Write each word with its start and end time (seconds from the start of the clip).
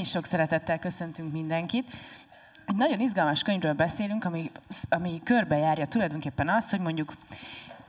Is 0.00 0.08
sok 0.08 0.24
szeretettel 0.24 0.78
köszöntünk 0.78 1.32
mindenkit. 1.32 1.90
Egy 2.66 2.76
nagyon 2.76 3.00
izgalmas 3.00 3.42
könyvről 3.42 3.72
beszélünk, 3.72 4.24
ami, 4.24 4.50
ami 4.88 5.20
körbejárja 5.24 5.86
tulajdonképpen 5.86 6.48
azt, 6.48 6.70
hogy 6.70 6.80
mondjuk 6.80 7.12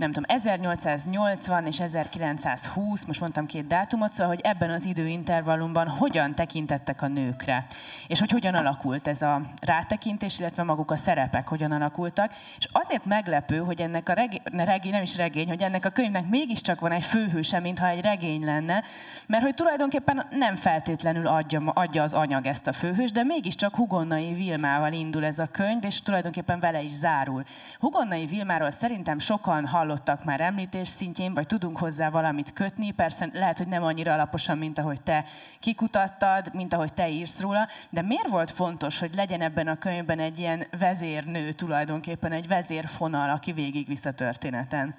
nem 0.02 0.12
tudom, 0.12 0.38
1880 0.38 1.66
és 1.66 1.80
1920, 1.80 3.06
most 3.06 3.20
mondtam 3.20 3.46
két 3.46 3.68
dátumot, 3.68 4.14
szóval, 4.14 4.34
hogy 4.34 4.42
ebben 4.44 4.70
az 4.70 4.86
időintervallumban 4.86 5.88
hogyan 5.88 6.36
tekintettek 6.36 7.02
a 7.02 7.08
nőkre, 7.08 7.66
és 8.08 8.20
hogy 8.20 8.32
hogyan 8.32 8.54
alakult 8.54 9.08
ez 9.08 9.22
a 9.22 9.42
rátekintés, 9.62 10.40
illetve 10.40 10.64
maguk 10.64 10.92
a 10.92 10.98
szerepek 10.98 11.48
hogyan 11.48 11.72
alakultak. 11.72 12.34
És 12.58 12.68
azért 12.72 13.06
meglepő, 13.06 13.58
hogy 13.58 13.82
ennek 13.82 14.10
a 14.10 14.14
regény, 14.14 14.42
regény, 14.44 14.92
nem 14.92 15.02
is 15.02 15.18
regény, 15.18 15.48
hogy 15.48 15.62
ennek 15.62 15.86
a 15.86 15.90
könyvnek 15.90 16.30
mégiscsak 16.30 16.80
van 16.80 16.92
egy 16.92 17.04
főhőse, 17.04 17.60
mintha 17.60 17.88
egy 17.88 18.02
regény 18.02 18.44
lenne, 18.44 18.84
mert 19.28 19.44
hogy 19.44 19.54
tulajdonképpen 19.54 20.26
nem 20.30 20.56
feltétlenül 20.56 21.28
adja, 21.28 21.60
adja 21.60 22.04
az 22.04 22.14
anyag 22.14 22.46
ezt 22.46 22.68
a 22.68 22.74
főhős, 22.74 23.12
de 23.12 23.24
mégiscsak 23.24 23.76
Hugonnai 23.76 24.34
Vilmával 24.34 24.94
indul 24.94 25.26
ez 25.26 25.40
a 25.40 25.48
könyv, 25.52 25.86
és 25.86 26.02
tulajdonképpen 26.02 26.60
vele 26.60 26.82
is 26.82 26.92
zárul. 26.92 27.44
Hugonnai 27.80 28.26
Vilmáról 28.26 28.72
szerintem 28.72 29.20
sokan 29.20 29.68
hallottak 29.68 29.90
hallottak 29.92 30.24
már 30.24 30.42
említés 30.42 30.88
szintjén, 30.88 31.34
vagy 31.34 31.48
tudunk 31.48 31.78
hozzá 31.78 32.10
valamit 32.10 32.54
kötni. 32.54 32.92
Persze 32.92 33.30
lehet, 33.34 33.58
hogy 33.58 33.68
nem 33.68 33.84
annyira 33.84 34.14
alaposan, 34.14 34.58
mint 34.58 34.78
ahogy 34.78 35.02
te 35.02 35.24
kikutattad, 35.60 36.54
mint 36.54 36.74
ahogy 36.74 36.94
te 36.94 37.10
írsz 37.10 37.40
róla, 37.40 37.68
de 37.90 38.02
miért 38.02 38.28
volt 38.28 38.52
fontos, 38.52 39.00
hogy 39.00 39.16
legyen 39.16 39.42
ebben 39.42 39.68
a 39.68 39.78
könyvben 39.78 40.20
egy 40.20 40.40
ilyen 40.40 40.68
vezérnő 40.80 41.52
tulajdonképpen, 41.52 42.32
egy 42.32 42.48
vezérfonal, 42.48 43.30
aki 43.30 43.52
végigvisz 43.52 44.06
a 44.06 44.12
történeten? 44.12 44.96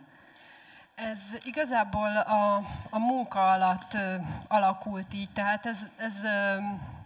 Ez 0.94 1.20
igazából 1.44 2.16
a, 2.16 2.56
a 2.90 2.98
munka 2.98 3.50
alatt 3.50 3.94
ö, 3.94 4.14
alakult 4.48 5.14
így, 5.14 5.30
tehát 5.30 5.66
ez, 5.66 5.78
ez 5.96 6.24
ö, 6.24 6.56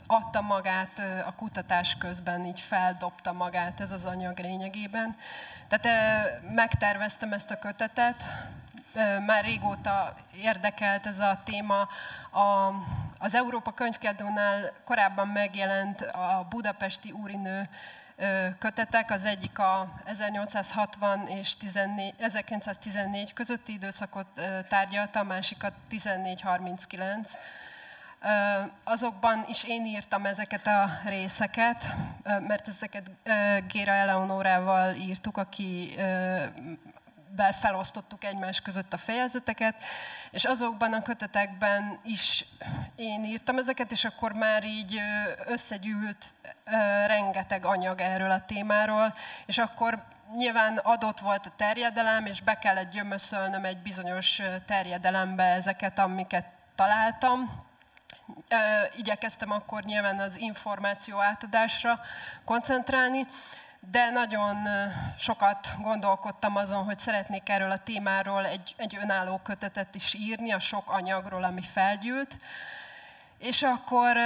adta 0.06 0.40
magát 0.40 0.98
a 1.26 1.34
kutatás 1.34 1.96
közben, 1.98 2.44
így 2.44 2.60
feldobta 2.60 3.32
magát 3.32 3.80
ez 3.80 3.92
az 3.92 4.04
anyag 4.04 4.38
lényegében. 4.38 5.16
Tehát 5.68 5.88
megterveztem 6.54 7.32
ezt 7.32 7.50
a 7.50 7.58
kötetet, 7.58 8.22
már 9.26 9.44
régóta 9.44 10.14
érdekelt 10.36 11.06
ez 11.06 11.20
a 11.20 11.40
téma. 11.44 11.88
A, 12.30 12.72
az 13.18 13.34
Európa 13.34 13.72
Könyvkiadónál 13.72 14.72
korábban 14.84 15.28
megjelent 15.28 16.00
a 16.00 16.46
budapesti 16.48 17.10
úrinő 17.10 17.68
kötetek, 18.58 19.10
az 19.10 19.24
egyik 19.24 19.58
a 19.58 19.94
1860 20.04 21.26
és 21.26 21.56
14, 21.56 22.14
1914 22.18 23.32
közötti 23.32 23.72
időszakot 23.72 24.26
tárgyalta, 24.68 25.20
a 25.20 25.24
másik 25.24 25.64
a 25.64 25.72
1439 25.90 27.32
Azokban 28.84 29.44
is 29.48 29.64
én 29.64 29.86
írtam 29.86 30.26
ezeket 30.26 30.66
a 30.66 30.90
részeket, 31.04 31.84
mert 32.24 32.68
ezeket 32.68 33.10
Géra 33.68 33.92
Eleonórával 33.92 34.94
írtuk, 34.94 35.36
aki 35.36 35.94
bel 37.36 37.52
felosztottuk 37.52 38.24
egymás 38.24 38.60
között 38.60 38.92
a 38.92 38.96
fejezeteket, 38.96 39.74
és 40.30 40.44
azokban 40.44 40.92
a 40.92 41.02
kötetekben 41.02 41.98
is 42.04 42.44
én 42.94 43.24
írtam 43.24 43.58
ezeket, 43.58 43.90
és 43.90 44.04
akkor 44.04 44.32
már 44.32 44.64
így 44.64 45.00
összegyűlt 45.46 46.24
rengeteg 47.06 47.64
anyag 47.64 48.00
erről 48.00 48.30
a 48.30 48.44
témáról, 48.44 49.14
és 49.46 49.58
akkor 49.58 50.02
nyilván 50.36 50.76
adott 50.76 51.20
volt 51.20 51.46
a 51.46 51.52
terjedelem, 51.56 52.26
és 52.26 52.40
be 52.40 52.58
kellett 52.58 52.90
gyömöszölnöm 52.90 53.64
egy 53.64 53.78
bizonyos 53.78 54.42
terjedelembe 54.66 55.44
ezeket, 55.44 55.98
amiket 55.98 56.48
találtam, 56.74 57.65
igyekeztem 58.96 59.50
akkor 59.50 59.82
nyilván 59.82 60.18
az 60.18 60.36
információ 60.38 61.20
átadásra 61.20 62.00
koncentrálni, 62.44 63.26
de 63.90 64.10
nagyon 64.10 64.56
sokat 65.18 65.68
gondolkodtam 65.80 66.56
azon, 66.56 66.84
hogy 66.84 66.98
szeretnék 66.98 67.48
erről 67.48 67.70
a 67.70 67.76
témáról 67.76 68.46
egy, 68.46 68.74
egy 68.76 68.96
önálló 69.00 69.40
kötetet 69.42 69.94
is 69.94 70.14
írni, 70.14 70.52
a 70.52 70.58
sok 70.58 70.90
anyagról, 70.90 71.44
ami 71.44 71.62
felgyűlt. 71.62 72.36
És 73.38 73.62
akkor 73.62 74.16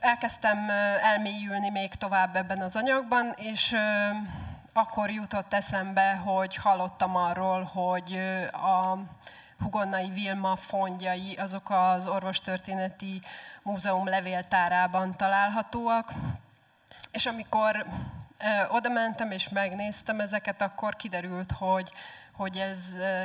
elkezdtem 0.00 0.70
elmélyülni 1.02 1.70
még 1.70 1.94
tovább 1.94 2.36
ebben 2.36 2.60
az 2.60 2.76
anyagban, 2.76 3.32
és 3.36 3.76
akkor 4.72 5.10
jutott 5.10 5.54
eszembe, 5.54 6.14
hogy 6.14 6.56
hallottam 6.56 7.16
arról, 7.16 7.62
hogy 7.62 8.18
a 8.52 8.98
Hugonnai 9.60 10.10
Vilma 10.10 10.56
fondjai, 10.56 11.34
azok 11.34 11.70
az 11.70 12.06
orvostörténeti 12.06 13.22
múzeum 13.62 14.06
levéltárában 14.06 15.16
találhatóak. 15.16 16.12
És 17.10 17.26
amikor 17.26 17.86
oda 18.68 18.88
mentem 18.88 19.30
és 19.30 19.48
megnéztem 19.48 20.20
ezeket, 20.20 20.62
akkor 20.62 20.96
kiderült, 20.96 21.52
hogy, 21.52 21.92
hogy 22.32 22.56
ez 22.56 22.80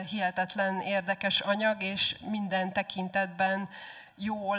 hihetetlen 0.10 0.80
érdekes 0.80 1.40
anyag, 1.40 1.84
és 1.84 2.16
minden 2.30 2.72
tekintetben 2.72 3.70
jól 4.16 4.58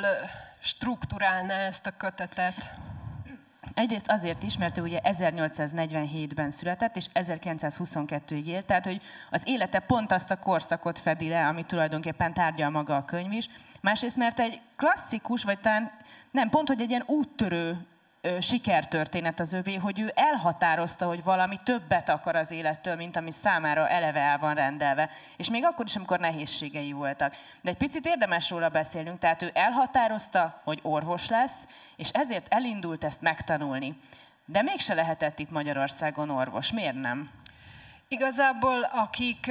strukturálná 0.59 1.56
ezt 1.56 1.87
a 1.87 1.97
kötetet. 1.97 2.75
Egyrészt 3.75 4.11
azért 4.11 4.43
is, 4.43 4.59
mert 4.59 4.79
ő 4.79 4.83
ugye 4.83 5.01
1847-ben 5.03 6.51
született, 6.51 6.97
és 6.97 7.07
1922-ig 7.15 8.45
élt, 8.45 8.67
tehát 8.67 8.85
hogy 8.85 9.03
az 9.31 9.43
élete 9.47 9.79
pont 9.79 10.12
azt 10.12 10.31
a 10.31 10.39
korszakot 10.39 10.99
fedi 10.99 11.29
le, 11.29 11.47
ami 11.47 11.65
tulajdonképpen 11.65 12.33
tárgyal 12.33 12.71
maga 12.71 12.97
a 12.97 13.05
könyv 13.05 13.33
is. 13.33 13.49
Másrészt, 13.81 14.17
mert 14.17 14.41
egy 14.41 14.61
klasszikus, 14.77 15.45
vagy 15.45 15.61
talán 15.61 15.91
nem, 16.31 16.49
pont, 16.49 16.69
hogy 16.69 16.81
egy 16.81 16.91
ilyen 16.91 17.05
úttörő 17.07 17.87
sikertörténet 18.41 19.41
az 19.41 19.53
övé, 19.53 19.75
hogy 19.75 20.01
ő 20.01 20.12
elhatározta, 20.15 21.07
hogy 21.07 21.23
valami 21.23 21.59
többet 21.62 22.09
akar 22.09 22.37
az 22.37 22.51
élettől, 22.51 22.97
mint 22.97 23.17
ami 23.17 23.31
számára 23.31 23.89
eleve 23.89 24.21
el 24.21 24.39
van 24.39 24.55
rendelve. 24.55 25.11
És 25.37 25.51
még 25.51 25.65
akkor 25.65 25.85
is, 25.85 25.97
amikor 25.97 26.19
nehézségei 26.19 26.93
voltak. 26.93 27.37
De 27.62 27.71
egy 27.71 27.77
picit 27.77 28.07
érdemes 28.07 28.51
róla 28.51 28.69
beszélnünk, 28.69 29.19
tehát 29.19 29.43
ő 29.43 29.51
elhatározta, 29.55 30.61
hogy 30.65 30.79
orvos 30.83 31.29
lesz, 31.29 31.67
és 31.97 32.09
ezért 32.09 32.47
elindult 32.49 33.05
ezt 33.05 33.21
megtanulni. 33.21 33.99
De 34.47 34.62
mégse 34.62 34.95
lehetett 34.95 35.39
itt 35.39 35.51
Magyarországon 35.51 36.31
orvos. 36.31 36.73
Miért 36.73 37.01
nem? 37.01 37.29
Igazából 38.15 38.83
akik 38.83 39.51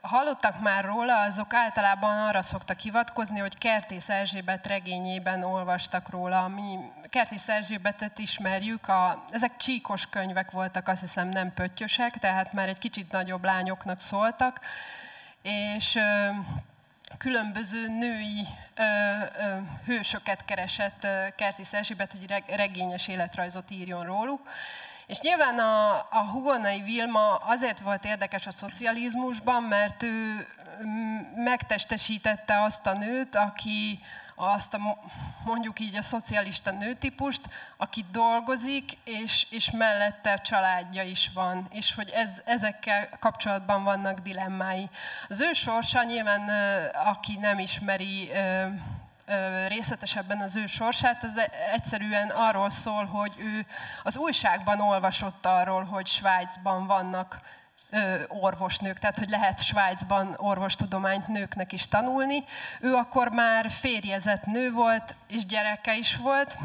hallottak 0.00 0.60
már 0.60 0.84
róla, 0.84 1.20
azok 1.20 1.54
általában 1.54 2.18
arra 2.18 2.42
szoktak 2.42 2.78
hivatkozni, 2.78 3.38
hogy 3.38 3.58
Kertész 3.58 4.08
Erzsébet 4.08 4.66
regényében 4.66 5.42
olvastak 5.42 6.10
róla. 6.10 6.48
Mi 6.48 6.78
Kertész 7.08 7.48
Erzsébetet 7.48 8.18
ismerjük, 8.18 8.88
a, 8.88 9.24
ezek 9.30 9.56
csíkos 9.56 10.06
könyvek 10.06 10.50
voltak, 10.50 10.88
azt 10.88 11.00
hiszem 11.00 11.28
nem 11.28 11.54
pöttyösek, 11.54 12.18
tehát 12.18 12.52
már 12.52 12.68
egy 12.68 12.78
kicsit 12.78 13.12
nagyobb 13.12 13.44
lányoknak 13.44 14.00
szóltak, 14.00 14.60
és 15.42 15.98
különböző 17.18 17.88
női 17.88 18.46
ö, 18.74 18.82
ö, 19.38 19.56
hősöket 19.86 20.44
keresett 20.44 21.06
Kertész 21.36 21.72
Erzsébet, 21.72 22.12
hogy 22.12 22.42
regényes 22.46 23.08
életrajzot 23.08 23.70
írjon 23.70 24.04
róluk. 24.04 24.48
És 25.06 25.20
nyilván 25.20 25.58
a, 25.58 25.94
a 25.94 26.28
Hugonai 26.30 26.82
Vilma 26.82 27.36
azért 27.36 27.80
volt 27.80 28.04
érdekes 28.04 28.46
a 28.46 28.50
szocializmusban, 28.50 29.62
mert 29.62 30.02
ő 30.02 30.46
megtestesítette 31.34 32.62
azt 32.62 32.86
a 32.86 32.92
nőt, 32.92 33.34
aki 33.34 34.00
azt 34.34 34.74
a, 34.74 34.78
mondjuk 35.44 35.80
így 35.80 35.96
a 35.96 36.02
szocialista 36.02 36.70
nőtípust, 36.70 37.40
aki 37.76 38.04
dolgozik, 38.12 38.98
és, 39.04 39.46
és 39.50 39.70
mellette 39.70 40.36
családja 40.36 41.02
is 41.02 41.30
van, 41.34 41.66
és 41.70 41.94
hogy 41.94 42.10
ez, 42.10 42.42
ezekkel 42.44 43.08
kapcsolatban 43.18 43.84
vannak 43.84 44.18
dilemmái. 44.18 44.88
Az 45.28 45.40
ő 45.40 45.52
sorsa 45.52 46.02
nyilván, 46.02 46.50
aki 47.04 47.36
nem 47.36 47.58
ismeri 47.58 48.30
részletesebben 49.68 50.40
az 50.40 50.56
ő 50.56 50.66
sorsát, 50.66 51.24
az 51.24 51.40
egyszerűen 51.72 52.28
arról 52.28 52.70
szól, 52.70 53.04
hogy 53.04 53.32
ő 53.38 53.66
az 54.02 54.16
újságban 54.16 54.80
olvasott 54.80 55.46
arról, 55.46 55.84
hogy 55.84 56.06
Svájcban 56.06 56.86
vannak 56.86 57.40
orvosnők, 58.28 58.98
tehát 58.98 59.18
hogy 59.18 59.28
lehet 59.28 59.62
Svájcban 59.62 60.34
orvostudományt 60.36 61.28
nőknek 61.28 61.72
is 61.72 61.88
tanulni. 61.88 62.44
Ő 62.80 62.94
akkor 62.94 63.28
már 63.28 63.70
férjezett 63.70 64.44
nő 64.44 64.72
volt, 64.72 65.14
és 65.28 65.46
gyereke 65.46 65.96
is 65.96 66.16
volt, 66.16 66.56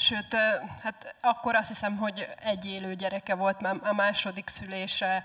Sőt, 0.00 0.34
hát 0.82 1.14
akkor 1.20 1.54
azt 1.54 1.68
hiszem, 1.68 1.96
hogy 1.96 2.28
egy 2.42 2.66
élő 2.66 2.94
gyereke 2.94 3.34
volt, 3.34 3.60
mert 3.60 3.76
a 3.82 3.92
második 3.92 4.48
szülése 4.48 5.22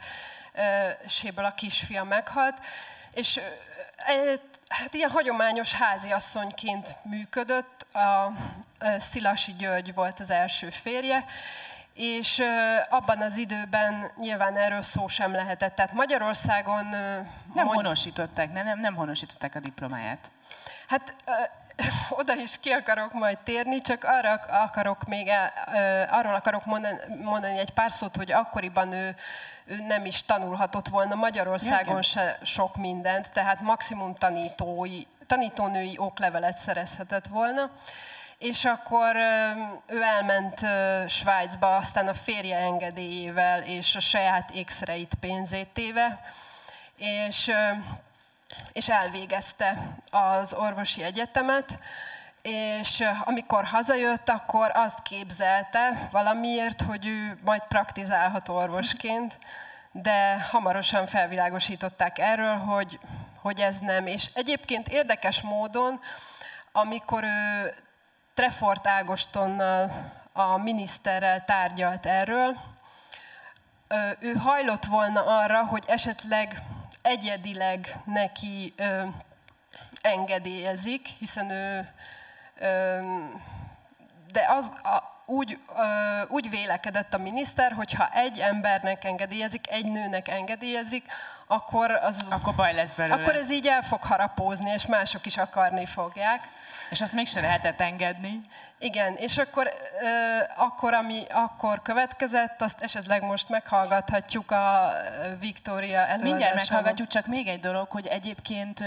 séből 1.07 1.45
a 1.45 1.53
kisfia 1.53 2.03
meghalt. 2.03 2.65
És 3.11 3.39
hát 4.73 4.93
ilyen 4.93 5.09
hagyományos 5.09 5.73
háziasszonyként 5.73 6.95
működött, 7.03 7.85
a 7.93 8.31
Szilasi 8.99 9.53
György 9.53 9.93
volt 9.93 10.19
az 10.19 10.29
első 10.29 10.69
férje, 10.69 11.25
és 11.95 12.43
abban 12.89 13.21
az 13.21 13.37
időben 13.37 14.11
nyilván 14.17 14.57
erről 14.57 14.81
szó 14.81 15.07
sem 15.07 15.31
lehetett. 15.31 15.75
Tehát 15.75 15.93
Magyarországon... 15.93 16.85
Nem 17.53 17.65
mond... 17.65 17.75
honosították, 17.75 18.53
nem, 18.53 18.65
nem, 18.65 18.79
nem 18.79 18.95
honosították 18.95 19.55
a 19.55 19.59
diplomáját. 19.59 20.31
Hát 20.87 21.15
ö, 21.25 21.31
oda 22.09 22.35
is 22.35 22.59
ki 22.59 22.69
akarok 22.69 23.13
majd 23.13 23.37
térni, 23.37 23.81
csak 23.81 24.03
arra 24.03 24.33
akarok 24.33 25.03
még 25.05 25.27
ö, 25.73 26.03
arról 26.09 26.33
akarok 26.33 26.65
mondani, 26.65 26.97
mondani 27.23 27.57
egy 27.57 27.69
pár 27.69 27.91
szót, 27.91 28.15
hogy 28.15 28.31
akkoriban 28.31 28.91
ő, 28.91 29.15
ő 29.65 29.81
nem 29.87 30.05
is 30.05 30.23
tanulhatott 30.23 30.87
volna 30.87 31.15
Magyarországon 31.15 32.01
se 32.01 32.37
sok 32.41 32.75
mindent, 32.75 33.31
tehát 33.31 33.61
maximum 33.61 34.15
tanítói, 34.15 35.01
tanítónői 35.27 35.97
oklevelet 35.97 36.57
szerezhetett 36.57 37.27
volna. 37.27 37.69
És 38.37 38.65
akkor 38.65 39.15
ő 39.87 40.01
elment 40.01 40.59
Svájcba, 41.09 41.75
aztán 41.75 42.07
a 42.07 42.13
férje 42.13 42.57
engedélyével 42.57 43.63
és 43.63 43.95
a 43.95 43.99
saját 43.99 44.49
ékszereit 44.49 45.13
pénzét 45.19 45.67
téve, 45.67 46.21
és, 46.97 47.51
és 48.73 48.89
elvégezte 48.89 49.77
az 50.11 50.53
orvosi 50.53 51.03
egyetemet, 51.03 51.79
és 52.41 53.03
amikor 53.23 53.65
hazajött, 53.65 54.29
akkor 54.29 54.71
azt 54.73 55.01
képzelte 55.01 56.09
valamiért, 56.11 56.81
hogy 56.81 57.05
ő 57.05 57.39
majd 57.43 57.61
praktizálhat 57.67 58.49
orvosként, 58.49 59.37
de 59.91 60.39
hamarosan 60.51 61.07
felvilágosították 61.07 62.19
erről, 62.19 62.55
hogy, 62.55 62.99
hogy 63.41 63.59
ez 63.59 63.79
nem. 63.79 64.07
És 64.07 64.29
egyébként 64.33 64.87
érdekes 64.87 65.41
módon, 65.41 65.99
amikor 66.71 67.23
ő 67.23 67.75
Trefort 68.33 68.87
Ágostonnal, 68.87 70.11
a 70.33 70.57
miniszterrel 70.57 71.45
tárgyalt 71.45 72.05
erről. 72.05 72.57
Ő 74.19 74.33
hajlott 74.33 74.85
volna 74.85 75.23
arra, 75.25 75.65
hogy 75.65 75.83
esetleg 75.87 76.61
egyedileg 77.03 77.95
neki 78.05 78.73
engedélyezik, 80.01 81.07
hiszen 81.07 81.49
ő, 81.49 81.89
de 84.31 84.45
az, 84.47 84.71
úgy, 85.25 85.59
úgy 86.27 86.49
vélekedett 86.49 87.13
a 87.13 87.17
miniszter, 87.17 87.71
hogy 87.71 87.93
ha 87.93 88.09
egy 88.13 88.39
embernek 88.39 89.03
engedélyezik, 89.03 89.71
egy 89.71 89.85
nőnek 89.85 90.27
engedélyezik, 90.27 91.05
akkor, 91.47 91.91
az, 91.91 92.25
akkor 92.29 92.55
baj 92.55 92.73
lesz 92.73 92.93
belőle. 92.93 93.21
Akkor 93.21 93.35
ez 93.35 93.51
így 93.51 93.67
el 93.67 93.81
fog 93.81 94.03
harapózni, 94.03 94.71
és 94.71 94.85
mások 94.85 95.25
is 95.25 95.37
akarni 95.37 95.85
fogják. 95.85 96.47
És 96.89 97.01
azt 97.01 97.13
mégse 97.13 97.41
lehetett 97.41 97.79
engedni. 97.79 98.41
Igen, 98.79 99.15
és 99.15 99.37
akkor, 99.37 99.73
akkor, 100.55 100.93
ami 100.93 101.23
akkor 101.29 101.81
következett, 101.81 102.61
azt 102.61 102.81
esetleg 102.81 103.23
most 103.23 103.49
meghallgathatjuk 103.49 104.51
a 104.51 104.91
Viktória 105.39 105.97
előadásában. 105.97 106.29
Mindjárt 106.29 106.55
meghallgatjuk, 106.55 107.07
csak 107.07 107.25
még 107.25 107.47
egy 107.47 107.59
dolog, 107.59 107.91
hogy 107.91 108.07
egyébként 108.07 108.83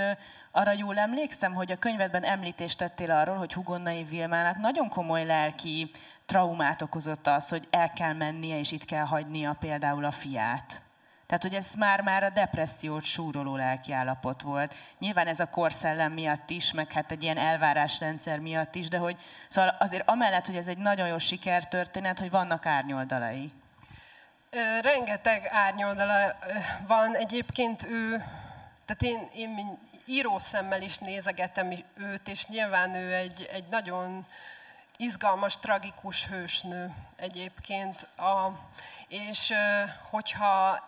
arra 0.51 0.73
jól 0.73 0.99
emlékszem, 0.99 1.55
hogy 1.55 1.73
a 1.73 1.77
könyvedben 1.77 2.25
említést 2.25 2.79
tettél 2.79 3.11
arról, 3.11 3.37
hogy 3.37 3.53
Hugonnai 3.53 4.05
Vilmának 4.05 4.57
nagyon 4.57 4.89
komoly 4.89 5.25
lelki 5.25 5.91
traumát 6.27 6.83
okozott 6.83 7.27
az, 7.27 7.49
hogy 7.49 7.69
el 7.71 7.91
kell 7.91 8.13
mennie, 8.13 8.59
és 8.59 8.73
itt 8.73 8.85
kell 8.85 9.05
hagynia 9.05 9.57
például 9.61 10.05
a 10.05 10.13
fiát. 10.13 10.83
Tehát, 11.27 11.43
hogy 11.43 11.55
ez 11.55 11.75
már-már 11.79 12.25
a 12.25 12.31
depressziót 12.31 13.03
súroló 13.03 13.57
lelkiállapot 13.57 14.43
volt. 14.43 14.75
Nyilván 14.99 15.27
ez 15.27 15.41
a 15.41 15.51
korszellem 15.51 16.13
miatt 16.13 16.51
is, 16.51 16.73
meg 16.73 16.93
hát 16.93 17.11
egy 17.11 17.23
ilyen 17.23 17.39
elvárásrendszer 17.39 18.39
miatt 18.39 18.75
is, 18.75 18.89
de 18.89 18.99
hogy 18.99 19.17
szóval 19.49 19.77
azért 19.79 20.09
amellett, 20.09 20.47
hogy 20.47 20.57
ez 20.57 20.69
egy 20.69 20.79
nagyon 20.79 21.09
jó 21.09 21.19
sikertörténet, 21.19 22.19
hogy 22.19 22.31
vannak 22.31 22.67
árnyoldalai. 22.67 23.53
Rengeteg 24.83 25.49
árnyoldala 25.51 26.37
van. 26.87 27.17
Egyébként 27.17 27.85
ő, 27.85 28.11
tehát 28.85 29.03
én, 29.03 29.29
én 29.35 29.79
írószemmel 30.07 30.83
is 30.83 30.99
nézegetem 30.99 31.73
őt, 31.97 32.29
és 32.29 32.47
nyilván 32.47 32.95
ő 32.95 33.15
egy, 33.15 33.49
egy 33.53 33.65
nagyon 33.71 34.27
izgalmas, 34.97 35.57
tragikus 35.57 36.27
hősnő 36.27 36.95
egyébként. 37.17 38.09
A, 38.17 38.51
és 39.09 39.53
hogyha 40.11 40.87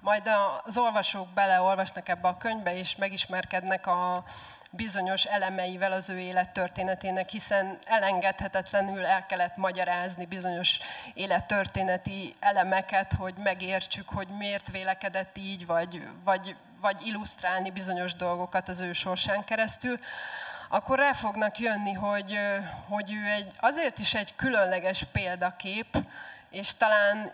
majd 0.00 0.30
az 0.64 0.78
olvasók 0.78 1.28
beleolvasnak 1.28 2.08
ebbe 2.08 2.28
a 2.28 2.36
könyvbe, 2.36 2.76
és 2.76 2.96
megismerkednek 2.96 3.86
a 3.86 4.24
bizonyos 4.70 5.24
elemeivel 5.24 5.92
az 5.92 6.08
ő 6.08 6.18
élettörténetének, 6.18 7.28
hiszen 7.28 7.78
elengedhetetlenül 7.84 9.04
el 9.04 9.26
kellett 9.26 9.56
magyarázni 9.56 10.26
bizonyos 10.26 10.78
élettörténeti 11.14 12.34
elemeket, 12.40 13.12
hogy 13.12 13.34
megértsük, 13.34 14.08
hogy 14.08 14.28
miért 14.28 14.70
vélekedett 14.70 15.38
így, 15.38 15.66
vagy, 15.66 16.08
vagy, 16.24 16.56
vagy 16.80 17.06
illusztrálni 17.06 17.70
bizonyos 17.70 18.14
dolgokat 18.14 18.68
az 18.68 18.80
ő 18.80 18.92
sorsán 18.92 19.44
keresztül 19.44 19.98
akkor 20.72 20.98
rá 20.98 21.12
fognak 21.12 21.58
jönni, 21.58 21.92
hogy, 21.92 22.38
hogy 22.88 23.12
ő 23.12 23.30
egy, 23.30 23.52
azért 23.60 23.98
is 23.98 24.14
egy 24.14 24.34
különleges 24.34 25.04
példakép, 25.12 25.96
és 26.50 26.74
talán 26.74 27.30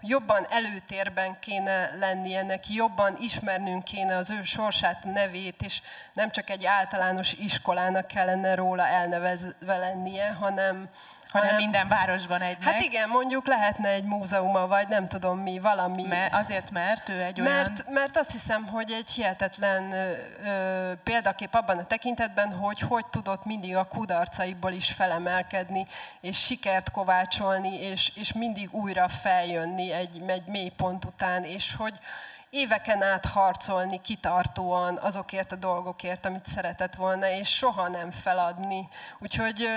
jobban 0.00 0.46
előtérben 0.50 1.36
kéne 1.40 1.90
lennie 1.94 2.42
neki, 2.42 2.74
jobban 2.74 3.16
ismernünk 3.20 3.84
kéne 3.84 4.16
az 4.16 4.30
ő 4.30 4.42
sorsát, 4.42 5.04
nevét, 5.04 5.62
és 5.62 5.82
nem 6.12 6.30
csak 6.30 6.50
egy 6.50 6.64
általános 6.64 7.32
iskolának 7.32 8.06
kellene 8.06 8.54
róla 8.54 8.86
elnevezve 8.86 9.76
lennie, 9.76 10.32
hanem, 10.32 10.88
hanem, 11.32 11.48
hanem 11.48 11.62
minden 11.62 11.88
városban 11.88 12.40
egy. 12.40 12.56
Hát 12.60 12.80
igen, 12.80 13.08
mondjuk 13.08 13.46
lehetne 13.46 13.88
egy 13.88 14.04
múzeuma, 14.04 14.66
vagy 14.66 14.88
nem 14.88 15.06
tudom 15.06 15.38
mi, 15.38 15.58
valami. 15.58 16.02
Mert, 16.02 16.34
azért, 16.34 16.70
mert 16.70 17.08
ő 17.08 17.20
egy 17.20 17.40
olyan... 17.40 17.52
Mert, 17.52 17.84
mert 17.90 18.16
azt 18.16 18.32
hiszem, 18.32 18.66
hogy 18.66 18.90
egy 18.90 19.10
hihetetlen 19.10 19.92
ö, 19.92 20.92
példakép 21.04 21.54
abban 21.54 21.78
a 21.78 21.86
tekintetben, 21.86 22.52
hogy 22.52 22.80
hogy 22.80 23.06
tudott 23.06 23.44
mindig 23.44 23.76
a 23.76 23.84
kudarcaiból 23.84 24.72
is 24.72 24.90
felemelkedni, 24.92 25.86
és 26.20 26.44
sikert 26.44 26.90
kovácsolni, 26.90 27.80
és, 27.80 28.12
és 28.14 28.32
mindig 28.32 28.74
újra 28.74 29.08
feljönni 29.08 29.92
egy, 29.92 30.22
egy 30.26 30.46
mély 30.46 30.72
pont 30.76 31.04
után, 31.04 31.44
és 31.44 31.74
hogy, 31.76 31.94
éveken 32.52 33.02
át 33.02 33.26
harcolni 33.26 34.00
kitartóan 34.00 34.96
azokért 34.96 35.52
a 35.52 35.56
dolgokért, 35.56 36.26
amit 36.26 36.46
szeretett 36.46 36.94
volna, 36.94 37.28
és 37.28 37.48
soha 37.48 37.88
nem 37.88 38.10
feladni. 38.10 38.88
Úgyhogy 39.18 39.68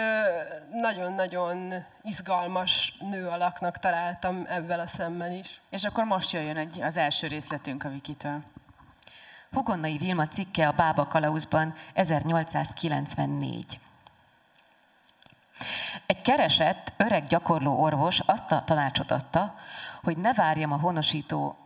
nagyon-nagyon 0.72 1.74
izgalmas 2.01 2.98
nő 3.00 3.27
alaknak 3.27 3.77
találtam 3.77 4.46
ebben 4.48 4.79
a 4.79 4.88
szemmel 4.88 5.32
is. 5.32 5.62
És 5.70 5.84
akkor 5.84 6.03
most 6.03 6.32
jöjjön 6.32 6.58
egy, 6.58 6.82
az 6.82 6.98
első 6.98 7.27
részletünk 7.27 7.84
a 7.84 7.89
Vikitől. 7.89 8.44
Hugonnai 9.51 9.98
Vilma 9.98 10.27
cikke 10.27 10.67
a 10.67 10.72
Bába 10.72 11.08
Kalauzban 11.08 11.74
1894. 11.94 13.79
Egy 16.05 16.22
keresett, 16.22 16.94
öreg 16.98 17.27
gyakorló 17.27 17.82
orvos 17.82 18.20
azt 18.20 18.51
a 18.51 18.63
tanácsot 18.63 19.12
adta, 19.12 19.55
hogy 20.03 20.17
ne 20.17 20.34
várjam 20.34 20.72
a 20.72 20.79
honosító 20.79 21.64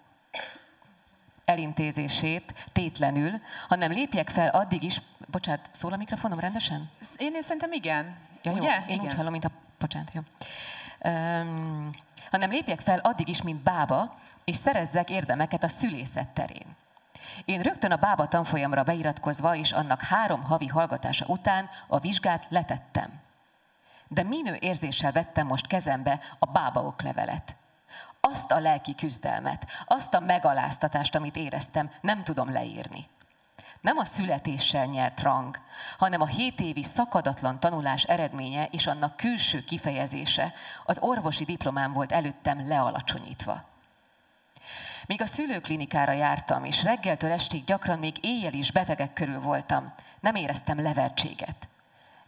elintézését 1.49 2.53
tétlenül, 2.71 3.41
hanem 3.67 3.91
lépjek 3.91 4.29
fel 4.29 4.49
addig 4.49 4.83
is, 4.83 5.01
bocsánat, 5.27 5.69
szól 5.71 5.93
a 5.93 5.97
mikrofonom 5.97 6.39
rendesen? 6.39 6.89
Én, 7.17 7.35
én 7.35 7.41
szerintem 7.41 7.71
igen. 7.71 8.17
Ja, 8.41 8.51
Ugye? 8.51 8.69
Jó, 8.69 8.81
én 8.87 8.95
igen. 8.95 9.05
úgy 9.05 9.13
hallom, 9.13 9.31
mint 9.31 9.45
a, 9.45 9.51
bocsánat, 9.79 10.11
jó. 10.13 10.21
Um, 11.11 11.89
hanem 12.31 12.49
lépjek 12.49 12.79
fel 12.79 12.99
addig 12.99 13.27
is, 13.27 13.41
mint 13.41 13.63
bába, 13.63 14.15
és 14.43 14.55
szerezzek 14.55 15.09
érdemeket 15.09 15.63
a 15.63 15.67
szülészet 15.67 16.27
terén. 16.27 16.75
Én 17.45 17.61
rögtön 17.61 17.91
a 17.91 17.95
bába 17.95 18.27
tanfolyamra 18.27 18.83
beiratkozva, 18.83 19.55
és 19.55 19.71
annak 19.71 20.01
három 20.01 20.43
havi 20.43 20.67
hallgatása 20.67 21.25
után 21.27 21.69
a 21.87 21.99
vizsgát 21.99 22.45
letettem. 22.49 23.09
De 24.07 24.23
minő 24.23 24.57
érzéssel 24.59 25.11
vettem 25.11 25.47
most 25.47 25.67
kezembe 25.67 26.19
a 26.39 26.45
bába 26.45 26.83
oklevelet 26.83 27.55
azt 28.21 28.51
a 28.51 28.59
lelki 28.59 28.95
küzdelmet, 28.95 29.65
azt 29.85 30.13
a 30.13 30.19
megaláztatást, 30.19 31.15
amit 31.15 31.35
éreztem, 31.35 31.91
nem 32.01 32.23
tudom 32.23 32.51
leírni. 32.51 33.07
Nem 33.81 33.97
a 33.97 34.05
születéssel 34.05 34.85
nyert 34.85 35.21
rang, 35.21 35.57
hanem 35.97 36.21
a 36.21 36.25
hét 36.25 36.59
évi 36.59 36.83
szakadatlan 36.83 37.59
tanulás 37.59 38.03
eredménye 38.03 38.65
és 38.71 38.87
annak 38.87 39.17
külső 39.17 39.63
kifejezése 39.63 40.53
az 40.85 40.99
orvosi 40.99 41.43
diplomám 41.43 41.93
volt 41.93 42.11
előttem 42.11 42.67
lealacsonyítva. 42.67 43.63
Míg 45.05 45.21
a 45.21 45.25
szülőklinikára 45.25 46.11
jártam, 46.11 46.63
és 46.63 46.83
reggeltől 46.83 47.31
estig 47.31 47.63
gyakran 47.63 47.99
még 47.99 48.15
éjjel 48.21 48.53
is 48.53 48.71
betegek 48.71 49.13
körül 49.13 49.39
voltam, 49.39 49.93
nem 50.19 50.35
éreztem 50.35 50.81
levertséget. 50.81 51.67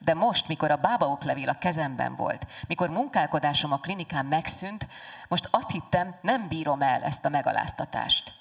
De 0.04 0.14
most, 0.14 0.48
mikor 0.48 0.72
a 0.72 0.76
bábaoklevél 0.76 1.50
a 1.50 1.58
kezemben 1.58 2.16
volt, 2.16 2.48
mikor 2.68 2.90
munkálkodásom 2.90 3.72
a 3.72 3.78
klinikán 3.78 4.26
megszűnt, 4.26 4.88
most 5.28 5.48
azt 5.52 5.72
hittem, 5.72 6.16
nem 6.22 6.48
bírom 6.48 6.82
el 6.82 7.04
ezt 7.04 7.26
a 7.26 7.30
megaláztatást. 7.30 8.34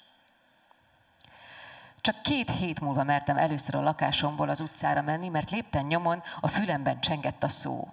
Csak 2.01 2.21
két 2.21 2.51
hét 2.51 2.79
múlva 2.79 3.03
mertem 3.03 3.37
először 3.37 3.75
a 3.75 3.81
lakásomból 3.81 4.49
az 4.49 4.59
utcára 4.59 5.01
menni, 5.01 5.29
mert 5.29 5.49
lépten 5.49 5.85
nyomon 5.85 6.23
a 6.39 6.47
fülemben 6.47 6.99
csengett 6.99 7.43
a 7.43 7.49
szó. 7.49 7.87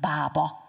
Bába. 0.00 0.62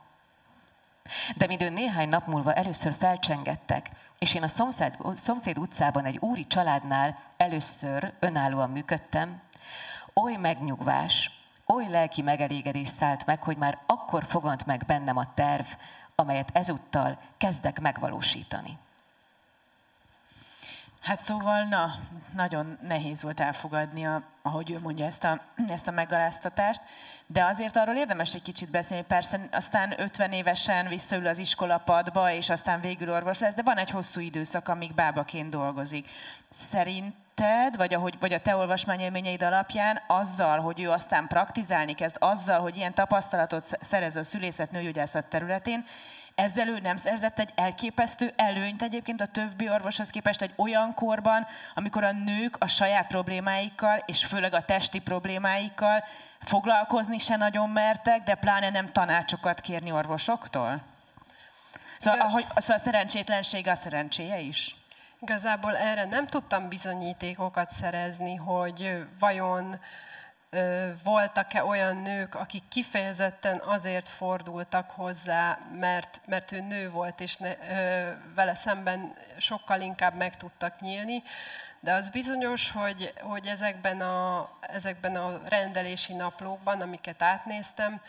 De 1.36 1.48
midőn 1.48 1.74
néhány 1.74 2.10
nap 2.10 2.28
múlva 2.28 2.54
először 2.54 2.94
felcsengettek, 2.94 3.90
és 4.20 4.34
én 4.34 4.44
a 4.44 4.48
szomszéd, 4.48 4.98
szomszéd 5.14 5.58
utcában 5.58 6.06
egy 6.06 6.18
úri 6.20 6.48
családnál 6.48 7.18
először 7.38 8.14
önállóan 8.20 8.70
működtem, 8.70 9.42
oly 10.14 10.36
megnyugvás, 10.36 11.45
oly 11.66 11.88
lelki 11.90 12.22
megelégedés 12.22 12.90
szállt 12.90 13.26
meg, 13.26 13.44
hogy 13.44 13.58
már 13.58 13.80
akkor 13.86 14.24
fogant 14.24 14.66
meg 14.66 14.84
bennem 14.88 15.18
a 15.18 15.34
terv, 15.34 15.66
amelyet 16.16 16.50
ezúttal 16.54 17.18
kezdek 17.38 17.80
megvalósítani. 17.80 18.78
Hát 21.06 21.20
szóval, 21.20 21.64
na, 21.64 21.96
nagyon 22.34 22.78
nehéz 22.82 23.22
volt 23.22 23.40
elfogadni, 23.40 24.06
a, 24.06 24.22
ahogy 24.42 24.72
ő 24.72 24.80
mondja, 24.80 25.06
ezt 25.06 25.24
a, 25.24 25.42
ezt 25.68 25.88
a 25.88 25.92
megaláztatást, 25.92 26.82
de 27.28 27.44
azért 27.44 27.78
arról 27.78 27.96
érdemes 27.96 28.34
egy 28.34 28.42
kicsit 28.42 28.72
beszélni, 28.72 29.04
persze 29.08 29.40
aztán 29.52 30.00
50 30.00 30.32
évesen 30.32 30.88
visszaül 30.88 31.28
az 31.28 31.38
iskolapadba, 31.38 32.32
és 32.32 32.50
aztán 32.50 32.82
végül 32.82 33.12
orvos 33.12 33.40
lesz, 33.40 33.54
de 33.54 33.62
van 33.62 33.78
egy 33.78 33.90
hosszú 33.90 34.20
időszak, 34.20 34.68
amíg 34.68 34.94
bábaként 34.94 35.50
dolgozik. 35.50 36.10
Szerinted, 37.38 37.76
vagy, 37.78 37.94
ahogy, 37.94 38.20
vagy 38.20 38.34
a 38.34 38.42
te 38.42 38.56
olvasmányélményeid 38.56 39.44
alapján, 39.44 40.02
azzal, 40.08 40.60
hogy 40.60 40.82
ő 40.82 40.90
aztán 40.90 41.28
praktizálni 41.28 41.94
kezd, 41.94 42.16
azzal, 42.20 42.60
hogy 42.60 42.76
ilyen 42.76 42.94
tapasztalatot 42.94 43.68
szerez 43.82 44.16
a 44.16 44.24
szülészet 44.24 44.72
nőgyógyászat 44.72 45.30
területén, 45.30 45.86
ezzel 46.36 46.68
ő 46.68 46.80
nem 46.80 46.98
szerzett 46.98 47.40
egy 47.40 47.50
elképesztő 47.56 48.34
előnyt 48.36 48.82
egyébként 48.82 49.22
a 49.22 49.26
többi 49.26 49.70
orvoshoz 49.70 50.10
képest 50.10 50.42
egy 50.42 50.54
olyan 50.56 50.94
korban, 50.94 51.48
amikor 51.74 52.04
a 52.04 52.12
nők 52.12 52.56
a 52.60 52.68
saját 52.68 53.08
problémáikkal, 53.08 54.04
és 54.06 54.26
főleg 54.26 54.54
a 54.54 54.66
testi 54.66 55.02
problémáikkal 55.02 56.04
foglalkozni 56.40 57.18
se 57.18 57.36
nagyon 57.36 57.70
mertek, 57.70 58.24
de 58.24 58.36
pláne 58.36 58.70
nem 58.70 58.92
tanácsokat 58.92 59.62
kérni 59.62 59.92
orvosoktól? 59.92 60.82
Szóval, 61.98 62.20
ahogy, 62.20 62.46
szóval 62.56 62.76
a 62.76 62.80
szerencsétlenség 62.80 63.68
a 63.68 63.76
szerencséje 63.76 64.40
is? 64.40 64.76
Igazából 65.26 65.78
erre 65.78 66.06
nem 66.06 66.28
tudtam 66.28 66.68
bizonyítékokat 66.70 67.72
szerezni, 67.72 68.36
hogy 68.36 69.06
vajon 69.20 69.80
voltak-e 71.04 71.64
olyan 71.64 71.98
nők, 71.98 72.36
akik 72.36 72.68
kifejezetten 72.68 73.62
azért 73.66 74.08
fordultak 74.08 74.90
hozzá, 74.90 75.60
mert, 75.80 76.22
mert 76.26 76.52
ő 76.52 76.60
nő 76.62 76.90
volt, 76.90 77.22
és 77.22 77.36
ne, 77.36 77.50
ö, 77.50 78.12
vele 78.36 78.56
szemben 78.56 79.14
sokkal 79.38 79.82
inkább 79.82 80.16
meg 80.16 80.38
tudtak 80.38 80.80
nyílni. 80.80 81.24
De 81.80 81.94
az 81.94 82.10
bizonyos, 82.10 82.72
hogy, 82.72 83.14
hogy 83.22 83.46
ezekben, 83.46 84.02
a, 84.02 84.50
ezekben 84.62 85.16
a 85.16 85.40
rendelési 85.48 86.14
naplókban, 86.14 86.82
amiket 86.82 87.22
átnéztem, 87.22 88.02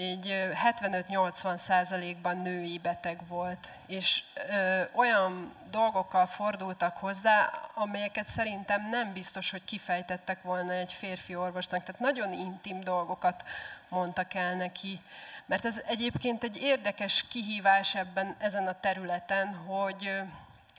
így 0.00 0.50
75-80 0.80 1.56
százalékban 1.56 2.36
női 2.36 2.78
beteg 2.78 3.20
volt, 3.28 3.68
és 3.86 4.22
ö, 4.50 4.82
olyan 4.92 5.52
dolgokkal 5.70 6.26
fordultak 6.26 6.96
hozzá, 6.96 7.50
amelyeket 7.74 8.26
szerintem 8.26 8.88
nem 8.88 9.12
biztos, 9.12 9.50
hogy 9.50 9.64
kifejtettek 9.64 10.42
volna 10.42 10.72
egy 10.72 10.92
férfi 10.92 11.34
orvosnak. 11.34 11.82
Tehát 11.84 12.00
nagyon 12.00 12.32
intim 12.32 12.80
dolgokat 12.80 13.44
mondtak 13.88 14.34
el 14.34 14.54
neki. 14.54 15.00
Mert 15.46 15.64
ez 15.64 15.80
egyébként 15.86 16.42
egy 16.42 16.56
érdekes 16.56 17.24
kihívás 17.28 17.94
ebben, 17.94 18.36
ezen 18.38 18.66
a 18.66 18.80
területen, 18.80 19.54
hogy, 19.54 20.20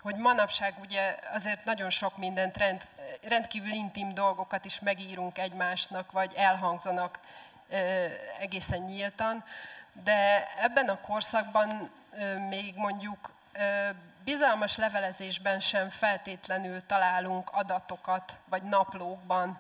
hogy 0.02 0.16
manapság 0.16 0.74
ugye 0.82 1.16
azért 1.34 1.66
nagyon 1.66 1.90
sok 1.90 2.18
mindent, 2.18 2.58
rend, 2.58 2.82
rendkívül 3.28 3.72
intim 3.72 4.14
dolgokat 4.14 4.66
is 4.66 4.80
megírunk 4.80 5.38
egymásnak, 5.38 6.12
vagy 6.12 6.34
elhangzanak 6.36 7.20
egészen 8.40 8.80
nyíltan, 8.80 9.44
de 10.04 10.48
ebben 10.60 10.90
a 10.90 11.02
korszakban 11.02 11.92
még 12.50 12.76
mondjuk 12.76 13.34
bizalmas 14.24 14.78
levelezésben 14.78 15.60
sem 15.60 15.90
feltétlenül 15.90 16.86
találunk 16.86 17.50
adatokat, 17.50 18.40
vagy 18.46 18.64
naplókban. 18.64 19.60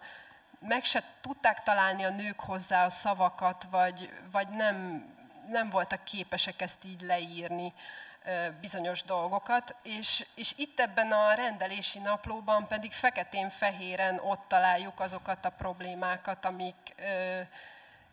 Meg 0.59 0.83
se 0.83 1.03
tudták 1.21 1.63
találni 1.63 2.03
a 2.03 2.09
nők 2.09 2.39
hozzá 2.39 2.85
a 2.85 2.89
szavakat, 2.89 3.65
vagy, 3.69 4.13
vagy 4.31 4.47
nem, 4.47 5.05
nem 5.49 5.69
voltak 5.69 6.03
képesek 6.03 6.61
ezt 6.61 6.85
így 6.85 7.01
leírni 7.01 7.73
bizonyos 8.59 9.03
dolgokat, 9.03 9.75
és, 9.83 10.25
és 10.35 10.53
itt 10.57 10.79
ebben 10.79 11.11
a 11.11 11.33
rendelési 11.33 11.99
naplóban 11.99 12.67
pedig 12.67 12.91
feketén-fehéren 12.91 14.19
ott 14.19 14.43
találjuk 14.47 14.99
azokat 14.99 15.45
a 15.45 15.49
problémákat, 15.49 16.45
amik 16.45 16.95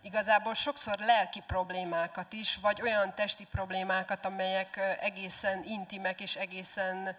igazából 0.03 0.55
sokszor 0.55 0.99
lelki 0.99 1.43
problémákat 1.47 2.33
is, 2.33 2.57
vagy 2.57 2.83
olyan 2.83 3.15
testi 3.15 3.47
problémákat, 3.51 4.25
amelyek 4.25 4.97
egészen 5.01 5.65
intimek 5.65 6.21
és 6.21 6.37
egészen 6.37 7.17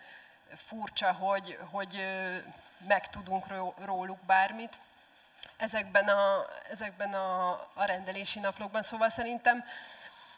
furcsa, 0.55 1.13
hogy, 1.13 1.57
hogy 1.71 2.05
megtudunk 2.87 3.45
róluk 3.85 4.19
bármit 4.25 4.77
ezekben 5.57 6.07
a, 6.07 6.45
ezekben 6.71 7.13
a, 7.13 7.51
a 7.51 7.85
rendelési 7.85 8.39
naplókban. 8.39 8.81
Szóval 8.81 9.09
szerintem... 9.09 9.63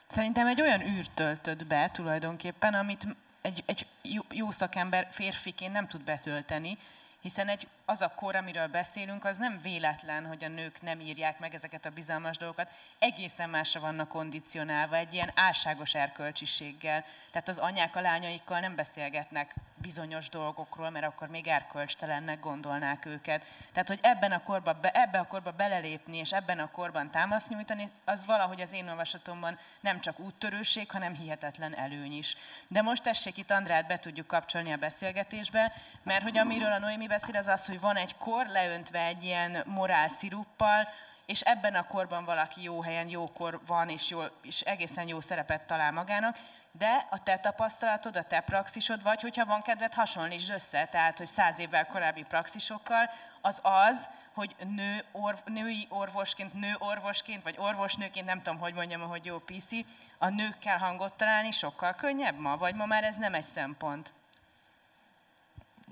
Szerintem 0.08 0.48
egy 0.48 0.62
olyan 0.62 0.82
űrt 0.82 1.12
töltött 1.12 1.66
be 1.66 1.90
tulajdonképpen, 1.92 2.74
amit 2.74 3.08
egy, 3.42 3.64
egy 3.66 3.88
jó 4.30 4.52
szakember 4.52 5.08
férfiként 5.12 5.74
nem 5.74 5.88
tud 5.88 6.02
betölteni, 6.02 6.78
hiszen 7.22 7.48
egy, 7.48 7.68
az 7.92 8.02
a 8.02 8.12
kor, 8.16 8.36
amiről 8.36 8.68
beszélünk, 8.68 9.26
az 9.26 9.38
nem 9.38 9.60
véletlen, 9.62 10.26
hogy 10.26 10.44
a 10.44 10.48
nők 10.48 10.82
nem 10.82 11.00
írják 11.00 11.40
meg 11.40 11.54
ezeket 11.54 11.86
a 11.86 11.90
bizalmas 11.90 12.38
dolgokat, 12.38 12.70
egészen 13.00 13.50
másra 13.50 13.80
vannak 13.80 14.08
kondicionálva, 14.08 14.96
egy 14.96 15.14
ilyen 15.14 15.32
álságos 15.36 15.94
erkölcsiséggel. 15.94 17.04
Tehát 17.32 17.48
az 17.48 17.58
anyák 17.58 17.96
a 17.96 18.02
lányaikkal 18.02 18.60
nem 18.60 18.76
beszélgetnek 18.76 19.56
bizonyos 19.82 20.30
dolgokról, 20.30 20.90
mert 20.90 21.06
akkor 21.06 21.28
még 21.28 21.48
erkölcstelennek 21.48 22.40
gondolnák 22.40 23.06
őket. 23.06 23.46
Tehát, 23.72 23.88
hogy 23.88 24.00
ebben 24.02 24.32
a 24.32 24.44
korba, 24.44 24.76
ebbe 24.82 25.20
a 25.20 25.28
korba 25.28 25.52
belelépni, 25.52 26.18
és 26.18 26.34
ebben 26.34 26.60
a 26.60 26.72
korban 26.72 27.10
támaszt 27.12 27.50
nyújtani, 27.50 27.90
az 28.06 28.26
valahogy 28.26 28.62
az 28.62 28.74
én 28.74 28.90
olvasatomban 28.90 29.58
nem 29.80 30.00
csak 30.00 30.20
úttörőség, 30.20 30.92
hanem 30.92 31.16
hihetetlen 31.16 31.78
előny 31.78 32.18
is. 32.18 32.38
De 32.68 32.82
most 32.82 33.04
tessék 33.04 33.38
itt 33.38 33.52
Andrát 33.52 33.88
be 33.88 33.98
tudjuk 33.98 34.28
kapcsolni 34.28 34.72
a 34.72 34.78
beszélgetésbe, 34.78 35.74
mert 36.04 36.24
hogy 36.24 36.38
amiről 36.38 36.72
a 36.72 36.80
Noémi 36.80 37.08
beszél, 37.08 37.36
az 37.36 37.48
az, 37.48 37.66
hogy 37.66 37.80
van 37.82 37.96
egy 37.96 38.18
kor 38.18 38.48
leöntve 38.48 39.00
egy 39.00 39.24
ilyen 39.24 39.64
morál 39.66 40.08
sziruppal, 40.08 40.88
és 41.26 41.42
ebben 41.42 41.76
a 41.76 41.86
korban 41.86 42.26
valaki 42.26 42.64
jó 42.64 42.82
helyen, 42.82 43.08
jókor 43.08 43.60
van, 43.68 43.90
és, 43.90 44.10
jó, 44.10 44.22
és 44.42 44.62
egészen 44.62 45.08
jó 45.08 45.22
szerepet 45.22 45.62
talál 45.62 45.92
magának, 45.92 46.38
de 46.72 47.08
a 47.10 47.24
te 47.24 47.38
tapasztalatod, 47.38 48.18
a 48.18 48.24
te 48.24 48.40
praxisod, 48.40 49.04
vagy 49.04 49.22
hogyha 49.22 49.46
van 49.46 49.62
kedved, 49.62 49.94
hasonlítsd 49.94 50.52
össze, 50.52 50.86
tehát, 50.86 51.18
hogy 51.18 51.28
száz 51.28 51.60
évvel 51.60 51.86
korábbi 51.86 52.24
praxisokkal, 52.24 53.10
az 53.42 53.60
az, 53.64 54.10
hogy 54.34 54.56
nő, 54.76 55.04
orv, 55.12 55.38
női 55.46 55.88
orvosként, 55.90 56.54
nő 56.54 56.76
orvosként, 56.78 57.44
vagy 57.44 57.56
orvosnőként, 57.58 58.26
nem 58.26 58.42
tudom, 58.42 58.60
hogy 58.60 58.74
mondjam, 58.74 59.02
hogy 59.02 59.26
jó 59.26 59.38
PC, 59.38 59.72
a 60.18 60.30
nőkkel 60.30 60.78
hangot 60.78 61.14
találni 61.14 61.52
sokkal 61.52 61.94
könnyebb 61.94 62.38
ma, 62.38 62.58
vagy 62.58 62.76
ma 62.76 62.86
már 62.86 63.04
ez 63.04 63.16
nem 63.16 63.34
egy 63.34 63.44
szempont? 63.44 64.14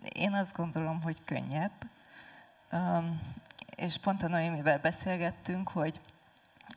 Én 0.03 0.33
azt 0.33 0.55
gondolom, 0.55 1.01
hogy 1.01 1.23
könnyebb. 1.25 1.71
És 3.75 3.97
pont 3.97 4.23
a 4.23 4.27
Noémivel 4.27 4.79
beszélgettünk, 4.79 5.69
hogy 5.69 5.99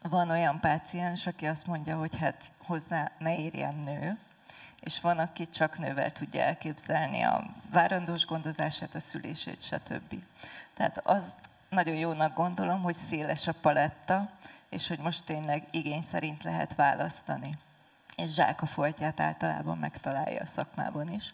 van 0.03 0.31
olyan 0.31 0.61
páciens, 0.61 1.27
aki 1.27 1.47
azt 1.47 1.67
mondja, 1.67 1.97
hogy 1.97 2.17
hát 2.17 2.51
hozzá 2.59 3.11
ne 3.19 3.39
érjen 3.39 3.75
nő, 3.75 4.19
és 4.81 5.01
van, 5.01 5.19
aki 5.19 5.49
csak 5.49 5.79
nővel 5.79 6.13
tudja 6.13 6.43
elképzelni 6.43 7.23
a 7.23 7.45
várandós 7.71 8.27
gondozását, 8.27 8.95
a 8.95 9.01
szülését, 9.01 9.63
stb. 9.63 10.15
Tehát 10.75 10.99
azt 10.99 11.37
nagyon 11.69 11.95
jónak 11.95 12.35
gondolom, 12.35 12.83
hogy 12.83 12.95
széles 12.95 13.47
a 13.47 13.53
paletta, 13.61 14.31
és 14.69 14.89
hogy 14.89 14.99
most 14.99 15.25
tényleg 15.25 15.65
igény 15.71 16.03
szerint 16.03 16.43
lehet 16.43 16.75
választani. 16.75 17.59
És 18.17 18.35
zsák 18.35 18.63
a 18.63 18.67
foltját 18.67 19.21
általában 19.21 19.79
megtalálja 19.79 20.41
a 20.41 20.47
szakmában 20.47 21.13
is. 21.13 21.33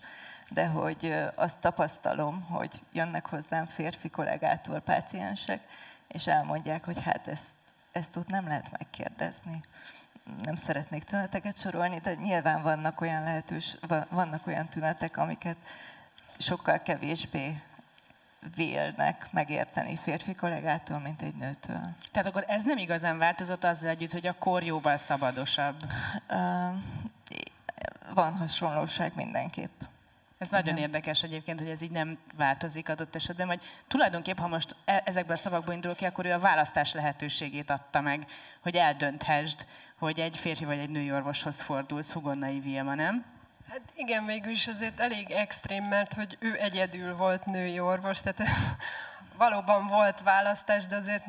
De 0.49 0.67
hogy 0.67 1.14
azt 1.35 1.59
tapasztalom, 1.59 2.40
hogy 2.40 2.83
jönnek 2.93 3.26
hozzám 3.26 3.67
férfi 3.67 4.11
kollégától 4.11 4.81
páciensek, 4.81 5.61
és 6.09 6.26
elmondják, 6.26 6.85
hogy 6.85 7.02
hát 7.02 7.28
ezt 7.28 7.57
ezt 7.99 8.17
ott 8.17 8.28
nem 8.28 8.47
lehet 8.47 8.71
megkérdezni. 8.78 9.61
Nem 10.43 10.57
szeretnék 10.57 11.05
tüneteket 11.05 11.59
sorolni, 11.59 11.99
de 11.99 12.14
nyilván 12.14 12.62
vannak 12.62 13.00
olyan 13.00 13.23
lehetős, 13.23 13.76
vannak 14.09 14.47
olyan 14.47 14.69
tünetek, 14.69 15.17
amiket 15.17 15.57
sokkal 16.38 16.83
kevésbé 16.83 17.62
vélnek 18.55 19.28
megérteni 19.31 19.97
férfi 19.97 20.35
kollégától, 20.35 20.99
mint 20.99 21.23
egy 21.23 21.35
nőtől. 21.35 21.81
Tehát 22.12 22.28
akkor 22.28 22.45
ez 22.49 22.64
nem 22.64 22.78
igazán 22.78 23.19
változott 23.19 23.64
azzal 23.64 23.88
együtt, 23.88 24.12
hogy 24.12 24.26
a 24.26 24.38
kor 24.38 24.62
jóval 24.62 24.97
szabadosabb? 24.97 25.76
Van 28.14 28.37
hasonlóság 28.37 29.12
mindenképp. 29.14 29.83
Ez 30.38 30.50
nagyon 30.50 30.76
Igen. 30.76 30.88
érdekes 30.88 31.23
egyébként, 31.23 31.61
hogy 31.61 31.68
ez 31.68 31.80
így 31.80 31.90
nem 31.90 32.18
változik 32.37 32.88
adott 32.88 33.14
esetben, 33.14 33.47
vagy 33.47 33.62
tulajdonképp, 33.87 34.38
ha 34.38 34.49
most 34.49 34.76
e- 34.85 35.02
ezekből 35.04 35.37
a 35.37 35.38
szavakból 35.38 35.75
indul 35.75 35.95
ki, 35.95 36.04
akkor 36.04 36.26
ő 36.26 36.33
a 36.33 36.38
választás 36.38 36.92
lehetőségét 36.92 37.71
adta 37.71 38.00
meg, 38.00 38.26
hogy 38.61 38.76
eldönthesd, 38.76 39.66
hogy 39.99 40.21
egy 40.21 40.37
férfi 40.37 40.64
vagy 40.64 40.78
egy 40.78 40.90
női 40.90 41.12
orvoshoz 41.12 41.61
fordulsz, 41.61 42.12
Hugonnai 42.12 42.61
Vilma, 42.61 42.95
nem? 42.95 43.25
Hát 43.71 43.80
igen, 43.95 44.26
végül 44.26 44.50
is 44.50 44.66
azért 44.68 45.00
elég 45.00 45.30
extrém, 45.30 45.85
mert 45.85 46.14
hogy 46.14 46.37
ő 46.40 46.57
egyedül 46.61 47.16
volt 47.16 47.47
női 47.47 47.80
orvos, 47.80 48.21
tehát 48.21 48.42
valóban 49.38 49.87
volt 49.87 50.21
választás, 50.23 50.87
de 50.87 50.97
azért... 50.97 51.25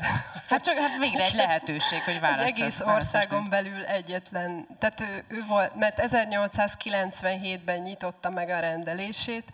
Hát 0.49 0.63
csak 0.63 0.77
hát 0.77 0.97
végre 0.97 1.23
egy 1.23 1.33
lehetőség, 1.33 2.03
hogy 2.03 2.19
választás. 2.19 2.49
egész 2.49 2.81
országon 2.81 3.49
belül 3.49 3.85
egyetlen. 3.85 4.67
Tehát 4.79 5.01
ő, 5.01 5.23
ő 5.27 5.43
volt, 5.47 5.75
mert 5.75 6.01
1897-ben 6.01 7.81
nyitotta 7.81 8.29
meg 8.29 8.49
a 8.49 8.59
rendelését, 8.59 9.51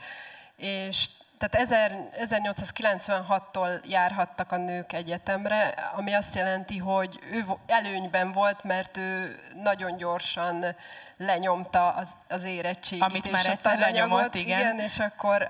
és 0.58 1.08
tehát 1.38 1.68
1896-tól 2.16 3.88
járhattak 3.88 4.52
a 4.52 4.58
nők 4.58 4.94
egyetemre, 4.94 5.68
ami 5.96 6.14
azt 6.14 6.36
jelenti, 6.36 6.78
hogy 6.78 7.20
ő 7.32 7.44
előnyben 7.68 8.32
volt, 8.32 8.64
mert 8.64 8.98
ő 8.98 9.36
nagyon 9.64 9.98
gyorsan 9.98 10.76
lenyomta 11.18 11.90
az, 11.90 12.10
az 12.30 12.44
érettségit. 12.44 13.04
Amit 13.04 13.32
már 13.32 13.46
egyszer 13.46 13.80
lenyomott, 13.80 14.36
igen. 14.36 14.60
igen. 14.60 14.80
és 14.80 15.00
akkor, 15.00 15.48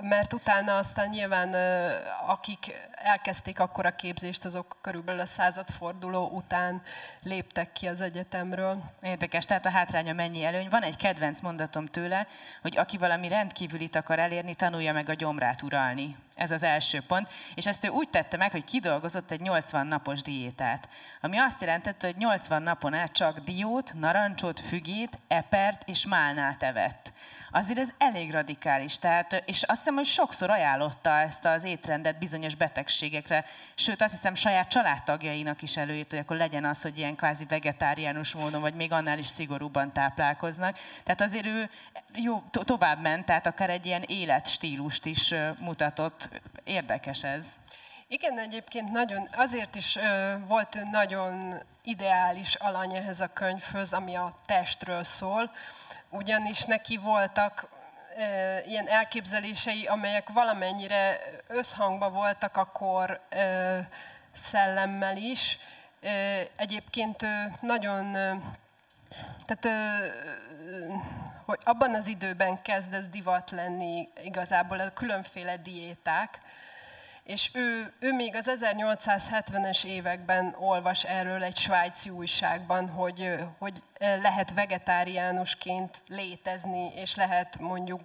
mert 0.00 0.32
utána 0.32 0.76
aztán 0.76 1.08
nyilván 1.08 1.54
akik 2.26 2.72
elkezdték 2.94 3.60
akkor 3.60 3.86
a 3.86 3.94
képzést, 3.94 4.44
azok 4.44 4.76
körülbelül 4.80 5.20
a 5.20 5.26
századforduló 5.26 6.28
után 6.28 6.82
léptek 7.22 7.72
ki 7.72 7.86
az 7.86 8.00
egyetemről. 8.00 8.82
Érdekes, 9.02 9.44
tehát 9.44 9.66
a 9.66 9.70
hátránya 9.70 10.12
mennyi 10.12 10.44
előny. 10.44 10.68
Van 10.68 10.82
egy 10.82 10.96
kedvenc 10.96 11.40
mondatom 11.40 11.86
tőle, 11.86 12.26
hogy 12.62 12.76
aki 12.76 12.96
valami 12.96 13.28
rendkívülit 13.28 13.96
akar 13.96 14.18
elérni, 14.18 14.54
tanulja 14.54 14.92
meg 14.92 15.08
a 15.08 15.14
gyomrát 15.24 15.62
uralni. 15.62 16.16
Ez 16.34 16.50
az 16.50 16.62
első 16.62 17.00
pont. 17.06 17.28
És 17.54 17.66
ezt 17.66 17.84
ő 17.84 17.88
úgy 17.88 18.08
tette 18.08 18.36
meg, 18.36 18.50
hogy 18.50 18.64
kidolgozott 18.64 19.30
egy 19.30 19.40
80 19.40 19.86
napos 19.86 20.22
diétát. 20.22 20.88
Ami 21.20 21.38
azt 21.38 21.60
jelentette, 21.60 22.06
hogy 22.06 22.16
80 22.16 22.62
napon 22.62 22.94
át 22.94 23.12
csak 23.12 23.38
diót, 23.38 23.92
narancsot, 23.94 24.60
fügét, 24.60 25.18
epert 25.28 25.88
és 25.88 26.06
málnát 26.06 26.62
evett 26.62 27.12
azért 27.54 27.78
ez 27.78 27.94
elég 27.98 28.30
radikális. 28.30 28.98
Tehát, 28.98 29.42
és 29.46 29.62
azt 29.62 29.78
hiszem, 29.78 29.94
hogy 29.94 30.04
sokszor 30.04 30.50
ajánlotta 30.50 31.10
ezt 31.10 31.44
az 31.44 31.64
étrendet 31.64 32.18
bizonyos 32.18 32.54
betegségekre, 32.54 33.44
sőt 33.74 34.02
azt 34.02 34.12
hiszem 34.12 34.34
saját 34.34 34.68
családtagjainak 34.68 35.62
is 35.62 35.76
előírt, 35.76 36.10
hogy 36.10 36.18
akkor 36.18 36.36
legyen 36.36 36.64
az, 36.64 36.82
hogy 36.82 36.98
ilyen 36.98 37.16
kvázi 37.16 37.44
vegetáriánus 37.44 38.34
módon, 38.34 38.60
vagy 38.60 38.74
még 38.74 38.92
annál 38.92 39.18
is 39.18 39.26
szigorúban 39.26 39.92
táplálkoznak. 39.92 40.78
Tehát 41.04 41.20
azért 41.20 41.46
ő 41.46 41.70
jó, 42.14 42.42
to- 42.50 42.66
tovább 42.66 43.00
ment, 43.00 43.26
tehát 43.26 43.46
akár 43.46 43.70
egy 43.70 43.86
ilyen 43.86 44.02
életstílust 44.06 45.06
is 45.06 45.34
mutatott. 45.60 46.23
Érdekes 46.64 47.22
ez. 47.22 47.46
Igen, 48.08 48.38
egyébként 48.38 48.92
nagyon, 48.92 49.28
azért 49.36 49.74
is 49.74 49.96
ö, 49.96 50.34
volt 50.46 50.78
nagyon 50.90 51.54
ideális 51.82 52.54
alany 52.54 52.94
ehhez 52.94 53.20
a 53.20 53.32
könyvhöz, 53.32 53.92
ami 53.92 54.14
a 54.14 54.34
testről 54.46 55.04
szól, 55.04 55.50
ugyanis 56.08 56.62
neki 56.62 56.96
voltak 56.96 57.68
e, 58.16 58.60
ilyen 58.66 58.88
elképzelései, 58.88 59.86
amelyek 59.86 60.28
valamennyire 60.28 61.20
összhangban 61.46 62.12
voltak 62.12 62.56
akkor 62.56 63.20
e, 63.28 63.88
szellemmel 64.32 65.16
is. 65.16 65.58
E, 66.00 66.10
egyébként 66.56 67.22
e, 67.22 67.56
nagyon, 67.60 68.14
e, 68.14 68.36
tehát 69.46 69.64
e, 69.64 69.98
hogy 71.44 71.58
abban 71.64 71.94
az 71.94 72.06
időben 72.06 72.62
kezd 72.62 72.94
ez 72.94 73.08
divat 73.08 73.50
lenni 73.50 74.08
igazából 74.24 74.80
a 74.80 74.90
különféle 74.90 75.56
diéták, 75.56 76.38
és 77.24 77.50
ő, 77.54 77.92
ő 77.98 78.12
még 78.12 78.34
az 78.34 78.50
1870-es 78.60 79.84
években 79.84 80.54
olvas 80.58 81.04
erről 81.04 81.42
egy 81.42 81.56
svájci 81.56 82.10
újságban, 82.10 82.88
hogy, 82.88 83.34
hogy 83.58 83.82
lehet 83.98 84.54
vegetáriánusként 84.54 86.02
létezni, 86.08 86.92
és 86.94 87.14
lehet 87.14 87.58
mondjuk 87.58 88.00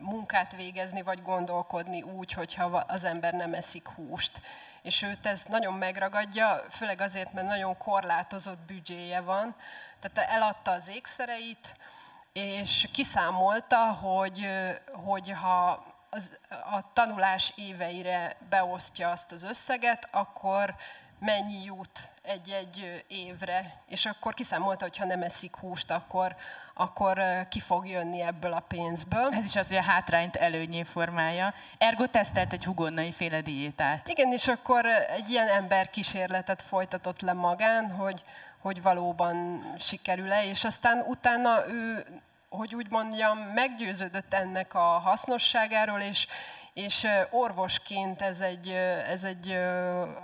munkát 0.00 0.56
végezni, 0.56 1.02
vagy 1.02 1.22
gondolkodni 1.22 2.02
úgy, 2.02 2.32
hogyha 2.32 2.64
az 2.64 3.04
ember 3.04 3.32
nem 3.32 3.54
eszik 3.54 3.88
húst. 3.88 4.40
És 4.82 5.02
őt 5.02 5.26
ez 5.26 5.42
nagyon 5.48 5.74
megragadja, 5.74 6.64
főleg 6.70 7.00
azért, 7.00 7.32
mert 7.32 7.46
nagyon 7.46 7.76
korlátozott 7.76 8.58
büdzséje 8.66 9.20
van. 9.20 9.54
Tehát 10.00 10.30
eladta 10.30 10.70
az 10.70 10.88
ékszereit, 10.88 11.74
és 12.32 12.88
kiszámolta, 12.92 13.92
hogy, 13.92 14.46
hogy 14.92 15.32
ha 15.42 15.84
az, 16.10 16.38
a 16.48 16.92
tanulás 16.92 17.52
éveire 17.56 18.36
beosztja 18.48 19.10
azt 19.10 19.32
az 19.32 19.42
összeget, 19.42 20.08
akkor 20.10 20.74
mennyi 21.18 21.64
jut 21.64 22.08
egy-egy 22.22 23.04
évre, 23.08 23.82
és 23.86 24.06
akkor 24.06 24.34
kiszámolta, 24.34 24.84
hogy 24.84 24.96
ha 24.96 25.04
nem 25.04 25.22
eszik 25.22 25.56
húst, 25.56 25.90
akkor, 25.90 26.36
akkor 26.74 27.22
ki 27.48 27.60
fog 27.60 27.86
jönni 27.86 28.20
ebből 28.20 28.52
a 28.52 28.60
pénzből. 28.60 29.28
Ez 29.32 29.44
is 29.44 29.56
az, 29.56 29.68
hogy 29.68 29.76
a 29.76 29.82
hátrányt 29.82 30.36
előnyé 30.36 30.82
formája. 30.82 31.54
Ergo 31.78 32.06
tesztelt 32.06 32.52
egy 32.52 32.64
hugonnai 32.64 33.12
féle 33.12 33.40
diétát. 33.40 34.08
Igen, 34.08 34.32
és 34.32 34.48
akkor 34.48 34.86
egy 34.86 35.30
ilyen 35.30 35.48
ember 35.48 35.90
kísérletet 35.90 36.62
folytatott 36.62 37.20
le 37.20 37.32
magán, 37.32 37.90
hogy, 37.90 38.24
hogy 38.60 38.82
valóban 38.82 39.64
sikerül-e, 39.78 40.44
és 40.44 40.64
aztán 40.64 41.04
utána 41.08 41.68
ő 41.68 42.04
hogy 42.50 42.74
úgy 42.74 42.90
mondjam, 42.90 43.38
meggyőződött 43.38 44.34
ennek 44.34 44.74
a 44.74 44.78
hasznosságáról, 44.78 46.00
és, 46.00 46.26
és 46.72 47.06
orvosként 47.30 48.22
ez 48.22 48.40
egy, 48.40 48.68
ez 49.08 49.24
egy 49.24 49.58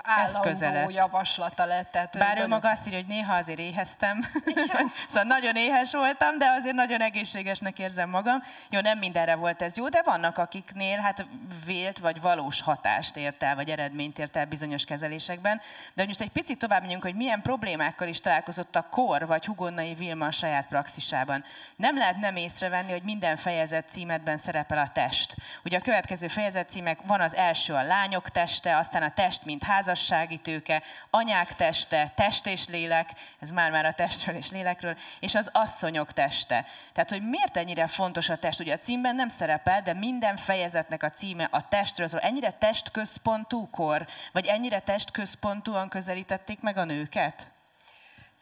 állandó 0.02 0.90
javaslata 0.90 1.64
lett. 1.64 1.90
Tehát 1.90 2.18
Bár 2.18 2.38
ő 2.38 2.46
maga 2.46 2.70
azt 2.70 2.86
írja, 2.86 2.98
hogy 2.98 3.08
néha 3.08 3.34
azért 3.34 3.58
éheztem, 3.58 4.26
szóval 5.08 5.22
nagyon 5.22 5.56
éhes 5.56 5.92
voltam, 5.92 6.38
de 6.38 6.50
azért 6.50 6.74
nagyon 6.74 7.00
egészségesnek 7.00 7.78
érzem 7.78 8.10
magam. 8.10 8.42
Jó, 8.70 8.80
nem 8.80 8.98
mindenre 8.98 9.34
volt 9.34 9.62
ez 9.62 9.76
jó, 9.76 9.88
de 9.88 10.02
vannak 10.02 10.38
akiknél 10.38 10.98
hát 10.98 11.26
vélt 11.66 11.98
vagy 11.98 12.20
valós 12.20 12.60
hatást 12.60 13.16
ért 13.16 13.42
el, 13.42 13.54
vagy 13.54 13.70
eredményt 13.70 14.18
ért 14.18 14.36
el 14.36 14.46
bizonyos 14.46 14.84
kezelésekben. 14.84 15.60
De 15.94 16.04
most 16.04 16.20
egy 16.20 16.30
picit 16.30 16.58
tovább 16.58 16.80
menjünk, 16.80 17.02
hogy 17.02 17.14
milyen 17.14 17.42
problémákkal 17.42 18.08
is 18.08 18.20
találkozott 18.20 18.76
a 18.76 18.86
kor, 18.90 19.26
vagy 19.26 19.46
Hugonnai 19.46 19.94
Vilma 19.94 20.26
a 20.26 20.30
saját 20.30 20.66
praxisában. 20.66 21.44
Nem 21.76 21.98
lehet 21.98 22.16
nem 22.16 22.36
észrevenni, 22.36 22.90
hogy 22.90 23.02
minden 23.02 23.36
fejezet 23.36 23.88
címetben 23.88 24.36
szerepel 24.36 24.78
a 24.78 24.88
test. 24.88 25.36
Ugye 25.64 25.78
a 25.78 25.80
következő 25.80 26.28
fejezetcímek 26.36 26.98
van 27.02 27.20
az 27.20 27.34
első 27.34 27.74
a 27.74 27.82
lányok 27.82 28.30
teste, 28.30 28.76
aztán 28.76 29.02
a 29.02 29.12
test, 29.12 29.44
mint 29.44 29.62
házassági 29.62 30.38
tőke, 30.38 30.82
anyák 31.10 31.54
teste, 31.54 32.12
test 32.14 32.46
és 32.46 32.68
lélek, 32.68 33.10
ez 33.40 33.50
már-már 33.50 33.84
a 33.84 33.92
testről 33.92 34.36
és 34.36 34.50
lélekről, 34.50 34.96
és 35.20 35.34
az 35.34 35.50
asszonyok 35.52 36.12
teste. 36.12 36.64
Tehát, 36.92 37.10
hogy 37.10 37.28
miért 37.28 37.56
ennyire 37.56 37.86
fontos 37.86 38.28
a 38.28 38.36
test? 38.36 38.60
Ugye 38.60 38.74
a 38.74 38.78
címben 38.78 39.14
nem 39.14 39.28
szerepel, 39.28 39.82
de 39.82 39.92
minden 39.92 40.36
fejezetnek 40.36 41.02
a 41.02 41.10
címe 41.10 41.48
a 41.50 41.68
testről 41.68 42.08
szól. 42.08 42.20
Ennyire 42.20 42.50
testközpontú 42.50 43.68
kor, 43.70 44.06
vagy 44.32 44.46
ennyire 44.46 44.80
testközpontúan 44.80 45.88
közelítették 45.88 46.60
meg 46.60 46.76
a 46.76 46.84
nőket? 46.84 47.46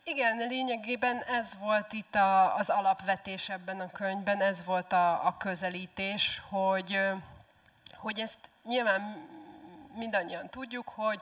Igen, 0.04 0.36
lényegében 0.48 1.22
ez 1.22 1.56
volt 1.60 1.92
itt 1.92 2.14
a, 2.14 2.56
az 2.56 2.70
alapvetés 2.70 3.48
ebben 3.48 3.80
a 3.80 3.90
könyvben, 3.90 4.40
ez 4.40 4.64
volt 4.64 4.92
a, 4.92 5.26
a 5.26 5.36
közelítés, 5.38 6.42
hogy 6.50 6.98
hogy 8.04 8.20
ezt 8.20 8.38
nyilván 8.64 9.28
mindannyian 9.94 10.50
tudjuk, 10.50 10.88
hogy, 10.88 11.20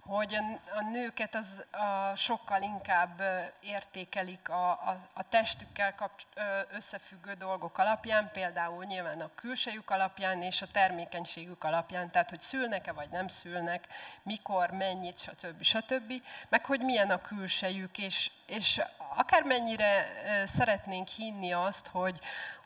hogy 0.00 0.38
a 0.74 0.82
nőket 0.90 1.34
az 1.34 1.66
a 1.70 2.16
sokkal 2.16 2.62
inkább 2.62 3.22
értékelik 3.60 4.48
a, 4.48 4.70
a, 4.70 5.08
a 5.14 5.28
testükkel 5.28 5.94
kapcs, 5.94 6.22
összefüggő 6.70 7.32
dolgok 7.32 7.78
alapján, 7.78 8.30
például 8.32 8.84
nyilván 8.84 9.20
a 9.20 9.30
külsejük 9.34 9.90
alapján 9.90 10.42
és 10.42 10.62
a 10.62 10.66
termékenységük 10.72 11.64
alapján, 11.64 12.10
tehát 12.10 12.30
hogy 12.30 12.40
szülnek-e 12.40 12.92
vagy 12.92 13.10
nem 13.10 13.28
szülnek, 13.28 13.86
mikor, 14.22 14.70
mennyit, 14.70 15.18
stb. 15.18 15.62
stb. 15.62 16.12
Meg 16.48 16.64
hogy 16.64 16.80
milyen 16.80 17.10
a 17.10 17.20
külsejük, 17.20 17.98
és, 17.98 18.30
és 18.46 18.80
akármennyire 19.16 20.06
szeretnénk 20.46 21.08
hinni 21.08 21.52
azt, 21.52 21.86
hogy, 21.86 22.18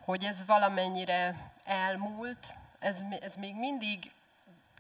hogy 0.04 0.24
ez 0.24 0.46
valamennyire 0.46 1.34
elmúlt, 1.64 2.56
ez, 2.78 3.02
ez 3.20 3.34
még 3.34 3.54
mindig 3.54 4.12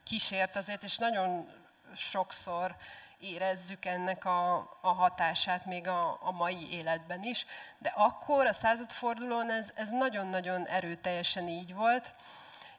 kísért 0.04 0.56
azért, 0.56 0.82
és 0.82 0.96
nagyon 0.96 1.48
sokszor 1.96 2.76
érezzük 3.18 3.84
ennek 3.84 4.24
a, 4.24 4.56
a 4.80 4.88
hatását 4.88 5.66
még 5.66 5.88
a, 5.88 6.18
a 6.20 6.30
mai 6.30 6.72
életben 6.72 7.22
is. 7.22 7.46
De 7.78 7.92
akkor 7.96 8.46
a 8.46 8.52
századfordulón 8.52 9.50
ez, 9.50 9.70
ez 9.74 9.90
nagyon-nagyon 9.90 10.66
erőteljesen 10.66 11.48
így 11.48 11.74
volt. 11.74 12.14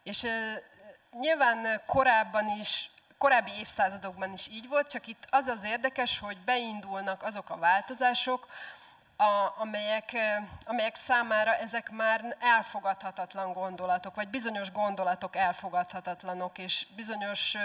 És 0.04 0.24
e, 0.24 0.62
nyilván 1.20 1.82
korábban 1.86 2.50
is, 2.60 2.90
korábbi 3.18 3.52
évszázadokban 3.52 4.34
is 4.34 4.48
így 4.48 4.68
volt, 4.68 4.90
csak 4.90 5.08
itt 5.08 5.28
az 5.30 5.48
az 5.48 5.64
érdekes, 5.64 6.20
hogy 6.20 6.38
beindulnak 6.38 7.24
azok 7.24 7.50
a 7.50 7.58
változások, 7.58 8.48
a, 9.22 9.54
amelyek, 9.58 10.16
amelyek 10.66 10.96
számára 10.96 11.56
ezek 11.56 11.92
már 11.92 12.36
elfogadhatatlan 12.40 13.54
gondolatok, 13.54 14.16
vagy 14.16 14.28
bizonyos 14.28 14.72
gondolatok 14.72 15.36
elfogadhatatlanok, 15.36 16.58
és 16.58 16.86
bizonyos... 16.96 17.56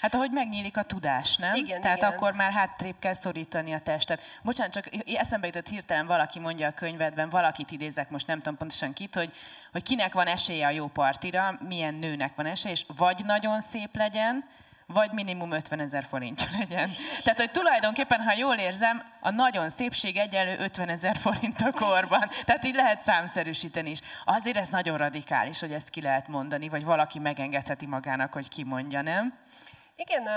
Hát 0.00 0.14
ahogy 0.14 0.30
megnyílik 0.30 0.76
a 0.76 0.82
tudás, 0.82 1.36
nem? 1.36 1.54
Igen, 1.54 1.80
Tehát 1.80 1.96
igen. 1.96 2.12
akkor 2.12 2.32
már 2.32 2.52
hátrébb 2.52 2.98
kell 2.98 3.14
szorítani 3.14 3.72
a 3.72 3.80
testet. 3.80 4.20
Bocsánat, 4.42 4.72
csak 4.72 4.88
eszembe 5.06 5.46
jutott 5.46 5.68
hirtelen 5.68 6.06
valaki 6.06 6.38
mondja 6.38 6.66
a 6.66 6.72
könyvedben, 6.72 7.28
valakit 7.28 7.70
idézek, 7.70 8.10
most 8.10 8.26
nem 8.26 8.38
tudom 8.38 8.56
pontosan 8.56 8.92
kit, 8.92 9.14
hogy, 9.14 9.32
hogy 9.72 9.82
kinek 9.82 10.12
van 10.12 10.26
esélye 10.26 10.66
a 10.66 10.70
jó 10.70 10.86
partira, 10.86 11.58
milyen 11.60 11.94
nőnek 11.94 12.34
van 12.34 12.46
esélye, 12.46 12.74
és 12.74 12.84
vagy 12.96 13.24
nagyon 13.24 13.60
szép 13.60 13.96
legyen, 13.96 14.44
vagy 14.92 15.12
minimum 15.12 15.50
50 15.50 15.80
ezer 15.80 16.04
forintja 16.04 16.48
legyen. 16.58 16.90
Tehát, 17.22 17.38
hogy 17.38 17.50
tulajdonképpen, 17.50 18.20
ha 18.20 18.32
jól 18.32 18.56
érzem, 18.56 19.02
a 19.20 19.30
nagyon 19.30 19.68
szépség 19.68 20.16
egyenlő 20.16 20.58
50 20.58 20.88
ezer 20.88 21.16
forint 21.16 21.60
a 21.60 21.72
korban. 21.72 22.30
Tehát 22.44 22.64
így 22.64 22.74
lehet 22.74 23.00
számszerűsíteni 23.00 23.90
is. 23.90 23.98
Azért 24.24 24.56
ez 24.56 24.68
nagyon 24.68 24.96
radikális, 24.96 25.60
hogy 25.60 25.72
ezt 25.72 25.90
ki 25.90 26.00
lehet 26.00 26.28
mondani, 26.28 26.68
vagy 26.68 26.84
valaki 26.84 27.18
megengedheti 27.18 27.86
magának, 27.86 28.32
hogy 28.32 28.48
kimondja, 28.48 29.02
nem? 29.02 29.40
Igen, 29.96 30.28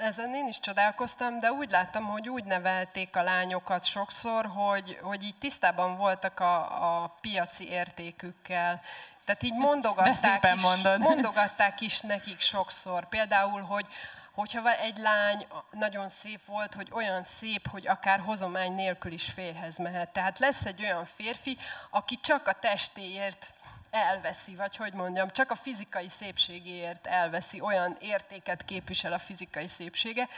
ezen 0.00 0.34
én 0.34 0.46
is 0.46 0.60
csodálkoztam, 0.60 1.38
de 1.38 1.52
úgy 1.52 1.70
láttam, 1.70 2.04
hogy 2.04 2.28
úgy 2.28 2.44
nevelték 2.44 3.16
a 3.16 3.22
lányokat 3.22 3.84
sokszor, 3.84 4.46
hogy, 4.46 4.98
hogy 5.02 5.22
így 5.22 5.38
tisztában 5.38 5.96
voltak 5.96 6.40
a, 6.40 7.02
a 7.02 7.16
piaci 7.20 7.68
értékükkel. 7.68 8.80
Tehát 9.26 9.42
így 9.42 9.54
mondogatták 9.54 10.54
is, 10.54 10.62
mondod. 10.62 11.00
mondogatták 11.00 11.80
is 11.80 12.00
nekik 12.00 12.40
sokszor. 12.40 13.08
Például, 13.08 13.60
hogy 13.60 13.86
hogyha 14.32 14.74
egy 14.74 14.96
lány 14.96 15.46
nagyon 15.70 16.08
szép 16.08 16.44
volt, 16.46 16.74
hogy 16.74 16.88
olyan 16.92 17.24
szép, 17.24 17.68
hogy 17.68 17.86
akár 17.86 18.20
hozomány 18.20 18.74
nélkül 18.74 19.12
is 19.12 19.30
férhez 19.30 19.78
mehet. 19.78 20.12
Tehát 20.12 20.38
lesz 20.38 20.64
egy 20.64 20.82
olyan 20.82 21.04
férfi, 21.04 21.56
aki 21.90 22.18
csak 22.20 22.46
a 22.46 22.52
testéért 22.52 23.52
elveszi, 23.90 24.54
vagy 24.54 24.76
hogy 24.76 24.92
mondjam, 24.92 25.30
csak 25.30 25.50
a 25.50 25.54
fizikai 25.54 26.08
szépségéért 26.08 27.06
elveszi, 27.06 27.60
olyan 27.60 27.96
értéket 28.00 28.64
képvisel 28.64 29.12
a 29.12 29.18
fizikai 29.18 29.66
szépsége, 29.66 30.28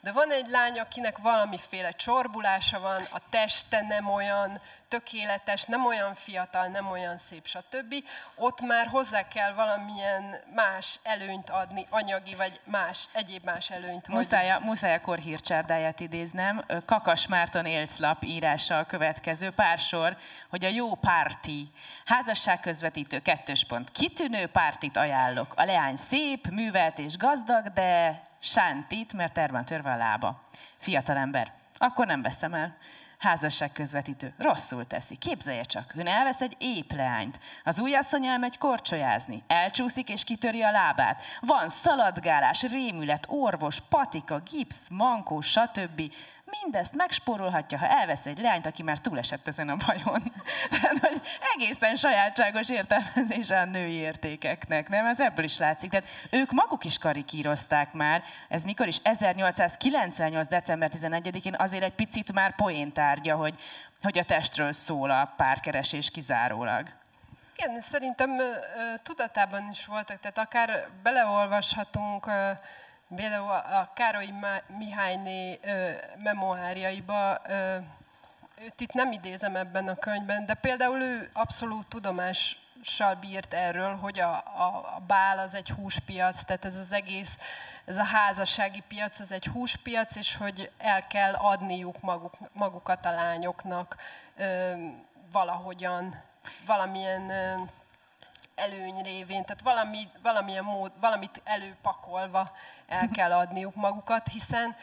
de 0.00 0.12
van 0.12 0.30
egy 0.30 0.46
lány, 0.48 0.78
akinek 0.78 1.18
valamiféle 1.18 1.90
csorbulása 1.90 2.80
van, 2.80 3.02
a 3.10 3.20
teste 3.30 3.84
nem 3.88 4.08
olyan 4.08 4.60
tökéletes, 4.88 5.64
nem 5.64 5.86
olyan 5.86 6.14
fiatal, 6.14 6.66
nem 6.66 6.90
olyan 6.90 7.18
szép, 7.18 7.46
stb. 7.46 7.94
Ott 8.34 8.60
már 8.60 8.86
hozzá 8.86 9.28
kell 9.28 9.52
valamilyen 9.52 10.36
más 10.54 10.98
előnyt 11.02 11.50
adni, 11.50 11.86
anyagi 11.90 12.34
vagy 12.34 12.60
más, 12.64 13.08
egyéb 13.12 13.44
más 13.44 13.70
előnyt. 13.70 14.08
Muszáj, 14.08 14.50
a, 14.50 14.58
muszáj 14.58 14.94
a 14.94 15.00
korhírcsárdáját 15.00 16.00
idéznem. 16.00 16.64
Kakas 16.84 17.26
Márton 17.26 17.64
élclap 17.64 18.22
írása 18.24 18.78
a 18.78 18.84
következő 18.86 19.50
pársor, 19.50 20.16
hogy 20.48 20.64
a 20.64 20.68
jó 20.68 20.94
párti, 20.94 21.72
házasság 22.04 22.60
közvetítő 22.60 23.18
kettős 23.18 23.64
pont. 23.64 23.90
Kitűnő 23.90 24.46
pártit 24.46 24.96
ajánlok. 24.96 25.54
A 25.56 25.64
leány 25.64 25.96
szép, 25.96 26.46
művelt 26.46 26.98
és 26.98 27.16
gazdag, 27.16 27.72
de 27.72 28.22
sántit, 28.46 29.12
mert 29.12 29.38
erre 29.38 29.52
van 29.52 29.64
törve 29.64 29.92
a 29.92 29.96
lába. 29.96 30.42
Fiatalember, 30.76 31.52
akkor 31.76 32.06
nem 32.06 32.22
veszem 32.22 32.54
el. 32.54 32.76
Házasság 33.18 33.72
közvetítő. 33.72 34.34
Rosszul 34.38 34.86
teszi. 34.86 35.16
Képzelje 35.16 35.62
csak, 35.62 35.92
ön 35.96 36.06
elvesz 36.06 36.40
egy 36.40 36.56
épp 36.58 36.90
leányt. 36.90 37.38
Az 37.64 37.78
új 37.78 37.94
asszony 37.94 38.26
elmegy 38.26 38.58
korcsolyázni. 38.58 39.42
Elcsúszik 39.46 40.08
és 40.08 40.24
kitöri 40.24 40.62
a 40.62 40.70
lábát. 40.70 41.22
Van 41.40 41.68
szaladgálás, 41.68 42.62
rémület, 42.62 43.26
orvos, 43.28 43.80
patika, 43.80 44.40
gipsz, 44.50 44.88
mankó, 44.88 45.40
stb 45.40 46.12
mindezt 46.50 46.94
megspórolhatja, 46.94 47.78
ha 47.78 47.88
elvesz 47.88 48.26
egy 48.26 48.38
leányt, 48.38 48.66
aki 48.66 48.82
már 48.82 48.98
túlesett 48.98 49.48
ezen 49.48 49.68
a 49.68 49.76
bajon. 49.86 50.22
Tehát, 50.70 50.98
hogy 50.98 51.20
egészen 51.54 51.96
sajátságos 51.96 52.70
értelmezése 52.70 53.60
a 53.60 53.64
női 53.64 53.94
értékeknek, 53.94 54.88
nem? 54.88 55.06
Ez 55.06 55.20
ebből 55.20 55.44
is 55.44 55.58
látszik. 55.58 55.90
Tehát 55.90 56.06
ők 56.30 56.50
maguk 56.50 56.84
is 56.84 56.98
karikírozták 56.98 57.92
már, 57.92 58.22
ez 58.48 58.64
mikor 58.64 58.86
is? 58.86 58.98
1898. 59.02 60.48
december 60.48 60.90
11-én 60.94 61.54
azért 61.58 61.82
egy 61.82 61.94
picit 61.94 62.32
már 62.32 62.54
poéntárgya, 62.54 63.36
hogy, 63.36 63.54
hogy 64.00 64.18
a 64.18 64.24
testről 64.24 64.72
szól 64.72 65.10
a 65.10 65.32
párkeresés 65.36 66.10
kizárólag. 66.10 66.88
Igen, 67.56 67.80
szerintem 67.80 68.30
tudatában 69.02 69.68
is 69.70 69.86
voltak, 69.86 70.20
tehát 70.20 70.38
akár 70.38 70.88
beleolvashatunk 71.02 72.30
Például 73.14 73.50
a 73.50 73.90
Károly 73.94 74.32
Mihályné 74.66 75.60
memoárjaiba, 76.18 77.40
őt 78.60 78.80
itt 78.80 78.92
nem 78.92 79.12
idézem 79.12 79.56
ebben 79.56 79.88
a 79.88 79.94
könyvben, 79.94 80.46
de 80.46 80.54
például 80.54 81.00
ő 81.00 81.30
abszolút 81.32 81.86
tudomással 81.86 83.14
bírt 83.20 83.54
erről, 83.54 83.96
hogy 83.96 84.20
a, 84.20 84.30
a, 84.34 84.94
a 84.96 85.02
bál 85.06 85.38
az 85.38 85.54
egy 85.54 85.70
húspiac, 85.70 86.44
tehát 86.44 86.64
ez 86.64 86.76
az 86.76 86.92
egész, 86.92 87.38
ez 87.84 87.96
a 87.96 88.04
házassági 88.04 88.82
piac, 88.88 89.20
ez 89.20 89.30
egy 89.30 89.46
húspiac, 89.46 90.16
és 90.16 90.36
hogy 90.36 90.70
el 90.78 91.06
kell 91.06 91.34
adniuk 91.34 92.00
maguk, 92.00 92.34
magukat 92.52 93.04
a 93.04 93.10
lányoknak 93.10 93.96
valahogyan, 95.32 96.22
valamilyen 96.66 97.30
ö, 97.30 97.54
előny 98.56 99.02
révén, 99.02 99.44
tehát 99.44 99.62
valami, 99.62 100.08
valamilyen 100.22 100.64
mód, 100.64 100.92
valamit 101.00 101.40
előpakolva 101.44 102.50
el 102.86 103.08
kell 103.08 103.32
adniuk 103.32 103.74
magukat, 103.74 104.28
hiszen 104.28 104.76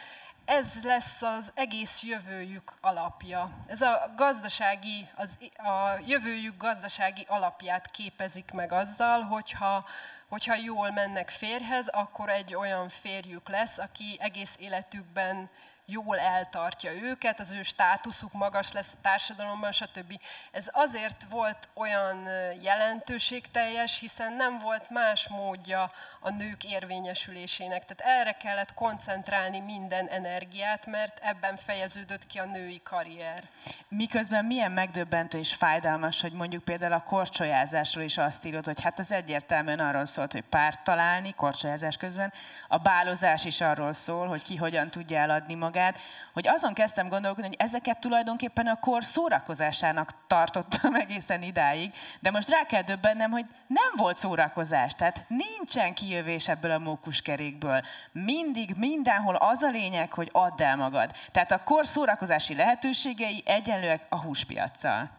ez 0.45 0.83
lesz 0.83 1.21
az 1.21 1.51
egész 1.55 2.03
jövőjük 2.03 2.73
alapja. 2.81 3.49
Ez 3.67 3.81
a 3.81 4.13
gazdasági, 4.15 5.07
az, 5.15 5.37
a 5.57 5.99
jövőjük 6.05 6.57
gazdasági 6.57 7.25
alapját 7.27 7.91
képezik 7.91 8.51
meg 8.51 8.71
azzal, 8.71 9.21
hogyha, 9.21 9.85
hogyha 10.29 10.55
jól 10.55 10.91
mennek 10.91 11.29
férhez, 11.29 11.87
akkor 11.87 12.29
egy 12.29 12.55
olyan 12.55 12.89
férjük 12.89 13.49
lesz, 13.49 13.77
aki 13.77 14.17
egész 14.19 14.57
életükben 14.59 15.49
jól 15.85 16.19
eltartja 16.19 16.91
őket, 16.91 17.39
az 17.39 17.51
ő 17.51 17.63
státuszuk 17.63 18.33
magas 18.33 18.71
lesz 18.71 18.93
a 18.93 19.01
társadalomban, 19.01 19.71
stb. 19.71 20.19
Ez 20.51 20.69
azért 20.71 21.25
volt 21.29 21.69
olyan 21.73 22.27
jelentőségteljes, 22.61 23.99
hiszen 23.99 24.33
nem 24.33 24.59
volt 24.59 24.89
más 24.89 25.27
módja 25.27 25.91
a 26.19 26.29
nők 26.29 26.63
érvényesülésének. 26.63 27.85
Tehát 27.85 28.19
erre 28.19 28.31
kellett 28.31 28.73
koncentrálni 28.73 29.59
minden 29.59 30.07
energiát, 30.07 30.85
mert 30.85 31.19
ebben 31.21 31.55
fejeződött 31.55 32.25
ki 32.27 32.39
a 32.39 32.45
női 32.45 32.81
karrier. 32.83 33.43
Miközben 33.87 34.45
milyen 34.45 34.71
megdöbbentő 34.71 35.37
és 35.37 35.53
fájdalmas, 35.53 36.21
hogy 36.21 36.31
mondjuk 36.31 36.63
például 36.63 36.93
a 36.93 37.03
korcsolyázásról 37.03 38.03
is 38.03 38.17
azt 38.17 38.45
írod, 38.45 38.65
hogy 38.65 38.81
hát 38.81 38.99
az 38.99 39.11
egyértelműen 39.11 39.79
arról 39.79 40.05
szólt, 40.05 40.31
hogy 40.31 40.43
párt 40.43 40.83
találni 40.83 41.33
korcsolyázás 41.33 41.97
közben, 41.97 42.33
a 42.67 42.77
bálozás 42.77 43.45
is 43.45 43.61
arról 43.61 43.93
szól, 43.93 44.27
hogy 44.27 44.43
ki 44.43 44.55
hogyan 44.55 44.89
tudja 44.89 45.19
eladni 45.19 45.53
magát, 45.53 45.71
magát, 45.83 45.99
hogy 46.33 46.47
azon 46.47 46.73
kezdtem 46.73 47.09
gondolkodni, 47.09 47.47
hogy 47.47 47.57
ezeket 47.59 47.99
tulajdonképpen 47.99 48.67
a 48.67 48.79
kor 48.79 49.03
szórakozásának 49.03 50.13
tartottam 50.27 50.95
egészen 51.05 51.41
idáig, 51.41 51.93
de 52.19 52.31
most 52.31 52.49
rá 52.49 52.65
kell 52.65 52.81
döbbennem, 52.81 53.31
hogy 53.31 53.45
nem 53.67 53.91
volt 53.95 54.17
szórakozás, 54.17 54.93
tehát 54.93 55.25
nincsen 55.27 55.93
kijövés 55.93 56.47
ebből 56.47 56.71
a 56.71 56.79
mókuskerékből. 56.79 57.81
Mindig, 58.11 58.73
mindenhol 58.77 59.35
az 59.35 59.61
a 59.61 59.69
lényeg, 59.69 60.13
hogy 60.13 60.29
add 60.31 60.61
el 60.61 60.75
magad. 60.75 61.11
Tehát 61.31 61.51
a 61.51 61.63
kor 61.63 61.87
szórakozási 61.87 62.55
lehetőségei 62.55 63.43
egyenlőek 63.45 64.05
a 64.09 64.19
húspiacsal. 64.19 65.09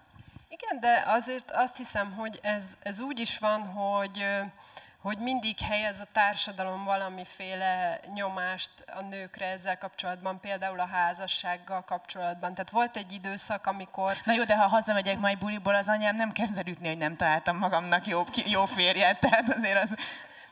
Igen, 0.48 0.81
de 0.81 1.03
azért 1.07 1.50
azt 1.50 1.77
hiszem, 1.77 2.12
hogy 2.12 2.38
ez, 2.42 2.79
ez 2.83 3.00
úgy 3.00 3.18
is 3.18 3.38
van, 3.38 3.66
hogy 3.66 4.24
hogy 5.05 5.19
mindig 5.19 5.59
helyez 5.59 6.01
a 6.01 6.07
társadalom 6.12 6.85
valamiféle 6.85 8.01
nyomást 8.14 8.71
a 8.87 9.03
nőkre 9.03 9.47
ezzel 9.47 9.77
kapcsolatban, 9.77 10.40
például 10.40 10.81
a 10.81 10.87
házassággal 10.87 11.85
kapcsolatban. 11.85 12.55
Tehát 12.55 12.71
volt 12.71 12.97
egy 12.97 13.12
időszak, 13.12 13.67
amikor... 13.67 14.12
Na 14.25 14.33
jó, 14.33 14.45
de 14.45 14.57
ha 14.57 14.67
hazamegyek 14.67 15.19
majd 15.19 15.38
buliból, 15.38 15.75
az 15.75 15.88
anyám 15.88 16.17
nem 16.17 16.33
kezd 16.33 16.59
el 16.59 16.67
ütni, 16.67 16.88
hogy 16.88 16.99
nem 16.99 17.17
találtam 17.17 17.57
magamnak 17.57 18.07
jó, 18.07 18.25
jó 18.47 18.64
férjet, 18.64 19.21
tehát 19.21 19.49
azért 19.49 19.83
az... 19.83 19.97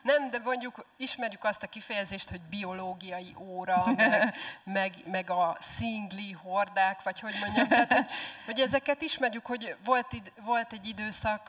Nem, 0.03 0.29
de 0.29 0.38
mondjuk 0.45 0.87
ismerjük 0.97 1.45
azt 1.45 1.62
a 1.62 1.67
kifejezést, 1.67 2.31
hogy 2.31 2.41
biológiai 2.41 3.35
óra, 3.38 3.85
meg, 3.97 4.35
meg, 4.65 4.93
meg 5.05 5.31
a 5.31 5.57
szingli 5.61 6.33
hordák, 6.33 7.03
vagy 7.03 7.21
hogy 7.21 7.35
mondjam. 7.41 7.69
Tehát, 7.69 7.93
hogy, 7.93 8.07
hogy 8.45 8.61
ezeket 8.61 9.03
ismerjük, 9.03 9.47
hogy 9.47 9.77
volt, 9.85 10.07
volt 10.45 10.73
egy 10.73 10.87
időszak 10.87 11.49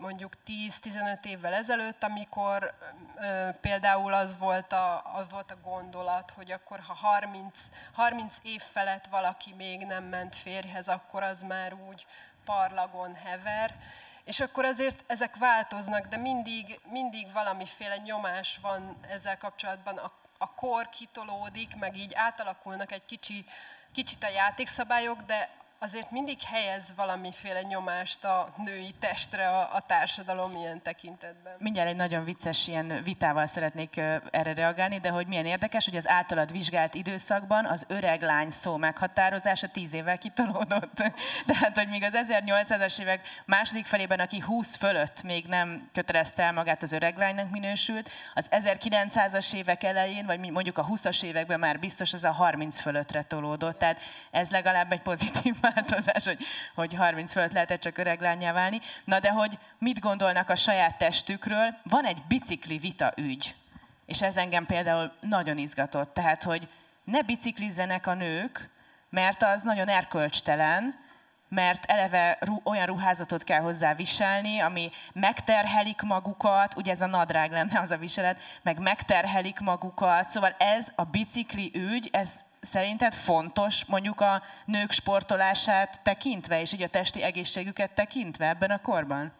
mondjuk 0.00 0.32
10-15 0.46 1.24
évvel 1.24 1.54
ezelőtt, 1.54 2.02
amikor 2.02 2.74
például 3.60 4.12
az 4.12 4.38
volt, 4.38 4.72
a, 4.72 5.02
az 5.14 5.30
volt 5.30 5.50
a 5.50 5.58
gondolat, 5.62 6.32
hogy 6.36 6.52
akkor 6.52 6.80
ha 6.86 6.94
30, 6.94 7.58
30 7.92 8.36
év 8.42 8.62
felett 8.62 9.06
valaki 9.06 9.54
még 9.56 9.86
nem 9.86 10.04
ment 10.04 10.36
férjhez, 10.36 10.88
akkor 10.88 11.22
az 11.22 11.42
már 11.42 11.74
úgy 11.88 12.06
parlagon 12.44 13.14
hever. 13.14 13.74
És 14.30 14.40
akkor 14.40 14.64
azért 14.64 15.04
ezek 15.06 15.36
változnak, 15.36 16.06
de 16.06 16.16
mindig, 16.16 16.80
mindig 16.84 17.32
valamiféle 17.32 17.96
nyomás 17.96 18.58
van 18.62 18.96
ezzel 19.08 19.38
kapcsolatban. 19.38 19.96
A, 19.96 20.12
a 20.38 20.54
kor 20.54 20.88
kitolódik, 20.88 21.76
meg 21.76 21.96
így 21.96 22.14
átalakulnak 22.14 22.92
egy 22.92 23.04
kicsi, 23.04 23.44
kicsit 23.92 24.22
a 24.24 24.28
játékszabályok, 24.28 25.22
de 25.22 25.50
azért 25.82 26.10
mindig 26.10 26.42
helyez 26.42 26.92
valamiféle 26.96 27.62
nyomást 27.62 28.24
a 28.24 28.48
női 28.56 28.94
testre 28.98 29.48
a, 29.48 29.74
a 29.74 29.80
társadalom 29.80 30.56
ilyen 30.56 30.82
tekintetben. 30.82 31.52
Mindjárt 31.58 31.88
egy 31.88 31.96
nagyon 31.96 32.24
vicces 32.24 32.68
ilyen 32.68 33.00
vitával 33.04 33.46
szeretnék 33.46 33.96
erre 34.30 34.54
reagálni, 34.54 34.98
de 34.98 35.08
hogy 35.08 35.26
milyen 35.26 35.46
érdekes, 35.46 35.84
hogy 35.84 35.96
az 35.96 36.08
általad 36.08 36.52
vizsgált 36.52 36.94
időszakban 36.94 37.64
az 37.64 37.84
öreg 37.88 38.22
lány 38.22 38.50
szó 38.50 38.76
meghatározása 38.76 39.68
tíz 39.68 39.94
évvel 39.94 40.18
kitolódott. 40.18 40.94
Tehát, 41.46 41.78
hogy 41.78 41.88
még 41.88 42.02
az 42.02 42.16
1800-as 42.16 43.00
évek 43.00 43.42
második 43.46 43.84
felében, 43.84 44.20
aki 44.20 44.40
20 44.40 44.76
fölött 44.76 45.22
még 45.22 45.46
nem 45.46 45.88
kötelezte 45.92 46.42
el 46.42 46.52
magát 46.52 46.82
az 46.82 46.92
öreg 46.92 47.16
lánynak 47.16 47.50
minősült, 47.50 48.10
az 48.34 48.48
1900-as 48.50 49.54
évek 49.54 49.82
elején, 49.82 50.26
vagy 50.26 50.50
mondjuk 50.50 50.78
a 50.78 50.86
20-as 50.86 51.22
években 51.22 51.58
már 51.58 51.78
biztos 51.78 52.12
az 52.12 52.24
a 52.24 52.32
30 52.32 52.80
fölöttre 52.80 53.22
tolódott. 53.22 53.78
Tehát 53.78 54.00
ez 54.30 54.50
legalább 54.50 54.92
egy 54.92 55.02
pozitív 55.02 55.56
változás, 55.74 56.24
hogy, 56.24 56.38
hogy 56.74 56.94
30 56.94 57.32
fölött 57.32 57.52
lehetett 57.52 57.80
csak 57.80 57.98
öreg 57.98 58.20
lányá 58.20 58.52
válni. 58.52 58.80
Na 59.04 59.20
de 59.20 59.30
hogy 59.30 59.58
mit 59.78 60.00
gondolnak 60.00 60.48
a 60.48 60.56
saját 60.56 60.98
testükről? 60.98 61.74
Van 61.82 62.04
egy 62.04 62.22
bicikli 62.28 62.78
vita 62.78 63.12
ügy, 63.16 63.54
és 64.06 64.22
ez 64.22 64.36
engem 64.36 64.66
például 64.66 65.12
nagyon 65.20 65.58
izgatott. 65.58 66.14
Tehát, 66.14 66.42
hogy 66.42 66.68
ne 67.04 67.22
biciklizzenek 67.22 68.06
a 68.06 68.14
nők, 68.14 68.70
mert 69.10 69.42
az 69.42 69.62
nagyon 69.62 69.88
erkölcstelen, 69.88 71.08
mert 71.50 71.84
eleve 71.84 72.38
olyan 72.64 72.86
ruházatot 72.86 73.44
kell 73.44 73.60
hozzá 73.60 73.94
viselni, 73.94 74.58
ami 74.58 74.90
megterhelik 75.12 76.02
magukat, 76.02 76.76
ugye 76.76 76.90
ez 76.90 77.00
a 77.00 77.06
nadrág 77.06 77.50
lenne 77.50 77.80
az 77.80 77.90
a 77.90 77.96
viselet, 77.96 78.38
meg 78.62 78.78
megterhelik 78.78 79.60
magukat, 79.60 80.28
szóval 80.28 80.54
ez 80.58 80.92
a 80.94 81.04
bicikli 81.04 81.70
ügy, 81.74 82.08
ez 82.12 82.40
szerinted 82.60 83.14
fontos 83.14 83.84
mondjuk 83.84 84.20
a 84.20 84.42
nők 84.64 84.90
sportolását 84.90 86.00
tekintve, 86.02 86.60
és 86.60 86.72
így 86.72 86.82
a 86.82 86.88
testi 86.88 87.22
egészségüket 87.22 87.90
tekintve 87.90 88.48
ebben 88.48 88.70
a 88.70 88.80
korban? 88.80 89.32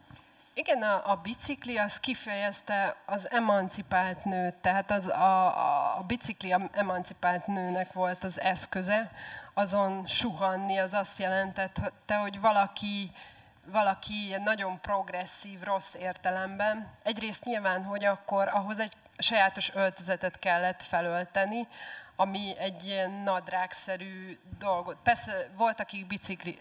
Igen, 0.55 0.83
a, 0.83 1.11
a 1.11 1.21
bicikli 1.23 1.77
az 1.77 2.01
kifejezte 2.01 2.97
az 3.07 3.31
emancipált 3.31 4.25
nőt, 4.25 4.55
tehát 4.55 4.91
az 4.91 5.07
a, 5.07 5.47
a, 5.99 6.03
bicikli 6.07 6.53
a 6.53 6.69
emancipált 6.73 7.47
nőnek 7.47 7.93
volt 7.93 8.25
az 8.25 8.41
eszköze, 8.41 9.11
azon 9.55 10.07
suhanni 10.07 10.79
az 10.79 10.95
azt 10.95 11.19
jelentette, 11.19 12.17
hogy 12.21 12.41
valaki, 12.41 13.11
valaki 13.65 14.37
nagyon 14.45 14.81
progresszív, 14.81 15.63
rossz 15.63 15.95
értelemben. 15.95 16.89
Egyrészt 17.03 17.45
nyilván, 17.45 17.85
hogy 17.85 18.05
akkor 18.05 18.49
ahhoz 18.49 18.79
egy 18.79 18.93
sajátos 19.19 19.75
öltözetet 19.75 20.39
kellett 20.39 20.83
felölteni, 20.83 21.69
ami 22.21 22.59
egy 22.59 22.87
ilyen 22.87 23.11
nadrágszerű 23.11 24.39
dolgot. 24.59 24.97
Persze 25.03 25.51
volt, 25.57 25.81
akik, 25.81 26.07
bicikli, 26.07 26.59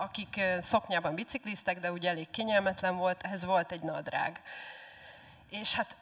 akik 0.00 0.40
szoknyában 0.60 1.14
bicikliztek, 1.14 1.80
de 1.80 1.92
ugye 1.92 2.08
elég 2.08 2.30
kényelmetlen 2.30 2.96
volt, 2.96 3.22
ehhez 3.22 3.44
volt 3.44 3.72
egy 3.72 3.82
nadrág. 3.82 4.40
És 5.50 5.74
hát 5.74 5.96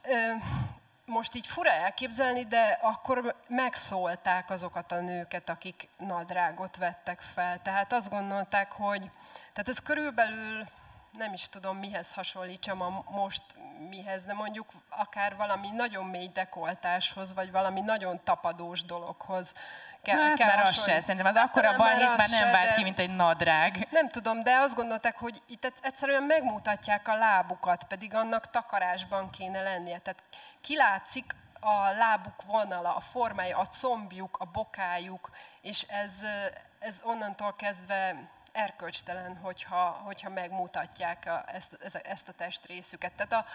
most 1.04 1.34
így 1.34 1.46
fura 1.46 1.70
elképzelni, 1.70 2.44
de 2.44 2.78
akkor 2.82 3.36
megszólták 3.48 4.50
azokat 4.50 4.92
a 4.92 5.00
nőket, 5.00 5.48
akik 5.48 5.88
nadrágot 5.98 6.76
vettek 6.76 7.20
fel. 7.20 7.62
Tehát 7.62 7.92
azt 7.92 8.10
gondolták, 8.10 8.72
hogy 8.72 9.10
tehát 9.52 9.68
ez 9.68 9.78
körülbelül 9.78 10.66
nem 11.16 11.32
is 11.32 11.48
tudom 11.48 11.76
mihez 11.76 12.12
hasonlítsam 12.12 12.82
a 12.82 13.04
most 13.10 13.42
mihez, 13.88 14.24
de 14.24 14.32
mondjuk 14.32 14.72
akár 14.88 15.36
valami 15.36 15.70
nagyon 15.70 16.04
mély 16.04 16.30
dekoltáshoz, 16.34 17.34
vagy 17.34 17.50
valami 17.50 17.80
nagyon 17.80 18.20
tapadós 18.24 18.84
dologhoz 18.84 19.54
kell, 20.02 20.18
hát, 20.18 20.36
kell 20.36 20.48
már 20.48 20.66
az 20.66 20.82
se, 20.82 21.00
szerintem 21.00 21.26
az 21.26 21.36
akkora 21.36 21.66
hát, 21.66 21.76
balhét 21.76 22.16
már 22.16 22.28
nem 22.30 22.50
vált 22.50 22.74
ki, 22.74 22.82
mint 22.82 22.98
egy 22.98 23.16
nadrág. 23.16 23.88
Nem 23.90 24.08
tudom, 24.08 24.42
de 24.42 24.56
azt 24.56 24.74
gondolták, 24.74 25.16
hogy 25.16 25.42
itt 25.46 25.72
egyszerűen 25.82 26.22
megmutatják 26.22 27.08
a 27.08 27.14
lábukat, 27.14 27.84
pedig 27.84 28.14
annak 28.14 28.50
takarásban 28.50 29.30
kéne 29.30 29.62
lennie. 29.62 29.98
Tehát 29.98 30.22
kilátszik 30.60 31.34
a 31.60 31.90
lábuk 31.98 32.42
vonala, 32.46 32.94
a 32.94 33.00
formája, 33.00 33.58
a 33.58 33.66
combjuk, 33.66 34.36
a 34.36 34.44
bokájuk, 34.44 35.30
és 35.60 35.82
ez, 35.82 36.22
ez 36.78 37.02
onnantól 37.04 37.54
kezdve 37.56 38.14
erkölcstelen, 38.54 39.36
hogyha, 39.36 40.00
hogyha 40.04 40.30
megmutatják 40.30 41.24
a, 41.26 41.44
ezt, 41.54 41.78
ezt 42.02 42.28
a 42.28 42.32
testrészüket. 42.32 43.12
Tehát 43.12 43.32
a, 43.32 43.50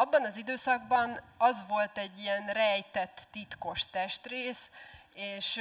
abban 0.00 0.24
az 0.24 0.36
időszakban 0.36 1.20
az 1.38 1.64
volt 1.68 1.98
egy 1.98 2.18
ilyen 2.18 2.46
rejtett, 2.46 3.26
titkos 3.30 3.86
testrész, 3.86 4.70
és, 5.14 5.60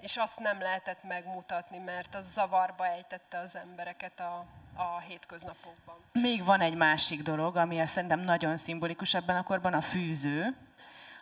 és 0.00 0.16
azt 0.16 0.38
nem 0.38 0.60
lehetett 0.60 1.02
megmutatni, 1.02 1.78
mert 1.78 2.14
az 2.14 2.32
zavarba 2.32 2.86
ejtette 2.86 3.38
az 3.38 3.56
embereket 3.56 4.20
a, 4.20 4.44
a 4.76 4.98
hétköznapokban. 4.98 5.96
Még 6.12 6.44
van 6.44 6.60
egy 6.60 6.76
másik 6.76 7.22
dolog, 7.22 7.56
ami 7.56 7.86
szerintem 7.86 8.20
nagyon 8.20 8.56
szimbolikus 8.56 9.14
ebben 9.14 9.36
a 9.36 9.42
korban, 9.42 9.72
a 9.72 9.80
fűző, 9.80 10.56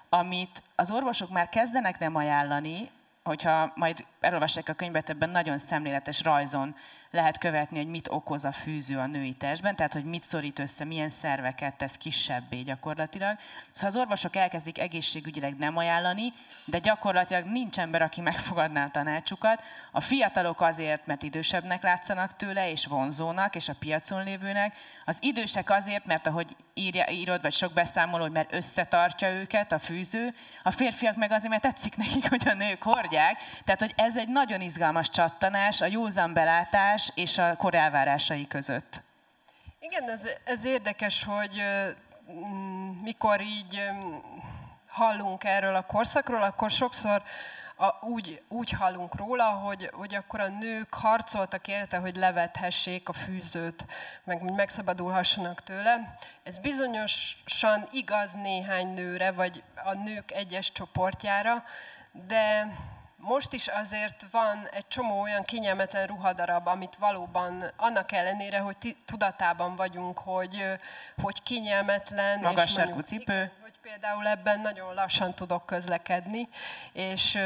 amit 0.08 0.62
az 0.74 0.90
orvosok 0.90 1.30
már 1.30 1.48
kezdenek 1.48 1.98
nem 1.98 2.14
ajánlani, 2.14 2.90
hogyha 3.30 3.72
majd 3.74 4.04
elolvassák 4.20 4.68
a 4.68 4.72
könyvet, 4.72 5.10
ebben 5.10 5.30
nagyon 5.30 5.58
szemléletes 5.58 6.22
rajzon 6.22 6.74
lehet 7.10 7.38
követni, 7.38 7.76
hogy 7.76 7.86
mit 7.86 8.08
okoz 8.08 8.44
a 8.44 8.52
fűző 8.52 8.98
a 8.98 9.06
női 9.06 9.32
testben, 9.32 9.76
tehát 9.76 9.92
hogy 9.92 10.04
mit 10.04 10.22
szorít 10.22 10.58
össze, 10.58 10.84
milyen 10.84 11.10
szerveket 11.10 11.74
tesz 11.74 11.96
kisebbé 11.96 12.60
gyakorlatilag. 12.60 13.38
Szóval 13.72 13.90
az 13.90 14.02
orvosok 14.02 14.36
elkezdik 14.36 14.78
egészségügyileg 14.78 15.56
nem 15.56 15.76
ajánlani, 15.76 16.32
de 16.64 16.78
gyakorlatilag 16.78 17.44
nincs 17.44 17.78
ember, 17.78 18.02
aki 18.02 18.20
megfogadná 18.20 18.84
a 18.84 18.90
tanácsukat. 18.90 19.62
A 19.92 20.00
fiatalok 20.00 20.60
azért, 20.60 21.06
mert 21.06 21.22
idősebbnek 21.22 21.82
látszanak 21.82 22.36
tőle, 22.36 22.70
és 22.70 22.86
vonzónak, 22.86 23.54
és 23.54 23.68
a 23.68 23.74
piacon 23.78 24.24
lévőnek. 24.24 24.76
Az 25.04 25.18
idősek 25.20 25.70
azért, 25.70 26.06
mert 26.06 26.26
ahogy 26.26 26.56
írja, 26.74 27.10
írod, 27.10 27.42
vagy 27.42 27.52
sok 27.52 27.72
beszámoló, 27.72 28.22
hogy 28.22 28.32
mert 28.32 28.54
összetartja 28.54 29.30
őket 29.30 29.72
a 29.72 29.78
fűző. 29.78 30.34
A 30.62 30.70
férfiak 30.70 31.16
meg 31.16 31.32
azért, 31.32 31.50
mert 31.50 31.62
tetszik 31.62 31.96
nekik, 31.96 32.28
hogy 32.28 32.48
a 32.48 32.54
nők 32.54 32.82
hordják. 32.82 33.40
Tehát, 33.64 33.80
hogy 33.80 33.92
ez 33.96 34.16
egy 34.16 34.28
nagyon 34.28 34.60
izgalmas 34.60 35.10
csattanás, 35.10 35.80
a 35.80 35.86
józan 35.86 36.32
belátás 36.32 36.99
és 37.08 37.38
a 37.38 37.56
kor 37.56 37.74
elvárásai 37.74 38.46
között. 38.46 39.02
Igen, 39.78 40.10
ez, 40.10 40.28
ez 40.44 40.64
érdekes, 40.64 41.24
hogy 41.24 41.62
mikor 43.02 43.40
így 43.40 43.90
hallunk 44.88 45.44
erről 45.44 45.74
a 45.74 45.86
korszakról, 45.86 46.42
akkor 46.42 46.70
sokszor 46.70 47.22
a, 47.80 48.06
úgy, 48.06 48.42
úgy 48.48 48.70
hallunk 48.70 49.14
róla, 49.14 49.44
hogy, 49.44 49.90
hogy 49.92 50.14
akkor 50.14 50.40
a 50.40 50.48
nők 50.48 50.94
harcoltak 50.94 51.68
érte, 51.68 51.96
hogy 51.96 52.16
levethessék 52.16 53.08
a 53.08 53.12
fűzőt, 53.12 53.86
meg 54.24 54.40
hogy 54.40 54.52
megszabadulhassanak 54.52 55.62
tőle. 55.62 56.16
Ez 56.42 56.58
bizonyosan 56.58 57.88
igaz 57.90 58.32
néhány 58.32 58.94
nőre, 58.94 59.32
vagy 59.32 59.62
a 59.84 59.92
nők 59.92 60.30
egyes 60.30 60.72
csoportjára, 60.72 61.64
de 62.26 62.72
most 63.20 63.52
is 63.52 63.66
azért 63.68 64.26
van 64.30 64.68
egy 64.72 64.88
csomó 64.88 65.20
olyan 65.20 65.42
kényelmetlen 65.42 66.06
ruhadarab, 66.06 66.66
amit 66.66 66.96
valóban 66.98 67.64
annak 67.76 68.12
ellenére, 68.12 68.58
hogy 68.58 68.96
tudatában 69.06 69.76
vagyunk, 69.76 70.18
hogy, 70.18 70.66
hogy 71.22 71.42
kényelmetlen. 71.42 72.38
Magas 72.40 72.70
és 72.70 72.76
mondjuk, 72.76 73.06
cipő. 73.06 73.32
Igen, 73.32 73.52
például 73.82 74.26
ebben 74.26 74.60
nagyon 74.60 74.94
lassan 74.94 75.34
tudok 75.34 75.66
közlekedni, 75.66 76.48
és, 76.92 77.38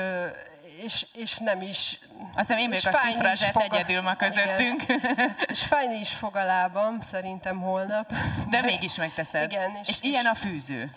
és, 0.82 1.06
és 1.14 1.38
nem 1.38 1.62
is... 1.62 1.98
Azt 2.34 2.48
hiszem 2.48 2.58
én 2.58 2.70
vagyok 2.70 2.94
a 2.94 2.98
szifrazsát 2.98 3.56
egyedül 3.56 4.00
ma 4.00 4.16
közöttünk. 4.16 4.82
Igen. 4.82 5.36
És 5.46 5.62
fájni 5.62 5.94
is 5.94 6.12
fog 6.12 6.36
a 6.36 6.44
lábam, 6.44 7.00
szerintem 7.00 7.60
holnap. 7.60 8.12
De 8.48 8.62
mégis 8.62 8.96
megteszed. 8.96 9.52
Igen. 9.52 9.76
És, 9.82 9.88
és 9.88 10.00
ilyen 10.00 10.26
a 10.26 10.34
fűző. 10.34 10.90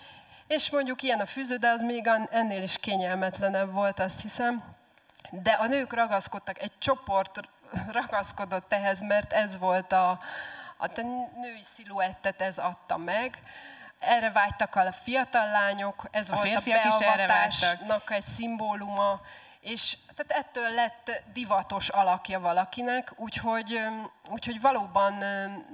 És 0.48 0.70
mondjuk 0.70 1.02
ilyen 1.02 1.20
a 1.20 1.26
fűző, 1.26 1.56
de 1.56 1.68
az 1.68 1.82
még 1.82 2.10
ennél 2.30 2.62
is 2.62 2.78
kényelmetlenebb 2.78 3.72
volt, 3.72 4.00
azt 4.00 4.22
hiszem. 4.22 4.64
De 5.30 5.50
a 5.50 5.66
nők 5.66 5.92
ragaszkodtak, 5.92 6.62
egy 6.62 6.72
csoport 6.78 7.40
ragaszkodott 8.00 8.72
ehhez, 8.72 9.00
mert 9.00 9.32
ez 9.32 9.58
volt 9.58 9.92
a, 9.92 10.20
a 10.76 10.86
női 11.40 11.62
sziluettet 11.62 12.40
ez 12.40 12.58
adta 12.58 12.96
meg. 12.96 13.42
Erre 13.98 14.30
vágytak 14.30 14.74
a 14.74 14.92
fiatal 14.92 15.50
lányok, 15.50 16.08
ez 16.10 16.30
a 16.30 16.34
volt 16.34 16.56
a 16.56 16.60
beavatásnak 16.64 18.10
egy 18.10 18.26
szimbóluma, 18.26 19.20
és 19.60 19.96
tehát 20.16 20.44
ettől 20.44 20.74
lett 20.74 21.22
divatos 21.32 21.88
alakja 21.88 22.40
valakinek, 22.40 23.12
úgyhogy, 23.16 23.80
úgyhogy 24.30 24.60
valóban 24.60 25.14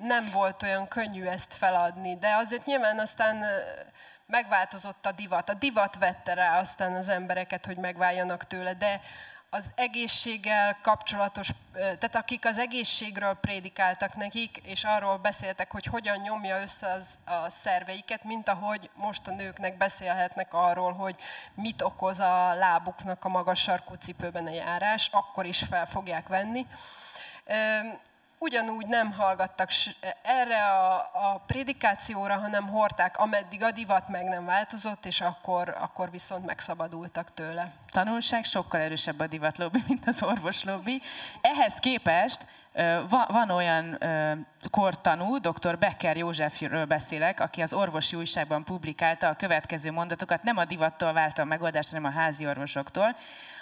nem 0.03 0.25
volt 0.33 0.63
olyan 0.63 0.89
könnyű 0.89 1.25
ezt 1.25 1.55
feladni, 1.55 2.17
de 2.19 2.35
azért 2.35 2.67
nyilván 2.67 2.99
aztán 2.99 3.45
megváltozott 4.35 5.07
a 5.07 5.12
divat. 5.12 5.49
A 5.49 5.55
divat 5.55 5.99
vette 5.99 6.35
rá 6.35 6.59
aztán 6.59 6.94
az 6.94 7.09
embereket, 7.09 7.66
hogy 7.66 7.77
megváljanak 7.77 8.47
tőle, 8.47 8.75
de 8.75 9.01
az 9.51 9.73
egészséggel 9.75 10.79
kapcsolatos, 10.83 11.49
tehát 11.73 12.16
akik 12.16 12.44
az 12.44 12.59
egészségről 12.59 13.35
prédikáltak 13.35 14.14
nekik, 14.14 14.61
és 14.64 14.85
arról 14.85 15.16
beszéltek, 15.16 15.70
hogy 15.70 15.85
hogyan 15.85 16.18
nyomja 16.18 16.61
össze 16.61 16.92
az, 16.92 17.18
a 17.25 17.51
szerveiket, 17.51 18.25
mint 18.25 18.49
ahogy 18.49 18.90
most 18.94 19.29
a 19.29 19.35
nőknek 19.35 19.77
beszélhetnek 19.77 20.55
arról, 20.55 20.92
hogy 20.92 21.14
mit 21.55 21.83
okoz 21.83 22.20
a 22.20 22.55
lábuknak 22.55 23.25
a 23.25 23.29
magas 23.29 23.61
sarkú 23.61 23.94
cipőben 23.94 24.47
a 24.47 24.51
járás, 24.51 25.09
akkor 25.12 25.47
is 25.47 25.59
fel 25.59 25.87
fogják 25.87 26.29
venni. 26.29 26.66
Ugyanúgy 28.38 28.87
nem 28.87 29.12
hallgattak 29.12 29.70
erre 30.23 30.64
a, 30.64 30.94
a 31.12 31.42
prédikációra, 31.47 32.35
hanem 32.35 32.68
hordták, 32.68 33.18
ameddig 33.18 33.62
a 33.62 33.70
divat 33.70 34.09
meg 34.09 34.25
nem 34.25 34.44
változott, 34.44 35.07
és 35.07 35.20
akkor, 35.20 35.77
akkor 35.81 36.11
viszont 36.11 36.47
megszabadultak 36.47 37.35
tőle. 37.35 37.73
Tanulság 37.90 38.44
sokkal 38.44 38.81
erősebb 38.81 39.20
a 39.20 39.27
divatlobbi, 39.27 39.83
mint 39.88 40.09
az 40.09 40.23
orvoslobbi. 40.23 41.03
Ehhez 41.40 41.75
képest 41.75 42.47
van, 43.09 43.51
olyan 43.51 43.99
kortanú, 44.70 45.38
dr. 45.38 45.79
Becker 45.79 46.16
Józsefről 46.16 46.85
beszélek, 46.85 47.40
aki 47.40 47.62
az 47.62 47.73
orvosi 47.73 48.16
újságban 48.16 48.64
publikálta 48.64 49.29
a 49.29 49.35
következő 49.35 49.90
mondatokat, 49.90 50.42
nem 50.42 50.57
a 50.57 50.64
divattól 50.64 51.12
várta 51.12 51.42
a 51.42 51.44
megoldást, 51.44 51.88
hanem 51.88 52.05
a 52.05 52.18
házi 52.18 52.47
orvosoktól. 52.47 53.16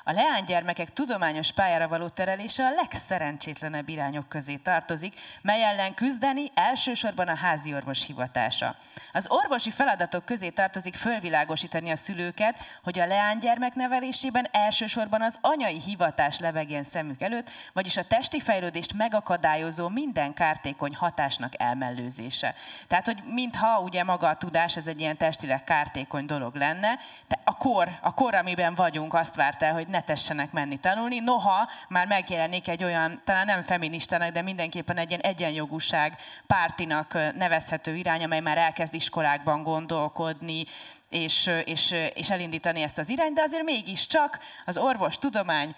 A 0.05 0.13
leánygyermekek 0.13 0.93
tudományos 0.93 1.53
pályára 1.53 1.89
való 1.89 2.09
terelése 2.09 2.65
a 2.65 2.71
legszerencsétlenebb 2.71 3.89
irányok 3.89 4.29
közé 4.29 4.57
tartozik, 4.57 5.15
mely 5.43 5.65
ellen 5.65 5.95
küzdeni 5.95 6.51
elsősorban 6.55 7.29
a 7.29 7.37
házi 7.37 7.75
orvos 7.75 8.07
hivatása. 8.07 8.77
Az 9.13 9.27
orvosi 9.31 9.71
feladatok 9.71 10.25
közé 10.25 10.49
tartozik 10.49 10.95
fölvilágosítani 10.95 11.91
a 11.91 11.97
szülőket, 11.97 12.59
hogy 12.83 12.99
a 12.99 13.07
leánygyermek 13.07 13.75
nevelésében 13.75 14.49
elsősorban 14.51 15.23
az 15.23 15.39
anyai 15.41 15.81
hivatás 15.81 16.39
lebegjen 16.39 16.85
szemük 16.85 17.23
előtt, 17.23 17.51
vagyis 17.73 17.97
a 17.97 18.05
testi 18.05 18.41
fejlődést 18.41 18.95
megakadályozó 18.95 19.89
minden 19.89 20.35
kártékony 20.35 20.95
hatásnak 20.95 21.61
elmellőzése. 21.61 22.55
Tehát, 22.87 23.07
hogy 23.07 23.23
mintha 23.27 23.81
ugye 23.81 24.05
maga 24.05 24.29
a 24.29 24.37
tudás, 24.37 24.77
ez 24.77 24.87
egy 24.87 25.01
ilyen 25.01 25.17
testileg 25.17 25.65
kártékony 25.65 26.27
dolog 26.27 26.55
lenne, 26.55 26.99
de 27.29 27.39
a 27.45 27.57
kor, 27.57 27.89
a 28.01 28.15
kor, 28.15 28.35
amiben 28.35 28.75
vagyunk, 28.75 29.15
azt 29.15 29.35
várt 29.35 29.63
el, 29.63 29.73
hogy 29.73 29.87
ne 29.93 30.03
tessenek 30.03 30.53
menni 30.53 30.79
tanulni. 30.79 31.21
Noha 31.21 31.69
már 31.89 32.07
megjelenik 32.07 32.69
egy 32.69 32.85
olyan, 32.85 33.21
talán 33.25 33.47
nem 33.47 33.63
feministának, 33.63 34.31
de 34.31 34.43
mindenképpen 34.43 34.97
egy 34.97 35.09
ilyen 35.09 35.21
egyenjogúság 35.21 36.17
pártinak 36.47 37.13
nevezhető 37.13 37.95
irány, 37.95 38.25
amely 38.25 38.41
már 38.41 38.59
elkezd 38.59 38.95
iskolákban 38.95 39.63
gondolkodni, 39.63 40.65
és, 41.09 41.51
és, 41.65 41.95
és 42.15 42.31
elindítani 42.31 42.83
ezt 42.83 42.99
az 42.99 43.09
irányt, 43.09 43.35
de 43.35 43.43
azért 43.43 43.65
mégiscsak 43.65 44.39
az 44.65 44.77
orvos 44.77 45.19
tudomány 45.19 45.75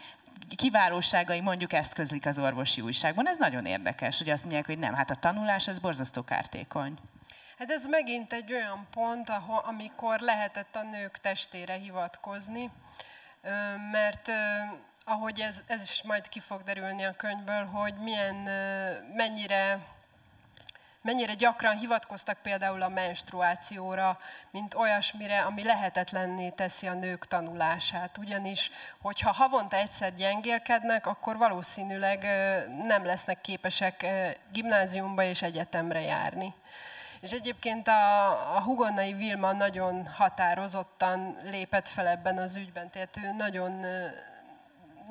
kiválóságai 0.56 1.40
mondjuk 1.40 1.72
ezt 1.72 1.94
közlik 1.94 2.26
az 2.26 2.38
orvosi 2.38 2.80
újságban. 2.80 3.28
Ez 3.28 3.38
nagyon 3.38 3.66
érdekes, 3.66 4.18
hogy 4.18 4.30
azt 4.30 4.42
mondják, 4.42 4.66
hogy 4.66 4.78
nem, 4.78 4.94
hát 4.94 5.10
a 5.10 5.14
tanulás 5.14 5.68
az 5.68 5.78
borzasztó 5.78 6.22
kártékony. 6.22 6.98
Hát 7.58 7.70
ez 7.70 7.86
megint 7.86 8.32
egy 8.32 8.52
olyan 8.52 8.86
pont, 8.90 9.28
ahol, 9.28 9.60
amikor 9.64 10.20
lehetett 10.20 10.76
a 10.76 10.82
nők 10.82 11.18
testére 11.18 11.74
hivatkozni, 11.74 12.70
mert 13.92 14.30
ahogy 15.04 15.40
ez, 15.40 15.62
ez 15.66 15.82
is 15.82 16.02
majd 16.02 16.28
ki 16.28 16.40
fog 16.40 16.62
derülni 16.62 17.04
a 17.04 17.12
könyvből, 17.12 17.64
hogy 17.64 17.94
milyen, 17.94 18.34
mennyire 19.16 19.78
mennyire 21.04 21.34
gyakran 21.34 21.78
hivatkoztak 21.78 22.38
például 22.42 22.82
a 22.82 22.88
menstruációra, 22.88 24.18
mint 24.50 24.74
olyasmire, 24.74 25.40
ami 25.40 25.64
lehetetlenné 25.64 26.48
teszi 26.50 26.86
a 26.86 26.94
nők 26.94 27.26
tanulását. 27.26 28.18
Ugyanis, 28.18 28.70
hogyha 29.00 29.32
havonta 29.32 29.76
egyszer 29.76 30.14
gyengélkednek, 30.14 31.06
akkor 31.06 31.36
valószínűleg 31.36 32.22
nem 32.86 33.04
lesznek 33.04 33.40
képesek 33.40 34.06
gimnáziumba 34.52 35.22
és 35.22 35.42
egyetemre 35.42 36.00
járni. 36.00 36.54
És 37.24 37.30
egyébként 37.30 37.88
a, 37.88 38.30
a 38.56 38.62
Hugonnai 38.62 39.12
Vilma 39.12 39.52
nagyon 39.52 40.06
határozottan 40.06 41.36
lépett 41.42 41.88
fel 41.88 42.06
ebben 42.06 42.38
az 42.38 42.54
ügyben, 42.56 42.90
tehát 42.90 43.16
ő 43.16 43.32
nagyon, 43.32 43.86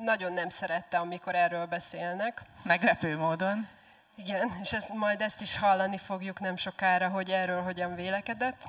nagyon 0.00 0.32
nem 0.32 0.48
szerette, 0.48 0.98
amikor 0.98 1.34
erről 1.34 1.66
beszélnek. 1.66 2.42
Meglepő 2.62 3.16
módon. 3.16 3.68
Igen, 4.16 4.56
és 4.60 4.72
ezt, 4.72 4.94
majd 4.94 5.20
ezt 5.20 5.40
is 5.40 5.58
hallani 5.58 5.98
fogjuk 5.98 6.40
nem 6.40 6.56
sokára, 6.56 7.08
hogy 7.08 7.30
erről 7.30 7.62
hogyan 7.62 7.94
vélekedett. 7.94 8.66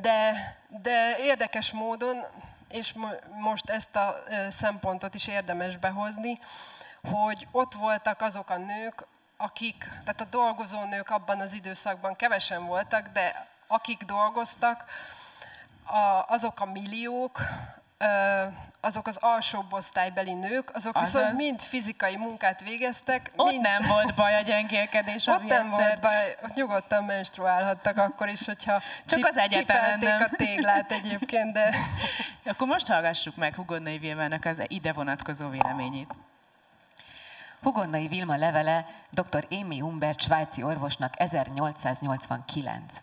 De, 0.00 0.32
de 0.68 1.18
érdekes 1.18 1.72
módon, 1.72 2.24
és 2.70 2.94
most 3.38 3.70
ezt 3.70 3.96
a 3.96 4.14
szempontot 4.48 5.14
is 5.14 5.26
érdemes 5.26 5.76
behozni, 5.76 6.38
hogy 7.02 7.46
ott 7.50 7.74
voltak 7.74 8.20
azok 8.20 8.50
a 8.50 8.56
nők, 8.56 9.06
akik, 9.38 9.78
tehát 10.04 10.20
a 10.20 10.24
dolgozó 10.30 10.84
nők 10.84 11.10
abban 11.10 11.40
az 11.40 11.52
időszakban 11.52 12.16
kevesen 12.16 12.66
voltak, 12.66 13.08
de 13.08 13.46
akik 13.66 14.02
dolgoztak, 14.04 14.84
a, 15.84 16.24
azok 16.28 16.60
a 16.60 16.64
milliók, 16.64 17.40
azok 18.80 19.06
az 19.06 19.16
alsóbb 19.16 19.72
osztálybeli 19.72 20.32
nők, 20.32 20.70
azok 20.74 20.96
Azaz. 20.96 21.12
viszont 21.12 21.36
mind 21.36 21.60
fizikai 21.60 22.16
munkát 22.16 22.60
végeztek. 22.60 23.30
Ott 23.36 23.50
mind... 23.50 23.62
nem 23.62 23.82
volt 23.88 24.14
baj 24.14 24.34
a 24.34 24.40
gyengélkedés. 24.40 25.26
Ott 25.26 25.42
nem 25.42 25.66
egyszer. 25.66 25.86
volt 25.86 26.00
baj, 26.00 26.36
ott 26.42 26.54
nyugodtan 26.54 27.04
menstruálhattak 27.04 27.98
akkor 27.98 28.28
is, 28.28 28.46
hogyha 28.46 28.82
Csak 29.06 29.26
az 29.26 29.36
egyetemen 29.36 29.98
nem. 29.98 30.22
a 30.22 30.36
téglát 30.36 30.92
egyébként, 30.92 31.52
de... 31.52 31.74
Akkor 32.44 32.66
most 32.66 32.86
hallgassuk 32.86 33.36
meg 33.36 33.54
Hugonnai 33.54 33.98
Vilmának 33.98 34.44
az 34.44 34.62
ide 34.66 34.92
vonatkozó 34.92 35.48
véleményét. 35.48 36.08
Hugonnai 37.62 38.08
Vilma 38.08 38.36
levele 38.36 38.86
dr. 39.10 39.46
Émi 39.48 39.78
Humbert 39.78 40.20
svájci 40.20 40.62
orvosnak 40.62 41.14
1889. 41.20 43.00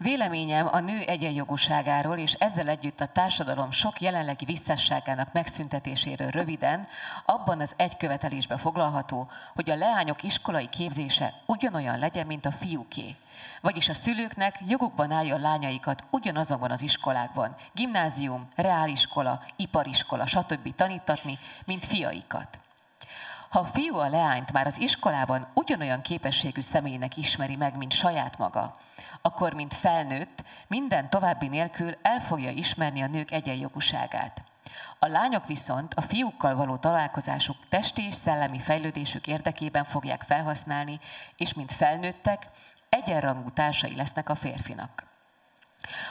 Véleményem 0.00 0.68
a 0.72 0.78
nő 0.80 1.00
egyenjogúságáról 1.00 2.18
és 2.18 2.32
ezzel 2.32 2.68
együtt 2.68 3.00
a 3.00 3.06
társadalom 3.06 3.70
sok 3.70 4.00
jelenlegi 4.00 4.44
visszásságának 4.44 5.32
megszüntetéséről 5.32 6.30
röviden 6.30 6.86
abban 7.24 7.60
az 7.60 7.74
egy 7.76 7.96
követelésbe 7.96 8.56
foglalható, 8.56 9.30
hogy 9.54 9.70
a 9.70 9.76
leányok 9.76 10.22
iskolai 10.22 10.68
képzése 10.68 11.34
ugyanolyan 11.46 11.98
legyen, 11.98 12.26
mint 12.26 12.46
a 12.46 12.52
fiúké. 12.52 13.16
Vagyis 13.60 13.88
a 13.88 13.94
szülőknek 13.94 14.58
jogukban 14.68 15.10
álljon 15.10 15.40
lányaikat 15.40 16.04
ugyanazokban 16.10 16.70
az 16.70 16.82
iskolákban, 16.82 17.54
gimnázium, 17.72 18.48
reáliskola, 18.56 19.42
ipariskola, 19.56 20.26
stb. 20.26 20.74
tanítatni, 20.74 21.38
mint 21.64 21.86
fiaikat. 21.86 22.58
Ha 23.48 23.58
a 23.58 23.64
fiú 23.64 23.96
a 23.96 24.08
leányt 24.08 24.52
már 24.52 24.66
az 24.66 24.80
iskolában 24.80 25.46
ugyanolyan 25.54 26.00
képességű 26.00 26.60
személynek 26.60 27.16
ismeri 27.16 27.56
meg, 27.56 27.76
mint 27.76 27.92
saját 27.92 28.38
maga, 28.38 28.76
akkor, 29.22 29.52
mint 29.52 29.74
felnőtt, 29.74 30.44
minden 30.66 31.10
további 31.10 31.48
nélkül 31.48 31.94
el 32.02 32.20
fogja 32.20 32.50
ismerni 32.50 33.02
a 33.02 33.06
nők 33.06 33.30
egyenjogúságát. 33.30 34.42
A 34.98 35.06
lányok 35.06 35.46
viszont 35.46 35.94
a 35.94 36.00
fiúkkal 36.00 36.54
való 36.54 36.76
találkozásuk 36.76 37.56
testi 37.68 38.02
és 38.06 38.14
szellemi 38.14 38.58
fejlődésük 38.58 39.26
érdekében 39.26 39.84
fogják 39.84 40.22
felhasználni, 40.22 40.98
és 41.36 41.54
mint 41.54 41.72
felnőttek, 41.72 42.50
egyenrangú 42.88 43.50
társai 43.50 43.94
lesznek 43.94 44.28
a 44.28 44.34
férfinak. 44.34 45.07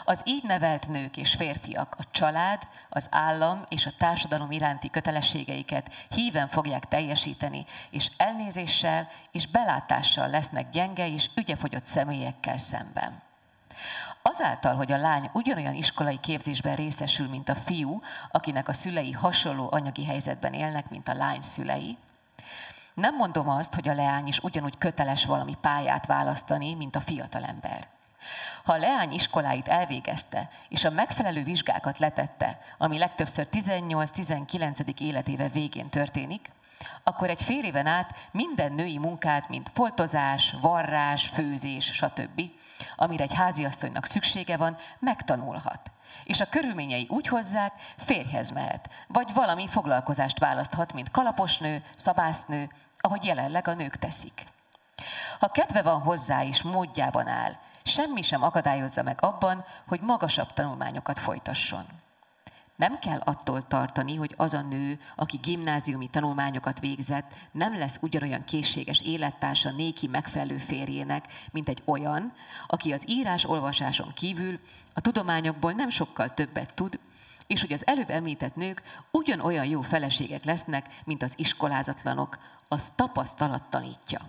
Az 0.05 0.21
így 0.25 0.43
nevelt 0.43 0.87
nők 0.87 1.17
és 1.17 1.33
férfiak 1.33 1.95
a 1.99 2.03
család, 2.11 2.67
az 2.89 3.07
állam 3.11 3.63
és 3.67 3.85
a 3.85 3.91
társadalom 3.97 4.51
iránti 4.51 4.89
kötelességeiket 4.89 5.93
híven 6.09 6.47
fogják 6.47 6.85
teljesíteni, 6.85 7.65
és 7.89 8.09
elnézéssel 8.17 9.09
és 9.31 9.47
belátással 9.47 10.29
lesznek 10.29 10.69
gyenge 10.69 11.07
és 11.07 11.29
ügyefogyott 11.35 11.85
személyekkel 11.85 12.57
szemben. 12.57 13.21
Azáltal, 14.21 14.75
hogy 14.75 14.91
a 14.91 14.97
lány 14.97 15.29
ugyanolyan 15.33 15.73
iskolai 15.73 16.19
képzésben 16.19 16.75
részesül, 16.75 17.27
mint 17.29 17.49
a 17.49 17.55
fiú, 17.55 18.01
akinek 18.31 18.67
a 18.67 18.73
szülei 18.73 19.11
hasonló 19.11 19.67
anyagi 19.71 20.05
helyzetben 20.05 20.53
élnek, 20.53 20.89
mint 20.89 21.07
a 21.07 21.13
lány 21.13 21.41
szülei, 21.41 21.97
nem 22.93 23.15
mondom 23.15 23.49
azt, 23.49 23.73
hogy 23.73 23.87
a 23.87 23.93
leány 23.93 24.27
is 24.27 24.39
ugyanúgy 24.39 24.77
köteles 24.77 25.25
valami 25.25 25.55
pályát 25.61 26.05
választani, 26.05 26.73
mint 26.73 26.95
a 26.95 27.01
fiatalember. 27.01 27.87
Ha 28.63 28.73
a 28.73 28.77
leány 28.77 29.11
iskoláit 29.13 29.67
elvégezte, 29.67 30.49
és 30.69 30.83
a 30.83 30.89
megfelelő 30.89 31.43
vizsgákat 31.43 31.99
letette, 31.99 32.59
ami 32.77 32.97
legtöbbször 32.97 33.47
18-19. 33.51 34.99
életéve 34.99 35.47
végén 35.47 35.89
történik, 35.89 36.51
akkor 37.03 37.29
egy 37.29 37.41
fél 37.41 37.63
éven 37.63 37.85
át 37.85 38.15
minden 38.31 38.73
női 38.73 38.97
munkát, 38.97 39.49
mint 39.49 39.71
foltozás, 39.73 40.53
varrás, 40.61 41.27
főzés, 41.27 41.85
stb., 41.85 42.41
amire 42.95 43.23
egy 43.23 43.33
háziasszonynak 43.33 44.05
szüksége 44.05 44.57
van, 44.57 44.77
megtanulhat. 44.99 45.91
És 46.23 46.41
a 46.41 46.49
körülményei 46.49 47.07
úgy 47.09 47.27
hozzák, 47.27 47.73
férjhez 47.97 48.51
mehet, 48.51 48.89
vagy 49.07 49.33
valami 49.33 49.67
foglalkozást 49.67 50.39
választhat, 50.39 50.93
mint 50.93 51.11
kalaposnő, 51.11 51.83
szabásznő, 51.95 52.69
ahogy 52.97 53.25
jelenleg 53.25 53.67
a 53.67 53.73
nők 53.73 53.95
teszik. 53.95 54.45
Ha 55.39 55.47
kedve 55.47 55.81
van 55.81 56.01
hozzá 56.01 56.43
és 56.43 56.61
módjában 56.61 57.27
áll, 57.27 57.57
semmi 57.87 58.21
sem 58.21 58.43
akadályozza 58.43 59.03
meg 59.03 59.17
abban, 59.21 59.65
hogy 59.87 60.01
magasabb 60.01 60.53
tanulmányokat 60.53 61.19
folytasson. 61.19 61.85
Nem 62.75 62.99
kell 62.99 63.19
attól 63.19 63.67
tartani, 63.67 64.15
hogy 64.15 64.33
az 64.37 64.53
a 64.53 64.61
nő, 64.61 64.99
aki 65.15 65.37
gimnáziumi 65.37 66.07
tanulmányokat 66.07 66.79
végzett, 66.79 67.33
nem 67.51 67.77
lesz 67.77 67.97
ugyanolyan 68.01 68.43
készséges 68.43 69.01
élettársa 69.01 69.71
néki 69.71 70.07
megfelelő 70.07 70.57
férjének, 70.57 71.25
mint 71.51 71.69
egy 71.69 71.81
olyan, 71.85 72.33
aki 72.67 72.93
az 72.93 73.03
írás-olvasáson 73.09 74.13
kívül 74.13 74.59
a 74.93 75.01
tudományokból 75.01 75.71
nem 75.71 75.89
sokkal 75.89 76.33
többet 76.33 76.73
tud, 76.73 76.99
és 77.47 77.61
hogy 77.61 77.73
az 77.73 77.87
előbb 77.87 78.09
említett 78.09 78.55
nők 78.55 78.81
ugyanolyan 79.11 79.65
jó 79.65 79.81
feleségek 79.81 80.43
lesznek, 80.43 80.85
mint 81.05 81.23
az 81.23 81.33
iskolázatlanok, 81.35 82.37
az 82.67 82.91
tapasztalat 82.95 83.63
tanítja. 83.63 84.19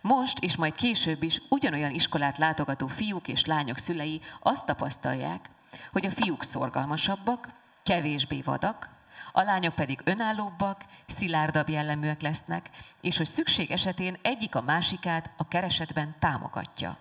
Most 0.00 0.38
és 0.38 0.56
majd 0.56 0.74
később 0.74 1.22
is 1.22 1.40
ugyanolyan 1.48 1.90
iskolát 1.90 2.38
látogató 2.38 2.86
fiúk 2.86 3.28
és 3.28 3.44
lányok 3.44 3.78
szülei 3.78 4.20
azt 4.40 4.66
tapasztalják, 4.66 5.50
hogy 5.92 6.06
a 6.06 6.10
fiúk 6.10 6.42
szorgalmasabbak, 6.42 7.48
kevésbé 7.82 8.42
vadak, 8.42 8.88
a 9.32 9.42
lányok 9.42 9.74
pedig 9.74 10.00
önállóbbak, 10.04 10.84
szilárdabb 11.06 11.68
jelleműek 11.68 12.20
lesznek, 12.20 12.70
és 13.00 13.16
hogy 13.16 13.26
szükség 13.26 13.70
esetén 13.70 14.16
egyik 14.22 14.54
a 14.54 14.62
másikát 14.62 15.30
a 15.36 15.48
keresetben 15.48 16.14
támogatja. 16.18 16.96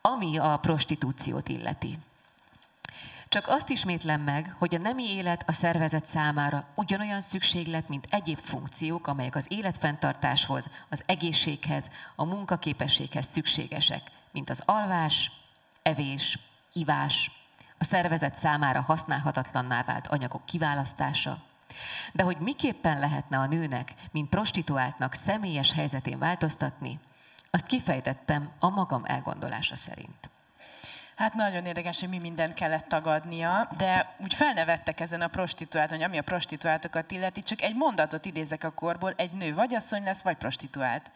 Ami 0.00 0.38
a 0.38 0.56
prostitúciót 0.56 1.48
illeti. 1.48 1.98
Csak 3.30 3.48
azt 3.48 3.68
ismétlem 3.68 4.20
meg, 4.20 4.54
hogy 4.58 4.74
a 4.74 4.78
nemi 4.78 5.14
élet 5.14 5.42
a 5.46 5.52
szervezet 5.52 6.06
számára 6.06 6.66
ugyanolyan 6.76 7.20
szükséglet, 7.20 7.88
mint 7.88 8.06
egyéb 8.10 8.38
funkciók, 8.38 9.06
amelyek 9.06 9.34
az 9.34 9.46
életfenntartáshoz, 9.50 10.68
az 10.88 11.02
egészséghez, 11.06 11.90
a 12.16 12.24
munkaképességhez 12.24 13.26
szükségesek, 13.26 14.02
mint 14.32 14.50
az 14.50 14.62
alvás, 14.66 15.30
evés, 15.82 16.38
ivás, 16.72 17.30
a 17.78 17.84
szervezet 17.84 18.36
számára 18.36 18.80
használhatatlanná 18.80 19.82
vált 19.82 20.06
anyagok 20.06 20.46
kiválasztása, 20.46 21.42
de 22.12 22.22
hogy 22.22 22.36
miképpen 22.40 22.98
lehetne 22.98 23.38
a 23.38 23.46
nőnek, 23.46 23.94
mint 24.10 24.28
prostituáltnak 24.28 25.14
személyes 25.14 25.72
helyzetén 25.72 26.18
változtatni, 26.18 27.00
azt 27.50 27.66
kifejtettem 27.66 28.50
a 28.58 28.68
magam 28.68 29.02
elgondolása 29.04 29.76
szerint. 29.76 30.29
Hát 31.20 31.34
nagyon 31.34 31.66
érdekes, 31.66 32.00
hogy 32.00 32.08
mi 32.08 32.18
mindent 32.18 32.54
kellett 32.54 32.88
tagadnia, 32.88 33.68
de 33.76 34.14
úgy 34.18 34.34
felnevettek 34.34 35.00
ezen 35.00 35.20
a 35.20 35.28
prostituált, 35.28 35.90
hogy 35.90 36.02
ami 36.02 36.18
a 36.18 36.22
prostituáltokat 36.22 37.10
illeti, 37.10 37.42
csak 37.42 37.62
egy 37.62 37.74
mondatot 37.74 38.24
idézek 38.24 38.64
a 38.64 38.70
korból, 38.70 39.12
egy 39.16 39.32
nő 39.32 39.54
vagy 39.54 39.74
asszony 39.74 40.04
lesz, 40.04 40.22
vagy 40.22 40.36
prostituált. 40.36 41.10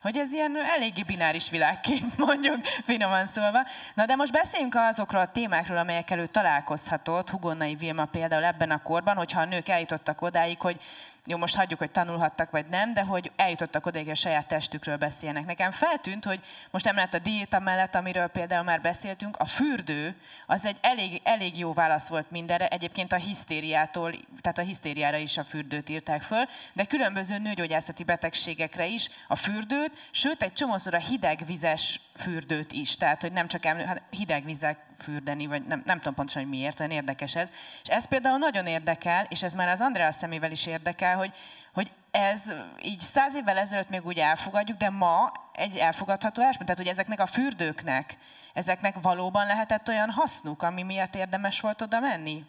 Hogy 0.00 0.16
ez 0.16 0.32
ilyen 0.32 0.56
eléggé 0.76 1.02
bináris 1.02 1.50
világkép, 1.50 2.02
mondjuk 2.26 2.64
finoman 2.64 3.26
szólva. 3.26 3.66
Na 3.94 4.04
de 4.04 4.14
most 4.14 4.32
beszéljünk 4.32 4.74
azokról 4.74 5.20
a 5.20 5.32
témákról, 5.32 5.78
amelyek 5.78 6.10
előtt 6.10 6.32
találkozhatott 6.32 7.30
Hugonnai 7.30 7.74
Vilma 7.74 8.04
például 8.04 8.44
ebben 8.44 8.70
a 8.70 8.82
korban, 8.82 9.16
hogyha 9.16 9.40
a 9.40 9.44
nők 9.44 9.68
eljutottak 9.68 10.22
odáig, 10.22 10.60
hogy 10.60 10.80
jó, 11.26 11.36
most 11.36 11.56
hagyjuk, 11.56 11.78
hogy 11.78 11.90
tanulhattak 11.90 12.50
vagy 12.50 12.66
nem, 12.66 12.92
de 12.92 13.02
hogy 13.02 13.30
eljutottak 13.36 13.86
oda, 13.86 13.98
hogy 13.98 14.10
a 14.10 14.14
saját 14.14 14.48
testükről 14.48 14.96
beszélnek. 14.96 15.46
Nekem 15.46 15.70
feltűnt, 15.70 16.24
hogy 16.24 16.40
most 16.70 16.86
emellett 16.86 17.14
a 17.14 17.18
diéta 17.18 17.58
mellett, 17.58 17.94
amiről 17.94 18.26
például 18.26 18.64
már 18.64 18.80
beszéltünk, 18.80 19.36
a 19.36 19.44
fürdő 19.44 20.16
az 20.46 20.66
egy 20.66 20.76
elég, 20.80 21.20
elég 21.24 21.58
jó 21.58 21.72
válasz 21.72 22.08
volt 22.08 22.30
mindenre. 22.30 22.68
Egyébként 22.68 23.12
a 23.12 23.16
hisztériától, 23.16 24.14
tehát 24.40 24.58
a 24.58 24.62
hisztériára 24.62 25.16
is 25.16 25.36
a 25.36 25.44
fürdőt 25.44 25.88
írták 25.88 26.22
föl, 26.22 26.44
de 26.72 26.84
különböző 26.84 27.38
nőgyógyászati 27.38 28.04
betegségekre 28.04 28.86
is 28.86 29.08
a 29.28 29.36
fürdőt, 29.36 30.08
sőt 30.10 30.42
egy 30.42 30.52
csomószor 30.52 30.94
a 30.94 30.98
hidegvizes 30.98 32.00
fürdőt 32.16 32.72
is. 32.72 32.96
Tehát, 32.96 33.22
hogy 33.22 33.32
nem 33.32 33.48
csak 33.48 33.64
emlő, 33.64 33.84
hát 33.84 34.02
hideg 34.10 34.44
vizek 34.44 34.87
fürdeni, 34.98 35.46
vagy 35.46 35.66
nem, 35.66 35.82
nem 35.84 35.98
tudom 35.98 36.14
pontosan, 36.14 36.42
hogy 36.42 36.50
miért, 36.50 36.80
olyan 36.80 36.92
érdekes 36.92 37.36
ez. 37.36 37.52
És 37.82 37.88
ez 37.88 38.04
például 38.04 38.38
nagyon 38.38 38.66
érdekel, 38.66 39.26
és 39.28 39.42
ez 39.42 39.54
már 39.54 39.68
az 39.68 39.80
Andrea 39.80 40.12
szemével 40.12 40.50
is 40.50 40.66
érdekel, 40.66 41.16
hogy, 41.16 41.34
hogy 41.72 41.92
ez 42.10 42.52
így 42.82 43.00
száz 43.00 43.34
évvel 43.34 43.58
ezelőtt 43.58 43.90
még 43.90 44.06
úgy 44.06 44.18
elfogadjuk, 44.18 44.78
de 44.78 44.90
ma 44.90 45.32
egy 45.52 45.76
elfogadható 45.76 46.42
ásban. 46.42 46.66
Tehát, 46.66 46.80
hogy 46.80 46.90
ezeknek 46.90 47.20
a 47.20 47.26
fürdőknek, 47.26 48.18
ezeknek 48.52 48.94
valóban 49.02 49.46
lehetett 49.46 49.88
olyan 49.88 50.10
hasznuk, 50.10 50.62
ami 50.62 50.82
miatt 50.82 51.14
érdemes 51.14 51.60
volt 51.60 51.82
oda 51.82 52.00
menni? 52.00 52.44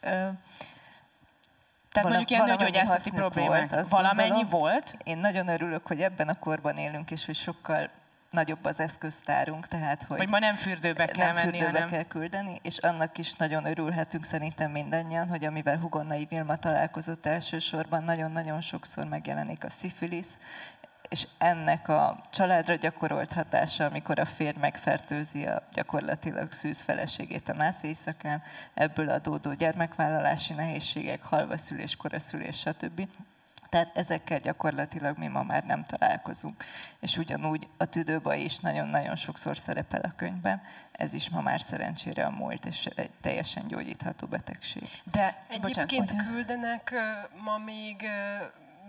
Ö, 0.00 0.28
tehát 1.92 2.08
Vala, 2.08 2.16
mondjuk 2.16 2.30
ilyen 2.30 2.44
nőgyógyászati 2.44 3.10
problémák. 3.10 3.70
Volt, 3.70 3.88
valamennyi 3.88 4.28
gondolom. 4.28 4.60
volt? 4.60 4.96
Én 5.04 5.18
nagyon 5.18 5.48
örülök, 5.48 5.86
hogy 5.86 6.02
ebben 6.02 6.28
a 6.28 6.38
korban 6.38 6.76
élünk, 6.76 7.10
és 7.10 7.26
hogy 7.26 7.34
sokkal 7.34 7.90
nagyobb 8.30 8.64
az 8.64 8.80
eszköztárunk, 8.80 9.66
tehát 9.66 10.02
hogy, 10.02 10.18
hogy 10.18 10.28
ma 10.28 10.38
nem 10.38 10.56
fürdőbe 10.56 11.04
kell 11.04 11.26
nem 11.26 11.34
menni, 11.34 11.50
fürdőbe 11.50 11.72
hanem... 11.72 11.88
kell 11.88 12.02
küldeni, 12.02 12.60
és 12.62 12.78
annak 12.78 13.18
is 13.18 13.32
nagyon 13.32 13.64
örülhetünk 13.64 14.24
szerintem 14.24 14.70
mindannyian, 14.70 15.28
hogy 15.28 15.44
amivel 15.44 15.78
Hugonnai 15.78 16.26
Vilma 16.28 16.56
találkozott 16.56 17.26
elsősorban, 17.26 18.04
nagyon-nagyon 18.04 18.60
sokszor 18.60 19.04
megjelenik 19.04 19.64
a 19.64 19.70
szifilisz, 19.70 20.40
és 21.08 21.26
ennek 21.38 21.88
a 21.88 22.22
családra 22.30 22.74
gyakorolt 22.74 23.32
hatása, 23.32 23.84
amikor 23.84 24.18
a 24.18 24.24
férj 24.24 24.58
megfertőzi 24.58 25.46
a 25.46 25.62
gyakorlatilag 25.72 26.52
szűz 26.52 26.80
feleségét 26.80 27.48
a 27.48 27.52
nász 27.52 27.82
éjszakán, 27.82 28.42
ebből 28.74 29.08
adódó 29.08 29.52
gyermekvállalási 29.52 30.52
nehézségek, 30.52 31.22
halvaszülés, 31.22 31.96
koraszülés, 31.96 32.58
stb 32.58 33.08
tehát 33.70 33.96
ezekkel 33.96 34.38
gyakorlatilag 34.38 35.18
mi 35.18 35.26
ma 35.26 35.42
már 35.42 35.64
nem 35.64 35.84
találkozunk. 35.84 36.64
És 37.00 37.16
ugyanúgy 37.16 37.68
a 37.76 37.84
tüdőbaj 37.84 38.40
is 38.40 38.58
nagyon-nagyon 38.58 39.16
sokszor 39.16 39.56
szerepel 39.56 40.00
a 40.00 40.12
könyvben. 40.16 40.62
Ez 40.92 41.12
is 41.14 41.28
ma 41.28 41.40
már 41.40 41.60
szerencsére 41.60 42.24
a 42.24 42.30
múlt, 42.30 42.64
és 42.64 42.84
egy 42.84 43.10
teljesen 43.20 43.66
gyógyítható 43.66 44.26
betegség. 44.26 44.82
De 45.12 45.44
egyébként 45.48 46.06
bocsánat, 46.06 46.26
küldenek 46.26 46.94
ma 47.44 47.58
még 47.58 48.06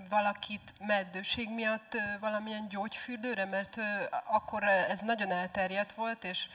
valakit 0.09 0.73
meddőség 0.85 1.49
miatt 1.49 1.97
valamilyen 2.19 2.67
gyógyfürdőre, 2.69 3.45
mert 3.45 3.77
akkor 4.25 4.63
ez 4.63 4.99
nagyon 5.01 5.31
elterjedt 5.31 5.91
volt, 5.91 6.23
és 6.23 6.47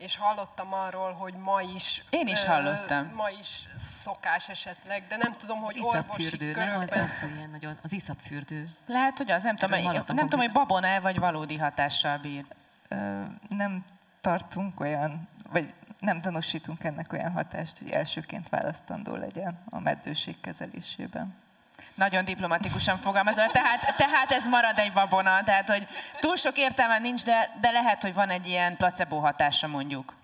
és 0.00 0.16
hallottam 0.16 0.72
arról, 0.72 1.12
hogy 1.12 1.34
ma 1.34 1.60
is... 1.60 2.04
Én 2.10 2.26
is 2.26 2.44
hallottam. 2.44 3.12
Ma 3.14 3.30
is 3.40 3.68
szokás 3.76 4.48
esetleg, 4.48 5.06
de 5.08 5.16
nem 5.16 5.32
tudom, 5.32 5.60
hogy 5.60 5.78
az 5.78 5.86
orvosi 5.86 6.38
körökben... 6.38 6.68
Nem, 6.68 6.80
az, 6.80 6.92
az, 6.92 7.24
ilyen 7.36 7.50
nagyon, 7.50 7.78
az 7.82 7.92
iszapfürdő. 7.92 8.68
Lehet, 8.86 9.18
hogy 9.18 9.30
az, 9.30 9.42
nem 9.42 9.56
tudom, 9.56 9.92
nem 10.06 10.28
tudom, 10.28 10.40
hogy 10.40 10.52
babon-e 10.52 11.00
vagy 11.00 11.18
valódi 11.18 11.56
hatással 11.56 12.18
bír. 12.18 12.44
Ö, 12.88 13.22
nem 13.48 13.84
tartunk 14.20 14.80
olyan, 14.80 15.28
vagy 15.50 15.74
nem 15.98 16.20
tanúsítunk 16.20 16.84
ennek 16.84 17.12
olyan 17.12 17.32
hatást, 17.32 17.78
hogy 17.78 17.90
elsőként 17.90 18.48
választandó 18.48 19.14
legyen 19.14 19.62
a 19.70 19.80
meddőség 19.80 20.40
kezelésében. 20.40 21.34
Nagyon 22.00 22.24
diplomatikusan 22.24 22.98
fogalmazol, 22.98 23.50
tehát, 23.50 23.94
tehát 23.96 24.30
ez 24.30 24.46
marad 24.46 24.78
egy 24.78 24.92
babona, 24.92 25.42
tehát 25.42 25.68
hogy 25.68 25.86
túl 26.18 26.36
sok 26.36 26.56
értelme 26.56 26.98
nincs, 26.98 27.24
de, 27.24 27.50
de 27.60 27.70
lehet, 27.70 28.02
hogy 28.02 28.14
van 28.14 28.30
egy 28.30 28.46
ilyen 28.46 28.76
placebo 28.76 29.18
hatása 29.18 29.66
mondjuk. 29.66 30.14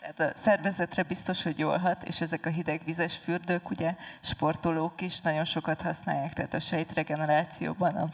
Tehát 0.00 0.34
a 0.34 0.38
szervezetre 0.38 1.02
biztos, 1.02 1.42
hogy 1.42 1.58
jól 1.58 1.78
hat, 1.78 2.02
és 2.02 2.20
ezek 2.20 2.46
a 2.46 2.50
hidegvizes 2.50 3.16
fürdők, 3.16 3.70
ugye 3.70 3.94
sportolók 4.20 5.00
is 5.00 5.20
nagyon 5.20 5.44
sokat 5.44 5.82
használják, 5.82 6.32
tehát 6.32 6.54
a 6.54 6.60
sejtregenerációban, 6.60 7.96
a 7.96 8.08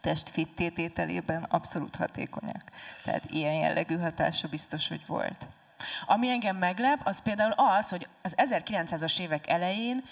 test 0.00 0.28
fittétételében 0.28 1.42
abszolút 1.42 1.96
hatékonyak. 1.96 2.64
Tehát 3.04 3.30
ilyen 3.30 3.54
jellegű 3.54 3.98
hatása 3.98 4.48
biztos, 4.48 4.88
hogy 4.88 5.06
volt. 5.06 5.48
Ami 6.06 6.28
engem 6.28 6.56
meglep, 6.56 7.00
az 7.04 7.22
például 7.22 7.52
az, 7.56 7.88
hogy 7.88 8.08
az 8.22 8.34
1900-as 8.36 9.20
évek 9.20 9.48
elején 9.48 10.04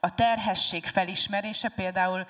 a 0.00 0.14
terhesség 0.14 0.86
felismerése 0.86 1.68
például, 1.68 2.26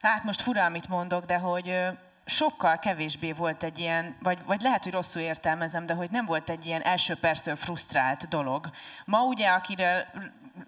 hát 0.00 0.24
most 0.24 0.42
fura, 0.42 0.64
amit 0.64 0.88
mondok, 0.88 1.24
de 1.24 1.36
hogy 1.36 1.78
sokkal 2.24 2.78
kevésbé 2.78 3.32
volt 3.32 3.62
egy 3.62 3.78
ilyen, 3.78 4.16
vagy, 4.22 4.38
vagy 4.46 4.60
lehet, 4.60 4.84
hogy 4.84 4.92
rosszul 4.92 5.22
értelmezem, 5.22 5.86
de 5.86 5.94
hogy 5.94 6.10
nem 6.10 6.24
volt 6.24 6.50
egy 6.50 6.66
ilyen 6.66 6.82
első 6.82 7.14
percről 7.14 7.56
frusztrált 7.56 8.28
dolog. 8.28 8.70
Ma 9.04 9.22
ugye, 9.24 9.48
akire, 9.48 10.12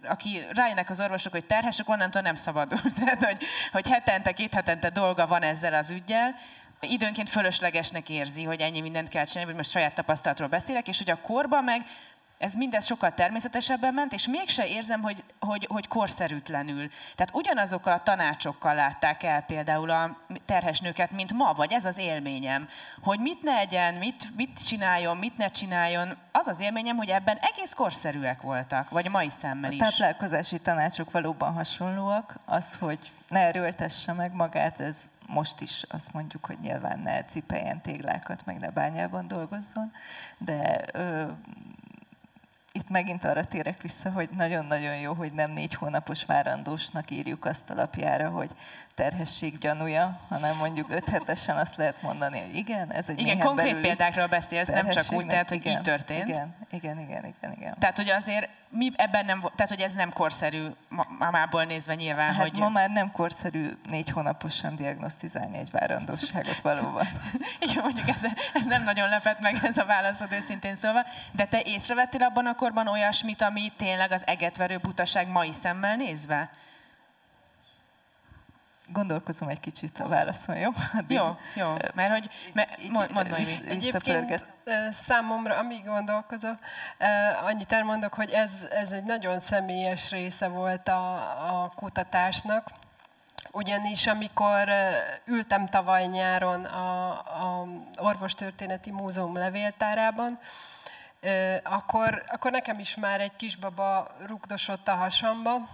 aki 0.05 0.41
rájönnek 0.53 0.91
az 0.91 1.01
orvosok, 1.01 1.33
hogy 1.33 1.47
terhesek, 1.47 1.89
onnantól 1.89 2.23
nem 2.23 2.35
szabadul. 2.35 2.79
Tehát, 2.99 3.25
hogy, 3.25 3.45
hogy 3.73 3.89
hetente, 3.89 4.33
két 4.33 4.55
hetente 4.55 4.91
dolga 4.91 5.27
van 5.27 5.43
ezzel 5.43 5.75
az 5.75 5.91
ügyel, 5.91 6.35
időnként 6.81 7.29
fölöslegesnek 7.29 8.09
érzi, 8.09 8.45
hogy 8.45 8.61
ennyi 8.61 8.81
mindent 8.81 9.09
kell 9.09 9.25
csinálni, 9.25 9.51
vagy 9.51 9.61
most 9.61 9.71
saját 9.71 9.95
tapasztalatról 9.95 10.49
beszélek, 10.49 10.89
és 10.89 10.99
hogy 10.99 11.11
a 11.11 11.21
korban 11.21 11.65
meg 11.65 11.87
ez 12.39 12.55
mindez 12.55 12.87
sokkal 12.87 13.15
természetesebben 13.15 13.95
ment, 13.95 14.13
és 14.13 14.29
mégse 14.29 14.67
érzem, 14.67 15.03
hogy, 15.03 15.25
hogy, 15.41 15.67
hogy 15.71 15.89
korszerűtlenül. 15.89 16.89
Tehát 17.15 17.35
ugyanazokkal 17.35 17.93
a 17.93 18.03
tanácsokkal 18.03 18.75
látták 18.75 19.23
el 19.23 19.43
például 19.43 19.91
a 19.91 20.17
terhes 20.45 20.81
nőket, 20.81 21.13
mint 21.13 21.33
ma, 21.33 21.53
vagy 21.53 21.73
ez 21.73 21.85
az 21.85 21.99
élményem, 21.99 22.69
hogy 23.03 23.21
mit 23.21 23.43
ne 23.43 23.57
egyen, 23.57 23.95
mit, 23.95 24.37
mit 24.37 24.67
csináljon, 24.67 25.17
mit 25.17 25.37
ne 25.37 25.49
csináljon. 25.49 26.17
Az 26.33 26.47
az 26.47 26.61
élményem, 26.61 26.97
hogy 26.97 27.09
ebben 27.09 27.39
egész 27.41 27.73
korszerűek 27.73 28.43
voltak, 28.43 28.91
vagy 28.91 29.11
mai 29.11 29.31
szemmel 29.31 29.73
is. 29.73 29.81
A 29.81 29.85
táplálkozási 29.85 30.61
tanácsok 30.61 31.11
valóban 31.11 31.53
hasonlóak. 31.53 32.39
Az, 32.45 32.77
hogy 32.77 32.99
ne 33.29 33.41
erőltesse 33.41 34.13
meg 34.13 34.33
magát, 34.33 34.81
ez 34.81 35.11
most 35.27 35.61
is 35.61 35.85
azt 35.89 36.13
mondjuk, 36.13 36.47
hogy 36.47 36.59
nyilván 36.61 36.99
ne 36.99 37.25
cipeljen 37.25 37.81
téglákat, 37.81 38.45
meg 38.45 38.59
ne 38.59 38.71
bányában 38.71 39.29
dolgozzon, 39.29 39.93
de 40.39 40.85
ö, 40.93 41.25
itt 42.79 42.89
megint 42.89 43.25
arra 43.25 43.45
térek 43.45 43.83
vissza, 43.83 44.11
hogy 44.11 44.29
nagyon-nagyon 44.37 44.97
jó, 44.97 45.13
hogy 45.13 45.33
nem 45.33 45.51
négy 45.51 45.75
hónapos 45.75 46.25
várandósnak 46.25 47.11
írjuk 47.11 47.45
azt 47.45 47.71
alapjára, 47.71 48.29
hogy 48.29 48.51
terhesség 48.99 49.59
gyanúja, 49.59 50.21
hanem 50.29 50.57
mondjuk 50.57 50.91
öt 50.91 51.09
hetesen 51.09 51.57
azt 51.57 51.77
lehet 51.77 52.03
mondani, 52.03 52.41
hogy 52.41 52.57
igen, 52.57 52.93
ez 52.93 53.09
egy 53.09 53.21
Igen, 53.21 53.39
konkrét 53.39 53.77
példákról 53.81 54.27
beszélsz, 54.27 54.69
nem 54.69 54.89
csak 54.89 55.13
úgy, 55.13 55.27
tehát, 55.27 55.49
hogy 55.49 55.59
igen, 55.59 55.73
így 55.73 55.83
történt. 55.83 56.29
Igen, 56.29 56.55
igen, 56.71 56.99
igen, 56.99 57.25
igen, 57.25 57.53
igen. 57.53 57.79
Tehát, 57.79 57.97
hogy 57.97 58.09
azért 58.09 58.49
mi 58.69 58.91
ebben 58.97 59.25
nem, 59.25 59.41
tehát, 59.41 59.69
hogy 59.69 59.81
ez 59.81 59.93
nem 59.93 60.13
korszerű 60.13 60.67
mamából 61.19 61.65
nézve 61.65 61.95
nyilván, 61.95 62.35
hát 62.35 62.43
hogy... 62.43 62.59
ma 62.59 62.69
már 62.69 62.91
nem 62.91 63.13
korszerű 63.13 63.71
négy 63.91 64.11
hónaposan 64.11 64.77
diagnosztizálni 64.77 65.59
egy 65.59 65.71
várandóságot 65.71 66.61
valóban. 66.61 67.09
igen, 67.69 67.83
mondjuk 67.83 68.09
ez, 68.09 68.21
ez 68.55 68.67
nem 68.67 68.83
nagyon 68.85 69.09
lepett 69.09 69.41
meg 69.41 69.59
ez 69.63 69.79
a 69.79 69.85
válaszod 69.85 70.33
őszintén 70.33 70.77
szólva, 70.77 71.05
de 71.33 71.45
te 71.45 71.63
észrevettél 71.65 72.23
abban 72.23 72.47
a 72.47 72.55
korban 72.55 72.89
olyasmit, 72.89 73.43
ami 73.43 73.73
tényleg 73.77 74.13
az 74.13 74.27
egetverő 74.27 74.79
butaság 74.79 75.29
mai 75.29 75.53
szemmel 75.53 75.97
nézve? 75.97 76.51
Gondolkozom 78.93 79.49
egy 79.49 79.61
kicsit 79.61 79.99
a 79.99 80.09
válaszon, 80.09 80.57
jó? 80.57 80.71
Addig, 80.99 81.17
jó, 81.17 81.37
jó, 81.55 81.75
mert 81.95 82.11
hogy, 82.11 82.31
mert, 82.53 82.89
mond, 82.91 83.13
mondd 83.13 83.35
Egyébként 83.69 84.49
számomra, 84.91 85.57
amíg 85.57 85.85
gondolkozom, 85.85 86.59
annyit 87.45 87.73
elmondok, 87.73 88.15
hogy 88.15 88.31
ez, 88.31 88.67
ez 88.71 88.91
egy 88.91 89.05
nagyon 89.05 89.39
személyes 89.39 90.11
része 90.11 90.49
volt 90.49 90.89
a, 90.89 91.15
a 91.63 91.73
kutatásnak, 91.75 92.71
ugyanis 93.53 94.07
amikor 94.07 94.69
ültem 95.25 95.67
tavaly 95.67 96.07
nyáron 96.07 96.65
a, 96.65 97.11
a 97.11 97.67
Orvostörténeti 97.97 98.91
Múzeum 98.91 99.37
levéltárában, 99.37 100.39
akkor, 101.63 102.25
akkor 102.27 102.51
nekem 102.51 102.79
is 102.79 102.95
már 102.95 103.21
egy 103.21 103.37
kisbaba 103.37 104.15
rugdosott 104.27 104.89
a 104.89 104.95
hasamba, 104.95 105.69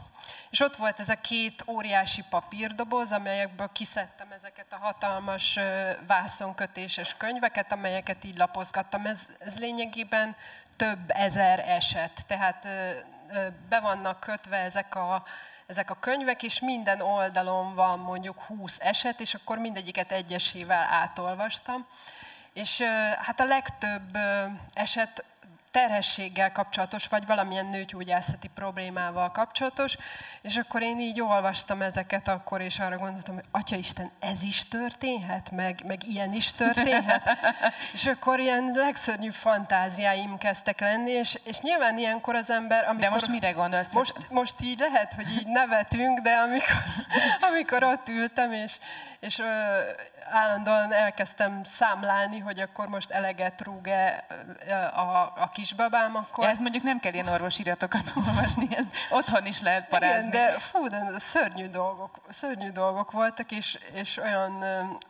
és 0.51 0.61
ott 0.61 0.77
volt 0.77 1.01
ez 1.01 1.09
a 1.09 1.15
két 1.15 1.65
óriási 1.67 2.23
papírdoboz, 2.31 3.13
amelyekből 3.13 3.69
kiszedtem 3.73 4.33
ezeket 4.33 4.73
a 4.73 4.79
hatalmas 4.81 5.59
vászonkötéses 6.07 7.17
könyveket, 7.17 7.73
amelyeket 7.73 8.25
így 8.25 8.37
lapozgattam. 8.37 9.07
Ez, 9.07 9.29
ez 9.39 9.59
lényegében 9.59 10.37
több 10.77 10.99
ezer 11.07 11.59
eset, 11.59 12.25
tehát 12.27 12.69
be 13.69 13.81
vannak 13.81 14.21
kötve 14.21 14.57
ezek 14.57 14.95
a, 14.95 15.25
ezek 15.67 15.91
a 15.91 15.99
könyvek, 16.01 16.43
és 16.43 16.61
minden 16.61 17.01
oldalon 17.01 17.75
van 17.75 17.99
mondjuk 17.99 18.41
20 18.41 18.81
eset, 18.81 19.21
és 19.21 19.35
akkor 19.35 19.59
mindegyiket 19.59 20.13
egyesével 20.13 20.87
átolvastam. 20.91 21.87
És 22.55 22.83
hát 23.23 23.41
a 23.41 23.45
legtöbb 23.45 24.19
eset 24.73 25.25
terhességgel 25.75 26.53
kapcsolatos, 26.53 27.07
vagy 27.07 27.27
valamilyen 27.27 27.67
nőgyógyászati 27.67 28.51
problémával 28.55 29.31
kapcsolatos, 29.31 29.97
és 30.43 30.57
akkor 30.57 30.83
én 30.83 31.01
így 31.01 31.21
olvastam 31.21 31.83
ezeket 31.83 32.29
akkor, 32.29 32.61
és 32.61 32.79
arra 32.79 32.99
gondoltam, 32.99 33.35
hogy 33.35 33.45
Atya 33.51 33.77
Isten, 33.77 34.11
ez 34.21 34.43
is 34.43 34.69
történhet, 34.69 35.51
meg, 35.51 35.83
meg 35.87 36.07
ilyen 36.07 36.33
is 36.33 36.53
történhet. 36.53 37.23
és 37.95 38.07
akkor 38.07 38.41
ilyen 38.41 38.73
legszörnyűbb 38.75 39.33
fantáziáim 39.33 40.39
kezdtek 40.39 40.81
lenni, 40.81 41.11
és, 41.11 41.39
és 41.45 41.59
nyilván 41.61 41.99
ilyenkor 41.99 42.35
az 42.35 42.51
ember... 42.51 42.85
Amikor, 42.85 43.01
de 43.01 43.11
most 43.11 43.29
mire 43.29 43.51
gondolsz? 43.51 43.93
Most, 43.93 44.31
most 44.31 44.55
így 44.61 44.79
lehet, 44.79 45.13
hogy 45.13 45.31
így 45.31 45.47
nevetünk, 45.47 46.19
de 46.19 46.31
amikor, 46.31 46.83
amikor 47.51 47.85
ott 47.85 48.09
ültem, 48.09 48.53
és, 48.53 48.77
és 49.21 49.43
állandóan 50.31 50.93
elkezdtem 50.93 51.61
számlálni, 51.65 52.39
hogy 52.39 52.61
akkor 52.61 52.87
most 52.89 53.11
eleget 53.11 53.61
rúg-e 53.61 54.25
a, 54.95 55.33
a 55.37 55.51
kisbabám, 55.53 56.17
akkor... 56.17 56.47
Ez 56.47 56.59
mondjuk 56.59 56.83
nem 56.83 57.01
kell 57.01 57.13
ilyen 57.13 57.29
orvosiratokat 57.29 58.13
olvasni, 58.27 58.69
ez 58.71 58.87
otthon 59.11 59.47
is 59.47 59.61
lehet 59.61 59.89
parázni. 59.89 60.29
Igen, 60.29 60.47
de 60.47 60.59
fú, 60.59 60.87
de 60.87 61.19
szörnyű 61.19 61.67
dolgok, 61.67 62.21
szörnyű 62.31 62.71
dolgok 62.71 63.11
voltak, 63.11 63.51
és, 63.51 63.79
és 63.93 64.17
olyan 64.17 64.65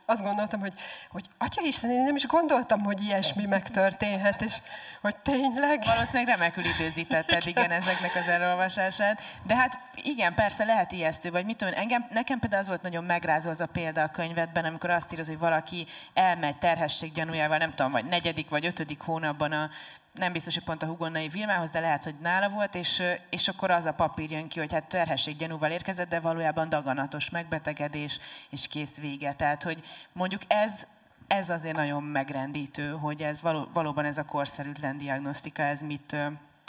azt 0.05 0.23
gondoltam, 0.23 0.59
hogy, 0.59 0.73
hogy 1.09 1.25
Atya 1.37 1.61
Isten, 1.61 1.89
én 1.89 2.03
nem 2.03 2.15
is 2.15 2.27
gondoltam, 2.27 2.83
hogy 2.83 3.01
ilyesmi 3.01 3.45
megtörténhet, 3.45 4.41
és 4.41 4.57
hogy 5.01 5.15
tényleg... 5.15 5.83
Valószínűleg 5.85 6.37
remekül 6.37 6.63
időzítetted, 6.63 7.45
igen, 7.45 7.71
ezeknek 7.71 8.15
az 8.15 8.27
elolvasását. 8.27 9.21
De 9.43 9.55
hát 9.55 9.77
igen, 9.95 10.33
persze 10.33 10.65
lehet 10.65 10.91
ijesztő, 10.91 11.31
vagy 11.31 11.45
mit 11.45 11.57
tudom, 11.57 11.73
engem, 11.77 12.05
nekem 12.09 12.39
például 12.39 12.61
az 12.61 12.67
volt 12.67 12.81
nagyon 12.81 13.03
megrázó 13.03 13.49
az 13.49 13.61
a 13.61 13.65
példa 13.65 14.01
a 14.01 14.07
könyvedben, 14.07 14.65
amikor 14.65 14.89
azt 14.89 15.04
írod, 15.13 15.25
hogy 15.25 15.39
valaki 15.39 15.87
elmegy 16.13 16.57
terhesség 16.57 17.11
gyanújával, 17.11 17.57
nem 17.57 17.73
tudom, 17.73 17.91
vagy 17.91 18.05
negyedik 18.05 18.49
vagy 18.49 18.65
ötödik 18.65 19.01
hónapban 19.01 19.51
a 19.51 19.69
nem 20.15 20.31
biztos, 20.31 20.53
hogy 20.53 20.63
pont 20.63 20.83
a 20.83 20.85
Hugonai 20.85 21.27
Vilmához, 21.27 21.69
de 21.69 21.79
lehet, 21.79 22.03
hogy 22.03 22.15
nála 22.21 22.49
volt, 22.49 22.75
és, 22.75 23.03
és 23.29 23.47
akkor 23.47 23.71
az 23.71 23.85
a 23.85 23.93
papír 23.93 24.31
jön 24.31 24.47
ki, 24.47 24.59
hogy 24.59 24.73
hát 24.73 24.87
terhesség 24.87 25.37
gyanúval 25.37 25.71
érkezett, 25.71 26.09
de 26.09 26.19
valójában 26.19 26.69
daganatos 26.69 27.29
megbetegedés, 27.29 28.19
és 28.49 28.67
kész 28.67 28.99
vége. 28.99 29.33
Tehát, 29.33 29.63
hogy 29.63 29.83
mondjuk 30.11 30.41
ez, 30.47 30.87
ez 31.27 31.49
azért 31.49 31.75
nagyon 31.75 32.03
megrendítő, 32.03 32.91
hogy 32.91 33.21
ez 33.21 33.41
való, 33.41 33.67
valóban 33.73 34.05
ez 34.05 34.17
a 34.17 34.25
korszerűtlen 34.25 34.97
diagnosztika, 34.97 35.63
ez 35.63 35.81
mit 35.81 36.15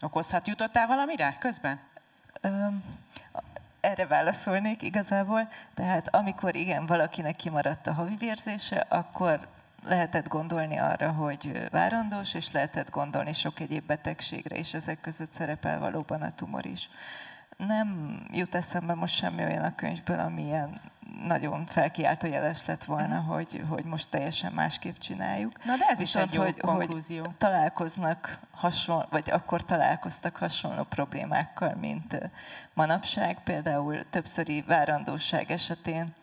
okozhat. 0.02 0.48
Jutottál 0.48 0.86
valamire 0.86 1.36
közben? 1.38 1.80
Erre 3.86 4.06
válaszolnék 4.06 4.82
igazából. 4.82 5.48
Tehát 5.74 6.14
amikor 6.14 6.54
igen, 6.54 6.86
valakinek 6.86 7.36
kimaradt 7.36 7.86
a 7.86 7.92
havi 7.92 8.16
vérzése, 8.18 8.86
akkor 8.88 9.48
lehetett 9.88 10.28
gondolni 10.28 10.78
arra, 10.78 11.10
hogy 11.10 11.68
várandós, 11.70 12.34
és 12.34 12.52
lehetett 12.52 12.90
gondolni 12.90 13.32
sok 13.32 13.60
egyéb 13.60 13.86
betegségre, 13.86 14.56
és 14.56 14.74
ezek 14.74 15.00
között 15.00 15.32
szerepel 15.32 15.78
valóban 15.78 16.22
a 16.22 16.30
tumor 16.30 16.66
is. 16.66 16.90
Nem 17.56 18.20
jut 18.32 18.54
eszembe 18.54 18.94
most 18.94 19.14
semmi 19.14 19.44
olyan 19.44 19.64
a 19.64 19.74
könyvből, 19.74 20.18
ami 20.18 20.42
ilyen 20.42 20.80
nagyon 21.24 21.66
felkiáltó 21.66 22.26
jeles 22.26 22.66
lett 22.66 22.84
volna, 22.84 23.18
uh-huh. 23.18 23.34
hogy, 23.34 23.62
hogy 23.68 23.84
most 23.84 24.10
teljesen 24.10 24.52
másképp 24.52 24.96
csináljuk. 24.96 25.64
Na 25.64 25.76
de 25.76 25.86
ez 25.88 25.98
Viszont, 25.98 26.26
is 26.26 26.30
egy 26.30 26.36
jó 26.36 26.42
hogy, 26.42 26.60
konklúzió. 26.60 27.22
Hogy 27.22 27.36
találkoznak 27.36 28.38
hasonló, 28.50 29.04
vagy 29.10 29.30
akkor 29.30 29.64
találkoztak 29.64 30.36
hasonló 30.36 30.82
problémákkal, 30.82 31.74
mint 31.80 32.30
manapság. 32.74 33.38
Például 33.44 34.10
többszöri 34.10 34.64
várandóság 34.66 35.50
esetén 35.50 36.14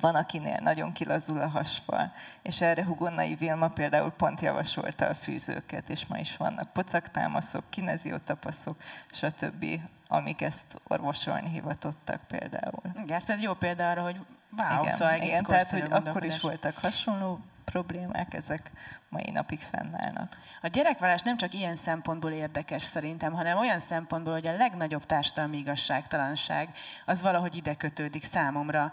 van, 0.00 0.14
akinél 0.14 0.58
nagyon 0.62 0.92
kilazul 0.92 1.40
a 1.40 1.48
hasfal, 1.48 2.12
és 2.42 2.60
erre 2.60 2.84
Hugonnai 2.84 3.34
Vilma 3.34 3.68
például 3.68 4.10
pont 4.10 4.40
javasolta 4.40 5.06
a 5.06 5.14
fűzőket, 5.14 5.88
és 5.88 6.06
ma 6.06 6.18
is 6.18 6.36
vannak 6.36 6.72
pocaktámaszok, 6.72 7.64
kineziotapaszok, 7.70 8.76
stb. 9.10 9.64
amik 10.08 10.42
ezt 10.42 10.80
orvosolni 10.88 11.48
hivatottak 11.48 12.20
például. 12.26 12.82
Igen, 13.02 13.16
ez 13.16 13.24
például 13.24 13.46
jó 13.46 13.54
példa 13.54 13.90
arra, 13.90 14.02
hogy 14.02 14.16
wow, 14.58 14.80
igen, 14.80 14.92
szóval 14.92 15.14
egész 15.14 15.28
igen, 15.28 15.42
tehát, 15.42 15.70
hogy 15.70 15.86
akkor 15.90 16.24
is 16.24 16.40
voltak 16.40 16.76
hasonló 16.76 17.40
problémák, 17.64 18.34
ezek 18.34 18.70
mai 19.08 19.30
napig 19.30 19.60
fennállnak. 19.60 20.38
A 20.62 20.66
gyerekvállás 20.66 21.22
nem 21.22 21.36
csak 21.36 21.54
ilyen 21.54 21.76
szempontból 21.76 22.30
érdekes 22.30 22.82
szerintem, 22.82 23.32
hanem 23.32 23.58
olyan 23.58 23.80
szempontból, 23.80 24.32
hogy 24.32 24.46
a 24.46 24.56
legnagyobb 24.56 25.06
társadalmi 25.06 25.56
igazságtalanság 25.56 26.68
az 27.06 27.22
valahogy 27.22 27.56
ide 27.56 27.74
kötődik 27.74 28.24
számomra 28.24 28.92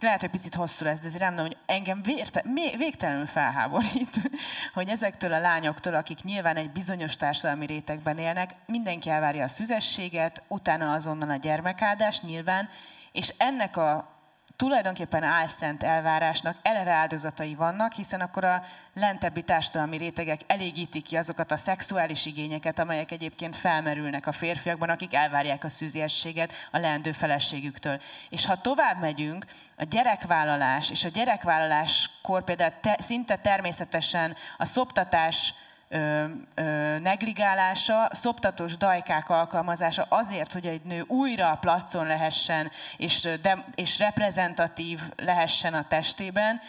lehet, 0.00 0.20
hogy 0.20 0.30
picit 0.30 0.54
hosszú 0.54 0.84
lesz, 0.84 1.00
de 1.00 1.06
azért 1.06 1.34
nem 1.34 1.36
hogy 1.36 1.56
engem 1.66 2.02
vérte, 2.02 2.44
végtelenül 2.76 3.26
felháborít, 3.26 4.30
hogy 4.74 4.88
ezektől 4.88 5.32
a 5.32 5.40
lányoktól, 5.40 5.94
akik 5.94 6.22
nyilván 6.22 6.56
egy 6.56 6.70
bizonyos 6.70 7.16
társadalmi 7.16 7.66
rétegben 7.66 8.18
élnek, 8.18 8.54
mindenki 8.66 9.10
elvárja 9.10 9.44
a 9.44 9.48
szüzességet, 9.48 10.42
utána 10.48 10.92
azonnal 10.92 11.30
a 11.30 11.36
gyermekáldást 11.36 12.22
nyilván, 12.22 12.68
és 13.12 13.34
ennek 13.38 13.76
a 13.76 14.13
tulajdonképpen 14.56 15.22
álszent 15.22 15.82
elvárásnak 15.82 16.56
eleve 16.62 16.90
áldozatai 16.90 17.54
vannak, 17.54 17.92
hiszen 17.92 18.20
akkor 18.20 18.44
a 18.44 18.62
lentebbi 18.94 19.42
társadalmi 19.42 19.96
rétegek 19.96 20.40
elégítik 20.46 21.02
ki 21.02 21.16
azokat 21.16 21.50
a 21.50 21.56
szexuális 21.56 22.26
igényeket, 22.26 22.78
amelyek 22.78 23.10
egyébként 23.10 23.56
felmerülnek 23.56 24.26
a 24.26 24.32
férfiakban, 24.32 24.88
akik 24.88 25.14
elvárják 25.14 25.64
a 25.64 25.68
szűziességet 25.68 26.52
a 26.70 26.78
leendő 26.78 27.12
feleségüktől. 27.12 28.00
És 28.28 28.46
ha 28.46 28.60
tovább 28.60 29.00
megyünk, 29.00 29.44
a 29.76 29.84
gyerekvállalás 29.84 30.90
és 30.90 31.04
a 31.04 31.08
gyerekvállaláskor 31.08 32.44
például 32.44 32.72
te, 32.80 32.96
szinte 33.00 33.36
természetesen 33.36 34.36
a 34.56 34.64
szoptatás 34.64 35.54
ö, 35.94 36.24
ö, 36.54 36.98
negligálása, 36.98 38.08
szoptatós 38.12 38.76
dajkák 38.76 39.30
alkalmazása 39.30 40.06
azért, 40.08 40.52
hogy 40.52 40.66
egy 40.66 40.82
nő 40.84 41.04
újra 41.06 41.50
a 41.50 41.56
placon 41.56 42.06
lehessen, 42.06 42.70
és, 42.96 43.28
de, 43.42 43.64
és 43.74 43.98
reprezentatív 43.98 45.00
lehessen 45.16 45.74
a 45.74 45.86
testében, 45.88 46.60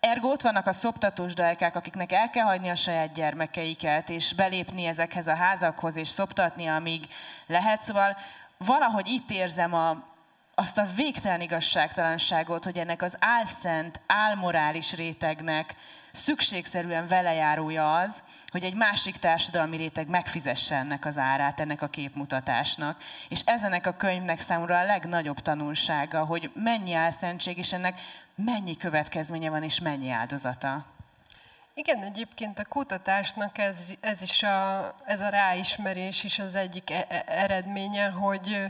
Ergo 0.00 0.30
ott 0.30 0.42
vannak 0.42 0.66
a 0.66 0.72
szoptatós 0.72 1.34
dajkák, 1.34 1.76
akiknek 1.76 2.12
el 2.12 2.30
kell 2.30 2.44
hagyni 2.44 2.68
a 2.68 2.74
saját 2.74 3.12
gyermekeiket, 3.12 4.10
és 4.10 4.32
belépni 4.32 4.86
ezekhez 4.86 5.26
a 5.26 5.34
házakhoz, 5.34 5.96
és 5.96 6.08
szoptatni, 6.08 6.66
amíg 6.66 7.06
lehet. 7.46 7.80
Szóval 7.80 8.16
valahogy 8.58 9.08
itt 9.08 9.30
érzem 9.30 9.74
a, 9.74 10.02
azt 10.54 10.78
a 10.78 10.86
végtelen 10.96 11.40
igazságtalanságot, 11.40 12.64
hogy 12.64 12.78
ennek 12.78 13.02
az 13.02 13.16
álszent, 13.20 14.00
álmorális 14.06 14.92
rétegnek 14.92 15.74
szükségszerűen 16.14 17.06
velejárója 17.06 17.96
az, 17.96 18.22
hogy 18.48 18.64
egy 18.64 18.74
másik 18.74 19.16
társadalmi 19.16 19.76
réteg 19.76 20.08
megfizesse 20.08 20.76
ennek 20.76 21.04
az 21.04 21.18
árát, 21.18 21.60
ennek 21.60 21.82
a 21.82 21.88
képmutatásnak. 21.88 23.02
És 23.28 23.40
ezenek 23.44 23.86
a 23.86 23.96
könyvnek 23.96 24.40
számomra 24.40 24.78
a 24.78 24.84
legnagyobb 24.84 25.40
tanulsága, 25.40 26.24
hogy 26.24 26.50
mennyi 26.54 26.92
álszentség, 26.92 27.58
és 27.58 27.72
ennek 27.72 28.00
mennyi 28.34 28.76
következménye 28.76 29.50
van, 29.50 29.62
és 29.62 29.80
mennyi 29.80 30.10
áldozata. 30.10 30.84
Igen, 31.74 32.02
egyébként 32.02 32.58
a 32.58 32.64
kutatásnak 32.64 33.58
ez, 33.58 33.94
ez 34.00 34.22
is 34.22 34.42
a, 34.42 34.94
ez 35.04 35.20
a 35.20 35.28
ráismerés 35.28 36.24
is 36.24 36.38
az 36.38 36.54
egyik 36.54 36.90
e- 36.90 37.06
e- 37.08 37.24
eredménye, 37.26 38.08
hogy, 38.08 38.66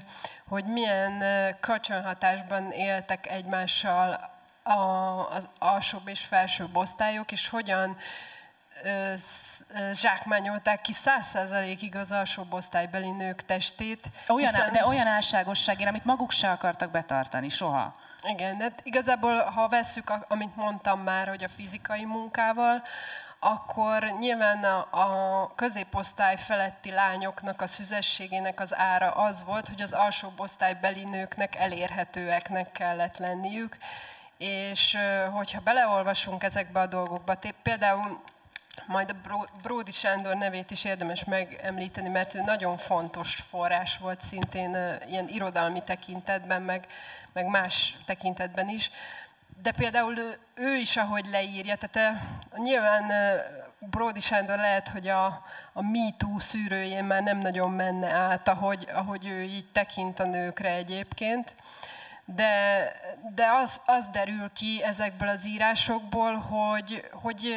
hogy 0.49 0.65
milyen 0.65 1.23
kölcsönhatásban 1.61 2.71
éltek 2.71 3.31
egymással 3.31 4.34
a, 4.65 5.31
az 5.31 5.49
alsóbb 5.59 6.09
és 6.09 6.21
felsőbb 6.21 6.77
osztályok, 6.77 7.33
és 7.33 7.49
hogyan 7.49 7.97
zsákmányolták 9.93 10.81
ki 10.81 10.93
száz 10.93 11.27
százalékig 11.27 11.97
az 11.97 12.13
alsóbb 12.13 12.53
osztálybeli 12.53 13.11
nők 13.11 13.45
testét. 13.45 14.09
Olyan, 14.29 14.49
hiszen... 14.49 14.73
De 14.73 14.87
olyan 14.87 15.07
álságosságért, 15.07 15.89
amit 15.89 16.05
maguk 16.05 16.31
se 16.31 16.51
akartak 16.51 16.91
betartani, 16.91 17.49
soha. 17.49 17.95
Igen, 18.23 18.59
de 18.59 18.73
igazából, 18.83 19.45
ha 19.45 19.69
vesszük, 19.69 20.13
amit 20.29 20.57
mondtam 20.57 21.01
már, 21.01 21.29
hogy 21.29 21.45
a 21.45 21.49
fizikai 21.49 22.05
munkával, 22.05 22.83
akkor 23.39 24.05
nyilván 24.19 24.65
a, 24.65 24.89
a 24.91 25.53
középosztály 25.55 26.37
feletti 26.37 26.91
lányoknak 26.91 27.63
a 27.63 27.67
szüzességének 27.67 28.61
az 28.61 28.75
ára 28.77 29.11
az 29.11 29.45
volt, 29.45 29.69
hogy 29.69 29.83
az 29.83 29.93
alsóbb 29.93 30.41
osztálybeli 30.41 31.05
nőknek 31.05 31.57
elérhetőeknek 31.57 32.73
kellett 32.73 33.19
lenniük, 33.19 33.77
és 34.45 34.97
hogyha 35.31 35.61
beleolvasunk 35.61 36.43
ezekbe 36.43 36.81
a 36.81 36.87
dolgokba, 36.87 37.39
például 37.63 38.23
majd 38.87 39.11
a 39.11 39.47
Bródi 39.63 39.93
Sándor 39.93 40.37
nevét 40.37 40.71
is 40.71 40.85
érdemes 40.85 41.25
megemlíteni, 41.25 42.09
mert 42.09 42.35
ő 42.35 42.41
nagyon 42.41 42.77
fontos 42.77 43.35
forrás 43.35 43.99
volt 43.99 44.21
szintén 44.21 44.77
ilyen 45.09 45.29
irodalmi 45.29 45.83
tekintetben, 45.83 46.63
meg, 46.63 46.87
meg 47.33 47.47
más 47.47 47.97
tekintetben 48.07 48.69
is. 48.69 48.91
De 49.63 49.73
például 49.73 50.19
ő, 50.19 50.39
ő 50.55 50.77
is, 50.77 50.97
ahogy 50.97 51.27
leírja, 51.27 51.77
tehát 51.77 52.21
nyilván 52.57 53.13
Bródi 53.79 54.21
Sándor 54.21 54.57
lehet, 54.57 54.89
hogy 54.89 55.09
a, 55.09 55.27
a 55.73 55.83
MeToo 55.83 56.39
szűrőjén 56.39 57.05
már 57.05 57.23
nem 57.23 57.39
nagyon 57.39 57.71
menne 57.71 58.11
át, 58.11 58.49
ahogy, 58.49 58.89
ahogy 58.95 59.27
ő 59.27 59.43
így 59.43 59.71
tekint 59.73 60.21
a 60.21 60.25
nőkre 60.25 60.75
egyébként. 60.75 61.55
De, 62.25 62.93
de 63.35 63.47
az, 63.47 63.81
az 63.87 64.09
derül 64.09 64.53
ki 64.53 64.83
ezekből 64.83 65.29
az 65.29 65.47
írásokból, 65.47 66.35
hogy, 66.35 67.09
hogy 67.13 67.57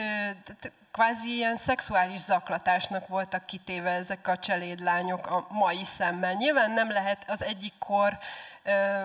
kvázi 0.91 1.36
ilyen 1.36 1.55
szexuális 1.55 2.20
zaklatásnak 2.22 3.07
voltak 3.07 3.45
kitéve 3.45 3.89
ezek 3.89 4.28
a 4.28 4.38
cselédlányok 4.38 5.28
a 5.28 5.47
mai 5.49 5.84
szemmel. 5.84 6.34
Nyilván 6.34 6.72
nem 6.72 6.91
lehet 6.91 7.24
az 7.28 7.43
egyik 7.43 7.74
kor 7.80 8.18
ö, 8.63 9.01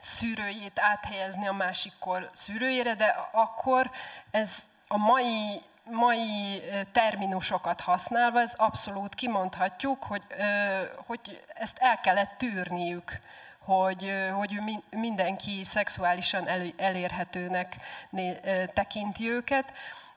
szűrőjét 0.00 0.78
áthelyezni 0.78 1.46
a 1.46 1.52
másik 1.52 1.92
kor 1.98 2.30
szűrőjére, 2.32 2.94
de 2.94 3.16
akkor 3.32 3.90
ez 4.30 4.50
a 4.88 4.96
mai 4.96 5.62
mai 5.84 6.62
terminusokat 6.92 7.80
használva, 7.80 8.40
ez 8.40 8.54
abszolút 8.54 9.14
kimondhatjuk, 9.14 10.02
hogy, 10.02 10.22
hogy 11.06 11.44
ezt 11.54 11.78
el 11.78 11.96
kellett 11.96 12.38
tűrniük, 12.38 13.20
hogy, 13.64 14.12
hogy 14.32 14.60
mindenki 14.90 15.64
szexuálisan 15.64 16.48
elérhetőnek 16.76 17.76
tekinti 18.74 19.30
őket. 19.30 19.72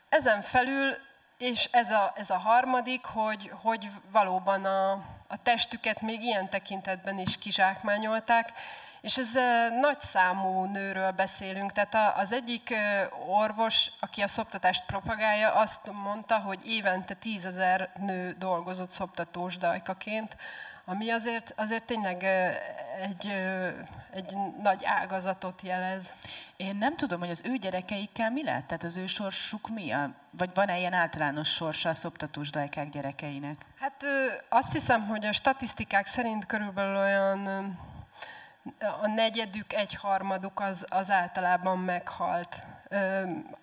Ezen 0.10 0.42
felül, 0.42 0.98
és 1.38 1.70
ez 1.72 1.90
a, 1.90 2.14
ez 2.16 2.30
a 2.30 2.38
harmadik, 2.38 3.06
hogy, 3.06 3.52
hogy 3.62 3.90
valóban 4.12 4.66
a, 4.66 4.92
a 5.28 5.42
testüket 5.44 6.02
még 6.02 6.22
ilyen 6.22 6.50
tekintetben 6.50 7.20
is 7.20 7.38
kizsákmányolták, 7.38 8.52
és 9.02 9.18
ez 9.18 9.34
nagy 9.82 10.02
számú 10.02 10.64
nőről 10.64 11.12
beszélünk. 11.12 11.72
Tehát 11.72 12.18
az 12.20 12.32
egyik 12.32 12.76
orvos, 13.28 13.92
aki 14.00 14.22
a 14.22 14.28
szoptatást 14.28 14.86
propagálja, 14.86 15.52
azt 15.52 15.92
mondta, 15.92 16.40
hogy 16.40 16.60
évente 16.68 17.14
tízezer 17.14 17.90
nő 18.00 18.36
dolgozott 18.40 18.90
szoptatós 18.90 19.58
dajkaként, 19.58 20.36
ami 20.86 21.10
azért, 21.10 21.54
azért 21.56 21.84
tényleg 21.84 22.24
egy, 23.02 23.28
egy 24.12 24.38
nagy 24.62 24.86
ágazatot 24.86 25.62
jelez. 25.62 26.14
Én 26.58 26.76
nem 26.76 26.96
tudom, 26.96 27.20
hogy 27.20 27.30
az 27.30 27.42
ő 27.46 27.56
gyerekeikkel 27.56 28.32
mi 28.32 28.44
lett? 28.44 28.68
Tehát 28.68 28.84
az 28.84 28.98
ő 28.98 29.08
sorsuk 29.08 29.70
mi? 29.70 29.94
Vagy 30.30 30.50
van-e 30.54 30.78
ilyen 30.78 30.94
általános 30.94 31.50
sorsa 31.50 31.90
a 31.90 31.94
szoptatós 31.94 32.50
dajkák 32.50 32.90
gyerekeinek? 32.90 33.66
Hát 33.80 34.04
azt 34.50 34.74
hiszem, 34.74 35.08
hogy 35.08 35.26
a 35.26 35.32
statisztikák 35.32 36.06
szerint 36.06 36.46
körülbelül 36.46 36.96
olyan 36.96 37.48
a 39.02 39.08
negyedük, 39.08 39.74
egyharmaduk 39.74 40.60
az, 40.60 40.86
az 40.90 41.12
általában 41.12 41.78
meghalt. 41.80 42.64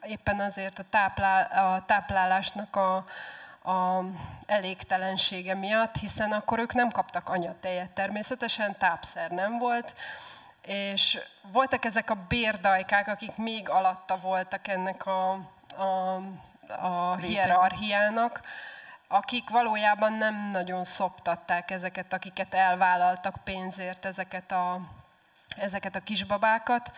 Éppen 0.02 0.40
azért 0.40 0.78
a, 0.78 0.84
táplál, 0.90 1.44
a 1.44 1.84
táplálásnak 1.86 2.76
a, 2.76 3.04
a 3.64 4.04
elégtelensége 4.46 5.54
miatt, 5.54 5.96
hiszen 5.96 6.32
akkor 6.32 6.58
ők 6.58 6.72
nem 6.74 6.90
kaptak 6.90 7.28
anyatejet. 7.28 7.90
Természetesen, 7.90 8.78
tápszer 8.78 9.30
nem 9.30 9.58
volt, 9.58 9.94
és 10.62 11.18
voltak 11.42 11.84
ezek 11.84 12.10
a 12.10 12.24
bérdajkák, 12.28 13.08
akik 13.08 13.36
még 13.36 13.68
alatta 13.68 14.18
voltak 14.18 14.68
ennek 14.68 15.06
a, 15.06 15.30
a, 15.76 16.20
a 16.80 17.16
hierarchiának, 17.16 18.40
akik 19.08 19.50
valójában 19.50 20.12
nem 20.12 20.50
nagyon 20.50 20.84
szoptatták 20.84 21.70
ezeket, 21.70 22.12
akiket 22.12 22.54
elvállaltak 22.54 23.34
pénzért, 23.44 24.04
ezeket 24.04 24.52
a, 24.52 24.80
ezeket 25.56 25.96
a 25.96 26.00
kisbabákat, 26.00 26.92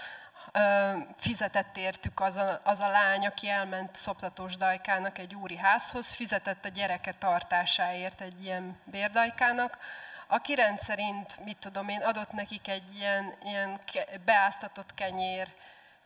fizetett 1.17 1.77
értük 1.77 2.21
az 2.21 2.37
a, 2.37 2.61
az 2.65 2.81
a 2.81 2.89
lány, 2.89 3.27
aki 3.27 3.49
elment 3.49 3.97
szoptatós 3.97 4.57
dajkának 4.57 5.19
egy 5.19 5.35
úri 5.35 5.57
házhoz, 5.57 6.11
fizetett 6.11 6.65
a 6.65 6.69
gyereke 6.69 7.13
tartásáért 7.13 8.21
egy 8.21 8.45
ilyen 8.45 8.79
bérdajkának, 8.85 9.79
aki 10.27 10.55
rendszerint, 10.55 11.45
mit 11.45 11.57
tudom 11.57 11.89
én, 11.89 12.01
adott 12.01 12.33
nekik 12.33 12.69
egy 12.69 12.95
ilyen, 12.95 13.35
ilyen 13.43 13.79
beáztatott 14.25 14.95
kenyér, 14.95 15.49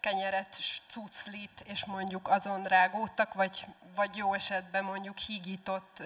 kenyeret, 0.01 0.59
cuclit, 0.87 1.63
és 1.65 1.85
mondjuk 1.85 2.29
azon 2.29 2.63
rágódtak, 2.63 3.35
vagy, 3.35 3.67
vagy 3.95 4.17
jó 4.17 4.35
esetben 4.35 4.85
mondjuk 4.85 5.19
hígított 5.19 6.03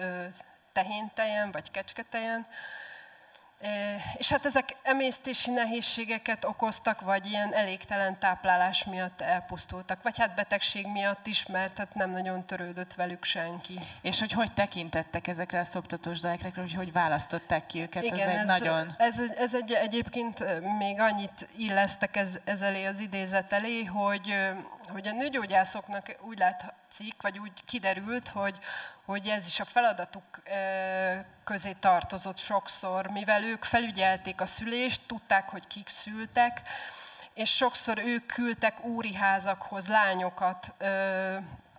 tehéntejen, 0.73 1.51
vagy 1.51 1.71
kecsketejen. 1.71 2.47
És 4.17 4.29
hát 4.29 4.45
ezek 4.45 4.75
emésztési 4.81 5.51
nehézségeket 5.51 6.45
okoztak, 6.45 7.01
vagy 7.01 7.25
ilyen 7.25 7.53
elégtelen 7.53 8.19
táplálás 8.19 8.83
miatt 8.83 9.21
elpusztultak, 9.21 10.03
vagy 10.03 10.17
hát 10.17 10.35
betegség 10.35 10.87
miatt 10.87 11.27
is, 11.27 11.45
mert 11.45 11.77
hát 11.77 11.93
nem 11.93 12.11
nagyon 12.11 12.45
törődött 12.45 12.93
velük 12.93 13.23
senki. 13.23 13.79
És 14.01 14.19
hogy 14.19 14.31
hogy 14.31 14.53
tekintettek 14.53 15.27
ezekre 15.27 15.59
a 15.59 15.63
szoptatós 15.63 16.19
dajákra, 16.19 16.61
hogy 16.61 16.73
hogy 16.73 16.91
választották 16.91 17.65
ki 17.65 17.79
őket, 17.79 18.03
Igen, 18.03 18.29
ez, 18.29 18.39
ez, 18.39 18.47
nagyon... 18.47 18.95
Ez, 18.97 19.19
ez 19.37 19.55
egy, 19.55 19.71
egyébként 19.71 20.43
még 20.77 20.99
annyit 20.99 21.47
illesztek 21.57 22.15
ez, 22.15 22.39
ez 22.43 22.61
elé 22.61 22.85
az 22.85 22.99
idézet 22.99 23.53
elé, 23.53 23.83
hogy, 23.83 24.33
hogy 24.87 25.07
a 25.07 25.11
nőgyógyászoknak 25.11 26.15
úgy 26.21 26.37
látszik, 26.37 27.21
vagy 27.21 27.39
úgy 27.39 27.63
kiderült, 27.65 28.29
hogy 28.29 28.59
hogy 29.05 29.27
ez 29.27 29.45
is 29.45 29.59
a 29.59 29.65
feladatuk 29.65 30.41
közé 31.43 31.75
tartozott 31.79 32.37
sokszor, 32.37 33.07
mivel 33.07 33.43
ők 33.43 33.63
felügyelték 33.63 34.41
a 34.41 34.45
szülést, 34.45 35.01
tudták, 35.07 35.49
hogy 35.49 35.67
kik 35.67 35.89
szültek, 35.89 36.61
és 37.33 37.55
sokszor 37.55 37.97
ők 37.97 38.25
küldtek 38.25 38.83
úri 38.83 39.13
házakhoz 39.13 39.87
lányokat, 39.87 40.73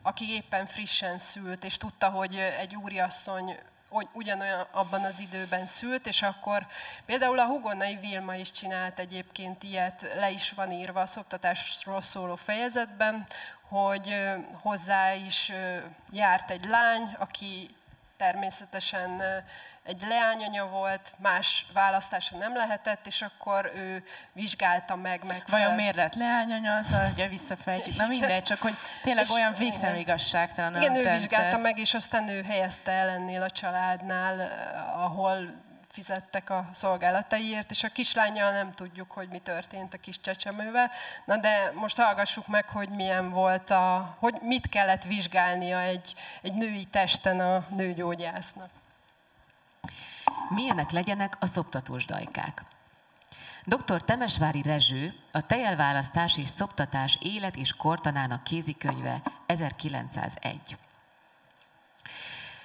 aki 0.03 0.31
éppen 0.31 0.67
frissen 0.67 1.19
szült, 1.19 1.65
és 1.65 1.77
tudta, 1.77 2.11
hogy 2.11 2.37
egy 2.37 2.77
úriasszony 2.77 3.59
ugyanolyan 4.13 4.67
abban 4.71 5.05
az 5.05 5.19
időben 5.21 5.67
szült, 5.67 6.07
és 6.07 6.23
akkor 6.23 6.67
például 7.05 7.39
a 7.39 7.47
Hugonai 7.47 7.97
Vilma 7.97 8.35
is 8.35 8.51
csinált 8.51 8.99
egyébként 8.99 9.63
ilyet, 9.63 10.15
le 10.17 10.31
is 10.31 10.51
van 10.51 10.73
írva 10.73 11.01
a 11.01 11.07
szoktatásról 11.07 12.01
szóló 12.01 12.35
fejezetben, 12.35 13.27
hogy 13.69 14.21
hozzá 14.61 15.13
is 15.15 15.53
járt 16.11 16.51
egy 16.51 16.65
lány, 16.65 17.17
aki 17.19 17.75
természetesen 18.17 19.23
egy 19.85 20.03
leányanya 20.09 20.67
volt, 20.67 21.13
más 21.19 21.67
választása 21.73 22.37
nem 22.37 22.57
lehetett, 22.57 23.07
és 23.07 23.23
akkor 23.23 23.71
ő 23.75 24.05
vizsgálta 24.33 24.97
meg 24.97 25.25
meg. 25.25 25.43
Vajon 25.47 25.75
miért 25.75 25.97
lett 25.97 26.15
leányanya, 26.15 26.83
szóval 26.83 27.11
ugye 27.13 27.29
visszafejtjük. 27.29 27.97
Na 27.97 28.07
mindegy, 28.07 28.43
csak 28.43 28.59
hogy 28.59 28.75
tényleg 29.03 29.25
és 29.25 29.31
olyan 29.31 29.55
végtelen 29.55 29.97
igazságtalan 29.97 30.77
Igen, 30.77 30.95
ő 30.95 31.03
rendszer. 31.03 31.19
vizsgálta 31.19 31.59
meg, 31.59 31.79
és 31.79 31.95
aztán 31.95 32.29
ő 32.29 32.43
helyezte 32.43 32.91
el 32.91 33.09
ennél 33.09 33.43
a 33.43 33.51
családnál, 33.51 34.51
ahol 34.95 35.63
fizettek 35.89 36.51
a 36.51 36.69
szolgálataiért, 36.73 37.71
és 37.71 37.83
a 37.83 37.89
kislányjal 37.89 38.53
nem 38.53 38.73
tudjuk, 38.75 39.11
hogy 39.11 39.29
mi 39.29 39.39
történt 39.39 39.95
a 39.95 39.99
kis 39.99 40.21
csecsemővel. 40.21 40.91
Na 41.25 41.37
de 41.37 41.73
most 41.75 41.97
hallgassuk 41.97 42.47
meg, 42.47 42.69
hogy 42.69 42.89
milyen 42.89 43.31
volt 43.31 43.71
a, 43.71 44.17
hogy 44.19 44.35
mit 44.41 44.69
kellett 44.69 45.05
vizsgálnia 45.05 45.81
egy, 45.81 46.15
egy 46.43 46.53
női 46.53 46.85
testen 46.85 47.41
a 47.41 47.65
nőgyógyásznak. 47.69 48.71
Milyenek 50.49 50.91
legyenek 50.91 51.37
a 51.41 51.47
szoptatós 51.47 52.05
dajkák? 52.05 52.63
Dr. 53.65 54.03
Temesvári 54.03 54.63
Rezső, 54.63 55.15
a 55.33 55.47
Tejelválasztás 55.47 56.37
és 56.37 56.49
Szoptatás 56.49 57.19
élet 57.21 57.57
és 57.57 57.73
kortanának 57.73 58.45
kézikönyve 58.45 59.23
1901. 59.47 60.77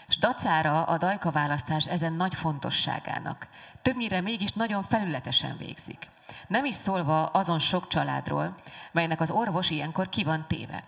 És 0.08 0.18
dacára 0.18 0.84
a 0.84 0.98
dajka 0.98 1.32
választás 1.32 1.88
ezen 1.88 2.14
nagy 2.14 2.36
fontosságának. 2.36 3.48
Többnyire 3.82 4.22
mégis 4.22 4.52
nagyon 4.52 4.84
felületesen 4.84 5.58
végzik. 5.58 6.08
Nem 6.48 6.66
is 6.66 6.76
szólva 6.76 7.26
azon 7.26 7.60
sok 7.60 7.88
családról, 7.88 8.56
melynek 8.92 9.22
az 9.22 9.32
orvos 9.32 9.70
ilyenkor 9.70 10.10
ki 10.10 10.24
van 10.24 10.46
téve. 10.48 10.84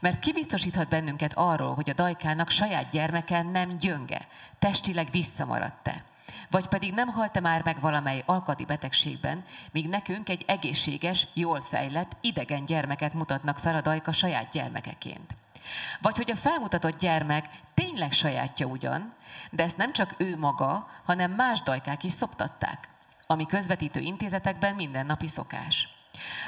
Mert 0.00 0.18
kibiztosíthat 0.18 0.88
bennünket 0.88 1.32
arról, 1.34 1.74
hogy 1.74 1.90
a 1.90 1.94
dajkának 1.94 2.50
saját 2.50 2.90
gyermeke 2.90 3.42
nem 3.42 3.68
gyönge, 3.68 4.26
testileg 4.58 5.10
visszamaradt-e. 5.10 6.04
Vagy 6.50 6.66
pedig 6.66 6.92
nem 6.92 7.08
halt-e 7.08 7.40
már 7.40 7.64
meg 7.64 7.80
valamely 7.80 8.22
alkati 8.26 8.64
betegségben, 8.64 9.44
míg 9.72 9.88
nekünk 9.88 10.28
egy 10.28 10.44
egészséges, 10.46 11.26
jól 11.32 11.60
fejlett, 11.60 12.16
idegen 12.20 12.64
gyermeket 12.64 13.14
mutatnak 13.14 13.58
fel 13.58 13.74
a 13.74 13.80
dajka 13.80 14.12
saját 14.12 14.50
gyermekeként. 14.52 15.36
Vagy 16.00 16.16
hogy 16.16 16.30
a 16.30 16.36
felmutatott 16.36 16.98
gyermek 16.98 17.46
tényleg 17.74 18.12
sajátja 18.12 18.66
ugyan, 18.66 19.12
de 19.50 19.62
ezt 19.62 19.76
nem 19.76 19.92
csak 19.92 20.14
ő 20.16 20.36
maga, 20.38 20.88
hanem 21.04 21.30
más 21.30 21.62
dajkák 21.62 22.02
is 22.02 22.12
szoptatták, 22.12 22.88
ami 23.26 23.46
közvetítő 23.46 24.00
intézetekben 24.00 24.74
mindennapi 24.74 25.28
szokás. 25.28 25.93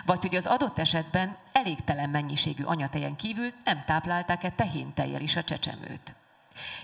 Vagy 0.04 0.20
hogy 0.20 0.34
az 0.34 0.46
adott 0.46 0.78
esetben 0.78 1.36
elégtelen 1.52 2.10
mennyiségű 2.10 2.64
anyatejen 2.64 3.16
kívül 3.16 3.52
nem 3.64 3.80
táplálták-e 3.84 4.50
tehéntejjel 4.50 5.20
is 5.20 5.36
a 5.36 5.44
csecsemőt. 5.44 6.14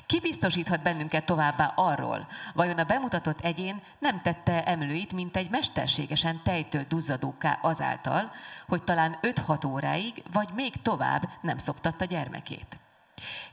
Ki 0.07 0.21
biztosíthat 0.21 0.83
bennünket 0.83 1.25
továbbá 1.25 1.73
arról, 1.77 2.27
vajon 2.55 2.79
a 2.79 2.85
bemutatott 2.85 3.41
egyén 3.41 3.81
nem 3.99 4.21
tette 4.21 4.65
emlőit, 4.65 5.13
mint 5.13 5.37
egy 5.37 5.51
mesterségesen 5.51 6.41
tejtől 6.43 6.85
duzzadóká 6.89 7.59
azáltal, 7.63 8.31
hogy 8.69 8.83
talán 8.83 9.19
5-6 9.23 9.67
óráig, 9.67 10.23
vagy 10.33 10.49
még 10.55 10.83
tovább 10.83 11.29
nem 11.41 11.59
szoptatta 11.59 12.05
gyermekét. 12.05 12.77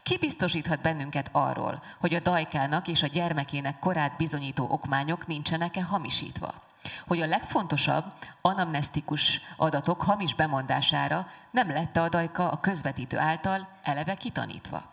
Ki 0.04 0.18
biztosíthat 0.18 0.82
bennünket 0.82 1.30
arról, 1.32 1.84
hogy 2.00 2.14
a 2.14 2.20
dajkának 2.20 2.88
és 2.88 3.04
a 3.04 3.08
gyermekének 3.08 3.80
korát 3.80 4.18
bizonyító 4.18 4.68
okmányok 4.70 5.28
nincsenek-e 5.28 5.84
hamisítva? 5.84 6.69
Hogy 7.08 7.22
a 7.22 7.26
legfontosabb 7.26 8.14
anamnestikus 8.42 9.42
adatok 9.58 10.02
hamis 10.02 10.34
bemondására 10.34 11.28
nem 11.52 11.70
lett 11.70 11.98
a 11.98 12.10
dajka 12.10 12.52
a 12.52 12.60
közvetítő 12.60 13.18
által 13.18 13.68
eleve 13.84 14.14
kitanítva? 14.14 14.84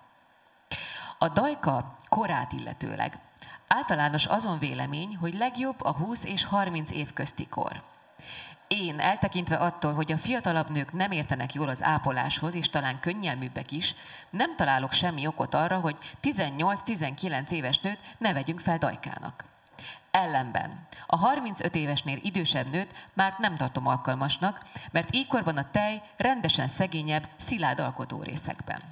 A 1.18 1.28
dajka 1.28 1.96
korát 2.08 2.52
illetőleg 2.52 3.18
általános 3.66 4.26
azon 4.26 4.58
vélemény, 4.58 5.16
hogy 5.16 5.34
legjobb 5.34 5.84
a 5.84 5.92
20 5.92 6.24
és 6.24 6.44
30 6.44 6.90
év 6.90 7.12
közti 7.12 7.46
kor. 7.48 7.82
Én, 8.68 9.00
eltekintve 9.00 9.56
attól, 9.56 9.94
hogy 9.94 10.12
a 10.12 10.18
fiatalabb 10.18 10.70
nők 10.70 10.92
nem 10.92 11.10
értenek 11.10 11.54
jól 11.54 11.68
az 11.68 11.82
ápoláshoz, 11.82 12.54
és 12.54 12.68
talán 12.68 13.00
könnyelműbbek 13.00 13.72
is, 13.72 13.94
nem 14.30 14.56
találok 14.56 14.92
semmi 14.92 15.26
okot 15.26 15.54
arra, 15.54 15.80
hogy 15.80 15.96
18-19 16.22 17.50
éves 17.50 17.78
nőt 17.78 18.00
ne 18.18 18.32
vegyünk 18.32 18.60
fel 18.60 18.78
dajkának. 18.78 19.44
Ellenben 20.16 20.86
a 21.06 21.16
35 21.16 21.74
évesnél 21.74 22.18
idősebb 22.22 22.70
nőt 22.70 23.08
már 23.12 23.34
nem 23.38 23.56
tartom 23.56 23.86
alkalmasnak, 23.86 24.62
mert 24.90 25.14
ígykor 25.14 25.44
van 25.44 25.56
a 25.56 25.70
tej 25.70 26.00
rendesen 26.16 26.68
szegényebb, 26.68 27.28
szilárd 27.36 27.78
alkotó 27.78 28.22
részekben. 28.22 28.82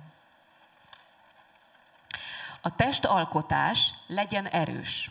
A 2.61 2.77
testalkotás 2.77 3.95
legyen 4.07 4.47
erős. 4.47 5.11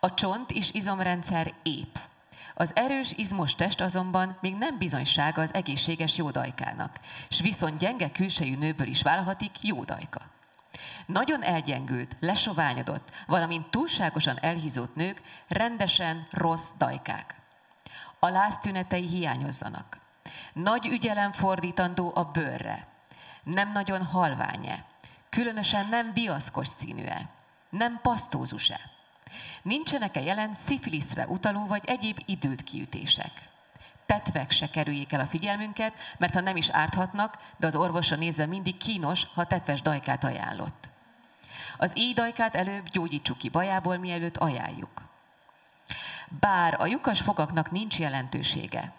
A 0.00 0.14
csont 0.14 0.50
és 0.50 0.72
izomrendszer 0.72 1.52
ép. 1.62 1.98
Az 2.54 2.76
erős, 2.76 3.12
izmos 3.12 3.54
test 3.54 3.80
azonban 3.80 4.36
még 4.40 4.54
nem 4.54 4.78
bizonysága 4.78 5.42
az 5.42 5.54
egészséges 5.54 6.16
jódajkának, 6.16 7.00
és 7.28 7.40
viszont 7.40 7.78
gyenge 7.78 8.10
külsejű 8.10 8.56
nőből 8.56 8.86
is 8.86 9.02
válhatik 9.02 9.62
jódajka. 9.62 10.20
Nagyon 11.06 11.42
elgyengült, 11.42 12.16
lesoványodott, 12.20 13.12
valamint 13.26 13.70
túlságosan 13.70 14.36
elhízott 14.40 14.94
nők 14.94 15.22
rendesen 15.48 16.26
rossz 16.30 16.70
dajkák. 16.78 17.34
A 18.18 18.28
láztünetei 18.28 19.06
hiányozzanak. 19.06 19.98
Nagy 20.52 20.86
ügyelem 20.86 21.32
fordítandó 21.32 22.12
a 22.14 22.24
bőrre. 22.24 22.86
Nem 23.42 23.72
nagyon 23.72 24.04
halványe 24.04 24.84
különösen 25.36 25.88
nem 25.88 26.12
biaszkos 26.12 26.68
színű-e, 26.68 27.28
nem 27.70 27.98
pasztózus-e. 28.02 28.80
Nincsenek-e 29.62 30.20
jelen 30.20 30.54
szifiliszre 30.54 31.26
utaló 31.26 31.66
vagy 31.66 31.82
egyéb 31.86 32.22
időt 32.26 32.62
kiütések? 32.62 33.30
Tetvek 34.06 34.50
se 34.50 34.70
kerüljék 34.70 35.12
el 35.12 35.20
a 35.20 35.26
figyelmünket, 35.26 35.92
mert 36.18 36.34
ha 36.34 36.40
nem 36.40 36.56
is 36.56 36.68
árthatnak, 36.68 37.38
de 37.56 37.66
az 37.66 37.76
orvosra 37.76 38.16
nézve 38.16 38.46
mindig 38.46 38.76
kínos, 38.76 39.26
ha 39.34 39.44
tetves 39.44 39.82
dajkát 39.82 40.24
ajánlott. 40.24 40.90
Az 41.78 41.92
így 41.94 42.14
dajkát 42.14 42.54
előbb 42.54 42.88
gyógyítsuk 42.88 43.38
ki 43.38 43.48
bajából, 43.48 43.96
mielőtt 43.96 44.36
ajánljuk. 44.36 45.02
Bár 46.40 46.80
a 46.80 46.86
lyukas 46.86 47.20
fogaknak 47.20 47.70
nincs 47.70 47.98
jelentősége, 47.98 48.92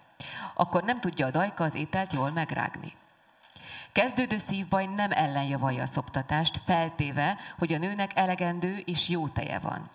akkor 0.54 0.84
nem 0.84 1.00
tudja 1.00 1.26
a 1.26 1.32
dajka 1.32 1.64
az 1.64 1.76
ételt 1.76 2.14
jól 2.14 2.32
megrágni. 2.32 2.94
Kezdődő 3.92 4.38
szívbaj 4.38 4.86
nem 4.86 5.12
ellenjavalja 5.12 5.82
a 5.82 5.86
szoptatást, 5.86 6.62
feltéve, 6.66 7.38
hogy 7.58 7.74
a 7.74 7.78
nőnek 7.78 8.12
elegendő 8.16 8.78
és 8.78 9.10
jó 9.10 9.28
teje 9.28 9.60
van. 9.60 9.90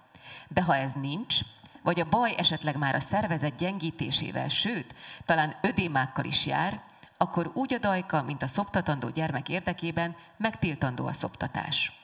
De 0.48 0.62
ha 0.62 0.76
ez 0.76 0.92
nincs, 0.92 1.38
vagy 1.82 2.00
a 2.00 2.08
baj 2.08 2.34
esetleg 2.36 2.76
már 2.76 2.94
a 2.94 3.00
szervezet 3.00 3.56
gyengítésével, 3.56 4.48
sőt, 4.48 4.94
talán 5.24 5.56
ödémákkal 5.60 6.24
is 6.24 6.46
jár, 6.46 6.80
akkor 7.16 7.50
úgy 7.54 7.74
a 7.74 7.78
dajka, 7.78 8.22
mint 8.22 8.42
a 8.42 8.46
szoptatandó 8.46 9.08
gyermek 9.08 9.48
érdekében 9.48 10.16
megtiltandó 10.36 11.06
a 11.06 11.12
szoptatás. 11.12 12.01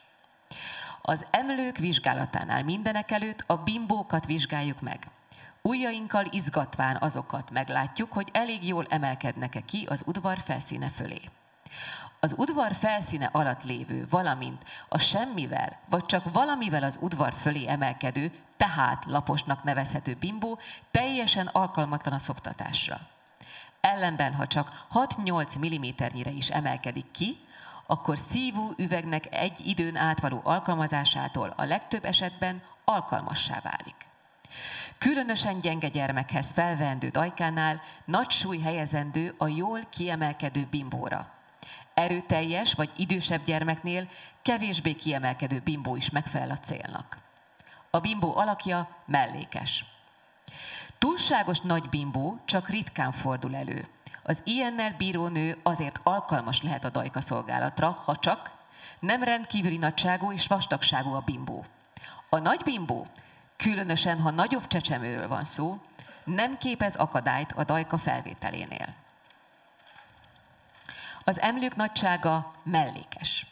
Az 1.09 1.27
emlők 1.31 1.77
vizsgálatánál 1.77 2.63
mindenek 2.63 3.11
előtt 3.11 3.45
a 3.47 3.57
bimbókat 3.57 4.27
vizsgáljuk 4.27 4.81
meg. 4.81 5.07
Ujjainkkal 5.63 6.25
izgatván 6.31 6.97
azokat 7.01 7.51
meglátjuk, 7.51 8.13
hogy 8.13 8.29
elég 8.33 8.67
jól 8.67 8.87
emelkednek-e 8.89 9.61
ki 9.61 9.87
az 9.91 10.03
udvar 10.07 10.39
felszíne 10.39 10.89
fölé. 10.89 11.21
Az 12.21 12.35
udvar 12.37 12.73
felszíne 12.73 13.29
alatt 13.33 13.65
lévő, 13.65 14.07
valamint 14.11 14.63
a 14.89 14.99
semmivel, 14.99 15.79
vagy 15.89 16.07
csak 16.07 16.33
valamivel 16.33 16.83
az 16.83 16.99
udvar 17.01 17.33
fölé 17.33 17.69
emelkedő, 17.69 18.33
tehát 18.57 19.05
laposnak 19.05 19.63
nevezhető 19.63 20.15
bimbó 20.15 20.59
teljesen 20.91 21.47
alkalmatlan 21.47 22.15
a 22.15 22.19
szoptatásra. 22.19 22.99
Ellenben, 23.81 24.35
ha 24.35 24.47
csak 24.47 24.87
6-8 24.95 25.59
mm-nyire 25.59 26.31
is 26.31 26.49
emelkedik 26.49 27.11
ki, 27.11 27.47
akkor 27.91 28.19
szívó 28.19 28.73
üvegnek 28.77 29.35
egy 29.35 29.67
időn 29.67 29.97
átvaló 29.97 30.41
alkalmazásától 30.45 31.53
a 31.57 31.65
legtöbb 31.65 32.05
esetben 32.05 32.63
alkalmassá 32.85 33.61
válik. 33.63 34.07
Különösen 34.99 35.61
gyenge 35.61 35.89
gyermekhez 35.89 36.51
felvendő 36.51 37.09
dajkánál 37.09 37.81
nagy 38.05 38.31
súly 38.31 38.59
helyezendő 38.59 39.35
a 39.39 39.49
jól 39.49 39.81
kiemelkedő 39.91 40.67
bimbóra. 40.71 41.31
Erőteljes 41.95 42.75
vagy 42.75 42.91
idősebb 42.97 43.45
gyermeknél 43.45 44.09
kevésbé 44.43 44.93
kiemelkedő 44.93 45.61
bimbó 45.65 45.97
is 45.97 46.11
megfelel 46.11 46.51
a 46.51 46.59
célnak. 46.59 47.19
A 47.91 47.99
bimbó 47.99 48.37
alakja 48.37 48.89
mellékes. 49.07 49.85
Túlságos 50.99 51.61
nagy 51.61 51.89
bimbó 51.89 52.39
csak 52.45 52.69
ritkán 52.69 53.13
fordul 53.13 53.57
elő. 53.57 53.87
Az 54.29 54.43
ilyennel 54.45 54.95
bíró 54.99 55.29
nő 55.29 55.59
azért 55.63 56.01
alkalmas 56.03 56.63
lehet 56.63 56.85
a 56.85 56.91
dajka 56.91 57.21
szolgálatra, 57.21 57.91
ha 58.05 58.17
csak 58.17 58.51
nem 59.01 59.23
rendkívüli 59.23 59.77
nagyságú 59.77 60.33
és 60.33 60.47
vastagságú 60.47 61.13
a 61.13 61.21
bimbó. 61.21 61.65
A 62.29 62.39
nagy 62.39 62.61
bimbó, 62.65 63.07
különösen 63.57 64.21
ha 64.21 64.31
nagyobb 64.31 64.67
csecsemőről 64.67 65.29
van 65.29 65.45
szó, 65.45 65.81
nem 66.25 66.59
képez 66.59 66.95
akadályt 66.95 67.53
a 67.53 67.65
dajka 67.65 67.99
felvételénél. 67.99 68.95
Az 71.25 71.41
emlők 71.41 71.77
nagysága 71.77 72.55
mellékes. 72.63 73.47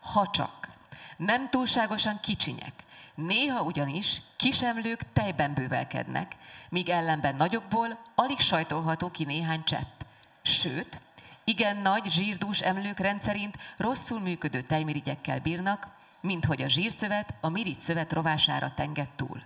Ha 0.00 0.30
csak. 0.30 0.68
Nem 1.16 1.50
túlságosan 1.50 2.20
kicsinyek. 2.20 2.72
Néha 3.14 3.62
ugyanis 3.62 4.20
kisemlők 4.36 5.12
tejben 5.12 5.54
bővelkednek, 5.54 6.36
míg 6.68 6.88
ellenben 6.88 7.34
nagyokból 7.34 7.98
alig 8.14 8.40
sajtolható 8.40 9.10
ki 9.10 9.24
néhány 9.24 9.64
csepp. 9.64 9.99
Sőt, 10.42 11.00
igen 11.44 11.76
nagy, 11.76 12.10
zsírdús 12.10 12.60
emlők 12.60 12.98
rendszerint 12.98 13.56
rosszul 13.76 14.20
működő 14.20 14.60
tejmirigyekkel 14.60 15.40
bírnak, 15.40 15.88
mint 16.20 16.44
hogy 16.44 16.62
a 16.62 16.68
zsírszövet 16.68 17.34
a 17.40 17.48
mirigy 17.48 17.78
szövet 17.78 18.12
rovására 18.12 18.74
tenged 18.74 19.10
túl. 19.10 19.42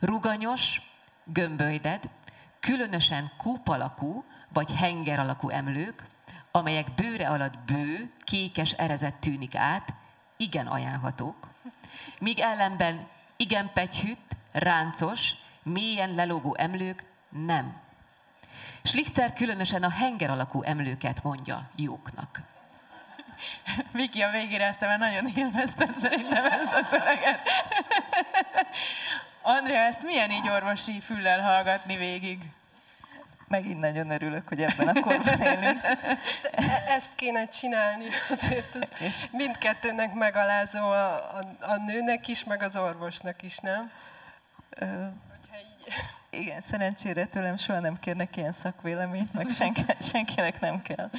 ruganyos, 0.00 0.80
gömbölyded, 1.24 2.08
különösen 2.60 3.32
kúp 3.36 3.68
alakú 3.68 4.24
vagy 4.52 4.72
henger 4.72 5.18
alakú 5.18 5.48
emlők, 5.48 6.06
amelyek 6.50 6.94
bőre 6.94 7.28
alatt 7.28 7.58
bő, 7.58 8.08
kékes 8.24 8.72
erezet 8.72 9.14
tűnik 9.14 9.54
át, 9.54 9.92
igen 10.36 10.66
ajánlhatók, 10.66 11.48
míg 12.18 12.40
ellenben 12.40 13.06
igen 13.36 13.70
pegyhűt, 13.72 14.36
ráncos, 14.52 15.32
mélyen 15.62 16.14
lelógó 16.14 16.56
emlők 16.58 17.04
nem. 17.28 17.85
Schlichter 18.86 19.32
különösen 19.32 19.82
a 19.82 19.90
henger 19.90 20.30
alakú 20.30 20.62
emlőket 20.62 21.22
mondja 21.22 21.70
jóknak. 21.76 22.40
Viki 23.92 24.22
a 24.22 24.30
végére 24.30 24.64
ezt 24.64 24.80
mert 24.80 24.98
nagyon 24.98 25.32
élveztem 25.36 25.94
szerintem 25.96 26.44
ezt 26.44 26.72
a 26.72 26.84
szöveget. 26.90 27.40
Andrea, 29.42 29.80
ezt 29.80 30.02
milyen 30.02 30.30
így 30.30 30.48
orvosi 30.48 31.00
füllel 31.00 31.40
hallgatni 31.40 31.96
végig? 31.96 32.38
Megint 33.48 33.78
nagyon 33.78 34.10
örülök, 34.10 34.48
hogy 34.48 34.62
ebben 34.62 34.88
a 34.88 35.00
korban 35.00 35.40
élünk. 35.40 35.82
E- 35.82 36.84
ezt 36.88 37.14
kéne 37.14 37.48
csinálni, 37.48 38.06
azért 38.30 38.74
ez 38.74 38.88
és 39.00 39.26
mindkettőnek 39.30 40.14
megalázó 40.14 40.88
a, 40.88 41.14
a, 41.14 41.56
a 41.60 41.76
nőnek 41.86 42.28
is, 42.28 42.44
meg 42.44 42.62
az 42.62 42.76
orvosnak 42.76 43.42
is, 43.42 43.58
nem? 43.58 43.90
Ö, 44.70 45.06
igen, 46.36 46.60
szerencsére 46.60 47.24
tőlem 47.24 47.56
soha 47.56 47.80
nem 47.80 47.98
kérnek 47.98 48.36
ilyen 48.36 48.52
szakvéleményt, 48.52 49.32
meg 49.32 49.48
senki, 49.48 49.84
senkinek 50.12 50.60
nem 50.60 50.82
kell 50.82 51.10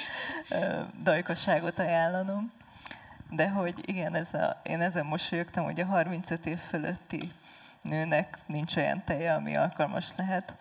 ö, 0.49 0.81
dajkosságot 1.03 1.79
ajánlanom. 1.79 2.51
De 3.29 3.49
hogy 3.49 3.73
igen, 3.85 4.15
ez 4.15 4.33
a, 4.33 4.61
én 4.63 4.81
ezen 4.81 5.05
mosolyogtam, 5.05 5.63
hogy 5.63 5.79
a 5.79 5.85
35 5.85 6.45
év 6.45 6.57
fölötti 6.57 7.31
nőnek 7.81 8.37
nincs 8.45 8.75
olyan 8.75 9.03
teje, 9.03 9.33
ami 9.33 9.55
alkalmas 9.55 10.07
lehet. 10.15 10.53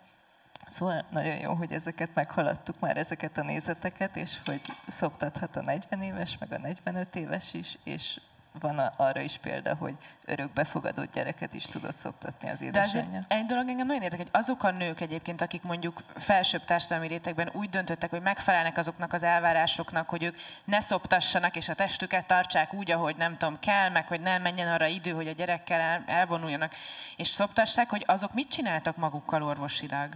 Szóval 0.67 1.05
nagyon 1.09 1.35
jó, 1.35 1.53
hogy 1.53 1.71
ezeket 1.71 2.09
meghaladtuk 2.13 2.79
már, 2.79 2.97
ezeket 2.97 3.37
a 3.37 3.43
nézeteket, 3.43 4.15
és 4.15 4.39
hogy 4.45 4.61
szoptathat 4.87 5.55
a 5.55 5.61
40 5.61 6.01
éves, 6.01 6.37
meg 6.37 6.51
a 6.51 6.57
45 6.57 7.15
éves 7.15 7.53
is, 7.53 7.77
és 7.83 8.19
van 8.59 8.79
arra 8.95 9.21
is 9.21 9.37
példa, 9.37 9.75
hogy 9.75 9.93
örökbefogadott 10.25 11.13
gyereket 11.13 11.53
is 11.53 11.65
tudott 11.65 11.97
szoptatni 11.97 12.49
az 12.49 12.61
édesanyja. 12.61 13.19
De 13.27 13.35
egy 13.35 13.45
dolog 13.45 13.69
engem 13.69 13.87
nagyon 13.87 14.01
érdekel, 14.01 14.25
hogy 14.25 14.41
azok 14.41 14.63
a 14.63 14.71
nők 14.71 15.01
egyébként, 15.01 15.41
akik 15.41 15.63
mondjuk 15.63 16.03
felsőbb 16.15 16.65
társadalmi 16.65 17.07
rétegben 17.07 17.49
úgy 17.53 17.69
döntöttek, 17.69 18.09
hogy 18.09 18.21
megfelelnek 18.21 18.77
azoknak 18.77 19.13
az 19.13 19.23
elvárásoknak, 19.23 20.09
hogy 20.09 20.23
ők 20.23 20.35
ne 20.63 20.79
szoptassanak, 20.79 21.55
és 21.55 21.69
a 21.69 21.75
testüket 21.75 22.25
tartsák 22.25 22.73
úgy, 22.73 22.91
ahogy 22.91 23.15
nem 23.15 23.37
tudom, 23.37 23.59
kell, 23.59 23.89
meg 23.89 24.07
hogy 24.07 24.21
nem 24.21 24.41
menjen 24.41 24.67
arra 24.67 24.85
idő, 24.85 25.11
hogy 25.11 25.27
a 25.27 25.31
gyerekkel 25.33 25.79
el, 25.79 26.03
elvonuljanak, 26.05 26.73
és 27.15 27.27
szoptassák, 27.27 27.89
hogy 27.89 28.03
azok 28.07 28.33
mit 28.33 28.49
csináltak 28.49 28.95
magukkal 28.95 29.43
orvosilag? 29.43 30.09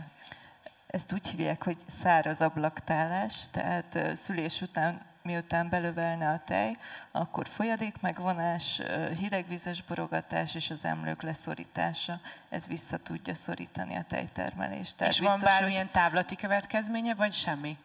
Ezt 0.88 1.14
úgy 1.14 1.28
hívják, 1.28 1.64
hogy 1.64 1.78
száraz 2.02 2.42
ablaktálás, 2.42 3.34
tehát 3.52 4.16
szülés 4.16 4.62
után 4.62 5.02
miután 5.24 5.70
belövelne 5.70 6.30
a 6.30 6.42
tej, 6.46 6.78
akkor 7.12 7.48
folyadék 7.48 8.02
megvonás, 8.02 8.82
hidegvizes 9.18 9.84
borogatás 9.84 10.56
és 10.56 10.70
az 10.70 10.86
emlők 10.86 11.22
leszorítása, 11.22 12.20
ez 12.50 12.68
vissza 12.68 12.98
tudja 12.98 13.36
szorítani 13.36 13.96
a 13.96 14.04
tejtermelést. 14.08 14.98
Tehát 14.98 15.14
és 15.14 15.20
biztos, 15.20 15.42
van 15.42 15.52
bármilyen 15.52 15.82
hogy... 15.82 15.92
táblati 15.92 16.36
következménye, 16.36 17.14
vagy 17.14 17.34
semmi? 17.34 17.78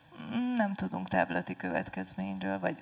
Nem 0.56 0.74
tudunk 0.74 1.08
táblati 1.08 1.56
következményről, 1.56 2.58
vagy 2.58 2.76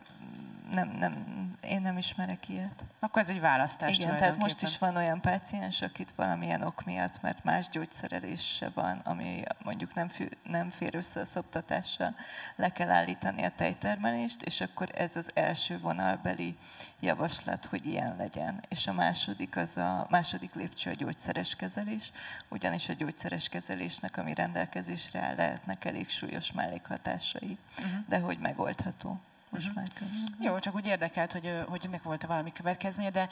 nem, 0.74 0.88
nem, 0.98 1.24
én 1.60 1.80
nem 1.80 1.98
ismerek 1.98 2.48
ilyet. 2.48 2.84
Akkor 3.00 3.22
ez 3.22 3.28
egy 3.28 3.40
választás 3.40 3.98
Igen, 3.98 4.16
tehát 4.16 4.36
most 4.36 4.62
is 4.62 4.78
van 4.78 4.96
olyan 4.96 5.20
páciens, 5.20 5.82
akit 5.82 6.12
valamilyen 6.16 6.62
ok 6.62 6.84
miatt, 6.84 7.22
mert 7.22 7.44
más 7.44 7.68
gyógyszerelése 7.68 8.70
van, 8.74 9.00
ami 9.04 9.42
mondjuk 9.62 9.94
nem, 9.94 10.08
fű, 10.08 10.28
nem 10.42 10.70
fér 10.70 10.94
össze 10.94 11.20
a 11.20 11.24
szoptatással, 11.24 12.14
le 12.56 12.68
kell 12.68 12.90
állítani 12.90 13.42
a 13.42 13.52
tejtermelést, 13.56 14.42
és 14.42 14.60
akkor 14.60 14.88
ez 14.94 15.16
az 15.16 15.30
első 15.34 15.78
vonalbeli 15.78 16.56
javaslat, 17.00 17.64
hogy 17.64 17.86
ilyen 17.86 18.16
legyen. 18.16 18.60
És 18.68 18.86
a 18.86 18.92
második, 18.92 19.56
az 19.56 19.76
a 19.76 20.06
második 20.10 20.54
lépcső 20.54 20.90
a 20.90 20.94
gyógyszeres 20.94 21.54
kezelés, 21.54 22.12
ugyanis 22.48 22.88
a 22.88 22.92
gyógyszeres 22.92 23.48
kezelésnek, 23.48 24.16
ami 24.16 24.34
rendelkezésre 24.34 25.20
áll, 25.20 25.34
lehetnek 25.34 25.84
elég 25.84 26.08
súlyos 26.08 26.52
mellékhatásai, 26.52 27.58
uh-huh. 27.78 28.04
de 28.08 28.18
hogy 28.18 28.38
megoldható 28.38 29.20
most 29.54 29.66
uh-huh. 29.66 29.82
már 29.82 29.92
könnyebb. 29.94 30.40
Jó, 30.40 30.58
csak 30.58 30.74
úgy 30.74 30.86
érdekelt, 30.86 31.32
hogy, 31.32 31.52
hogy 31.68 31.84
ennek 31.86 32.02
volt-e 32.02 32.26
valami 32.26 32.52
következménye, 32.52 33.10
de 33.10 33.28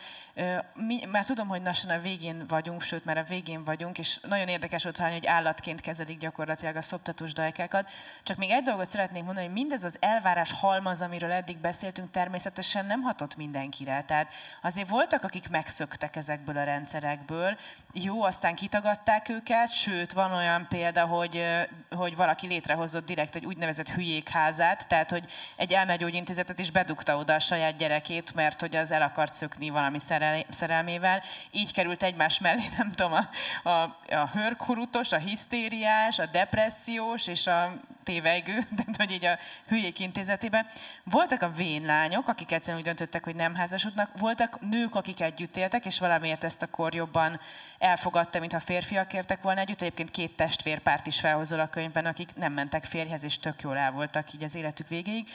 mi, 0.74 1.04
már 1.10 1.24
tudom, 1.24 1.48
hogy 1.48 1.62
lassan 1.62 1.90
a 1.90 2.00
végén 2.00 2.46
vagyunk, 2.48 2.82
sőt, 2.82 3.04
már 3.04 3.18
a 3.18 3.22
végén 3.22 3.64
vagyunk, 3.64 3.98
és 3.98 4.20
nagyon 4.28 4.48
érdekes 4.48 4.84
ott 4.84 4.96
hallani, 4.96 5.18
hogy 5.18 5.26
állatként 5.26 5.80
kezelik 5.80 6.18
gyakorlatilag 6.18 6.76
a 6.76 6.82
szoptatós 6.82 7.32
dajkákat. 7.32 7.88
Csak 8.22 8.36
még 8.36 8.50
egy 8.50 8.62
dolgot 8.62 8.86
szeretnék 8.86 9.24
mondani, 9.24 9.46
hogy 9.46 9.54
mindez 9.54 9.84
az 9.84 9.96
elvárás 10.00 10.52
halmaz, 10.52 11.00
amiről 11.00 11.30
eddig 11.30 11.58
beszéltünk, 11.58 12.10
természetesen 12.10 12.86
nem 12.86 13.02
hatott 13.02 13.36
mindenkire. 13.36 14.04
Tehát 14.06 14.32
azért 14.62 14.88
voltak, 14.88 15.24
akik 15.24 15.48
megszöktek 15.48 16.16
ezekből 16.16 16.56
a 16.56 16.64
rendszerekből, 16.64 17.56
jó, 17.92 18.22
aztán 18.22 18.54
kitagadták 18.54 19.28
őket, 19.28 19.70
sőt, 19.72 20.12
van 20.12 20.32
olyan 20.32 20.66
példa, 20.68 21.06
hogy, 21.06 21.44
hogy 21.90 22.16
valaki 22.16 22.46
létrehozott 22.46 23.06
direkt 23.06 23.34
egy 23.34 23.46
úgynevezett 23.46 23.88
hülyékházát, 23.88 24.88
tehát 24.88 25.10
hogy 25.10 25.24
egy 25.56 25.72
elmegyógyintézetet 26.12 26.58
is 26.58 26.70
bedugta 26.70 27.16
oda 27.16 27.34
a 27.34 27.38
saját 27.38 27.76
gyerekét, 27.76 28.34
mert 28.34 28.60
hogy 28.60 28.76
az 28.76 28.92
el 28.92 29.02
akart 29.02 29.32
szökni 29.32 29.70
valami 29.70 29.98
szerel, 29.98 30.44
szerelmével. 30.50 31.22
Így 31.50 31.72
került 31.72 32.02
egymás 32.02 32.38
mellé, 32.38 32.62
nem 32.78 32.90
tudom, 32.90 33.12
a, 33.12 33.28
a, 33.68 33.98
a 34.10 34.28
hörkurutos, 34.32 35.12
a 35.12 35.16
hisztériás, 35.16 36.18
a 36.18 36.26
depressziós 36.26 37.26
és 37.26 37.46
a 37.46 37.72
tévejgő, 38.02 38.66
tehát 38.76 38.96
hogy 38.96 39.10
így 39.10 39.24
a 39.24 39.38
hülyék 39.68 40.00
intézetében. 40.00 40.66
Voltak 41.04 41.42
a 41.42 41.50
vénlányok, 41.50 42.28
akik 42.28 42.52
egyszerűen 42.52 42.78
úgy 42.78 42.86
döntöttek, 42.86 43.24
hogy 43.24 43.34
nem 43.34 43.54
házasodnak, 43.54 44.10
voltak 44.18 44.60
nők, 44.60 44.94
akik 44.94 45.20
együtt 45.20 45.56
éltek, 45.56 45.86
és 45.86 45.98
valamiért 45.98 46.44
ezt 46.44 46.62
a 46.62 46.70
kor 46.70 46.94
jobban 46.94 47.40
elfogadta, 47.78 48.38
mintha 48.38 48.60
férfiak 48.60 49.12
értek 49.12 49.42
volna 49.42 49.60
együtt. 49.60 49.80
Egyébként 49.80 50.10
két 50.10 50.36
testvérpárt 50.36 51.06
is 51.06 51.20
felhozol 51.20 51.60
a 51.60 51.68
könyvben, 51.68 52.06
akik 52.06 52.28
nem 52.34 52.52
mentek 52.52 52.84
férjhez, 52.84 53.24
és 53.24 53.38
tök 53.38 53.62
jól 53.62 53.76
el 53.76 53.92
voltak 53.92 54.32
így 54.32 54.44
az 54.44 54.54
életük 54.54 54.88
végéig. 54.88 55.28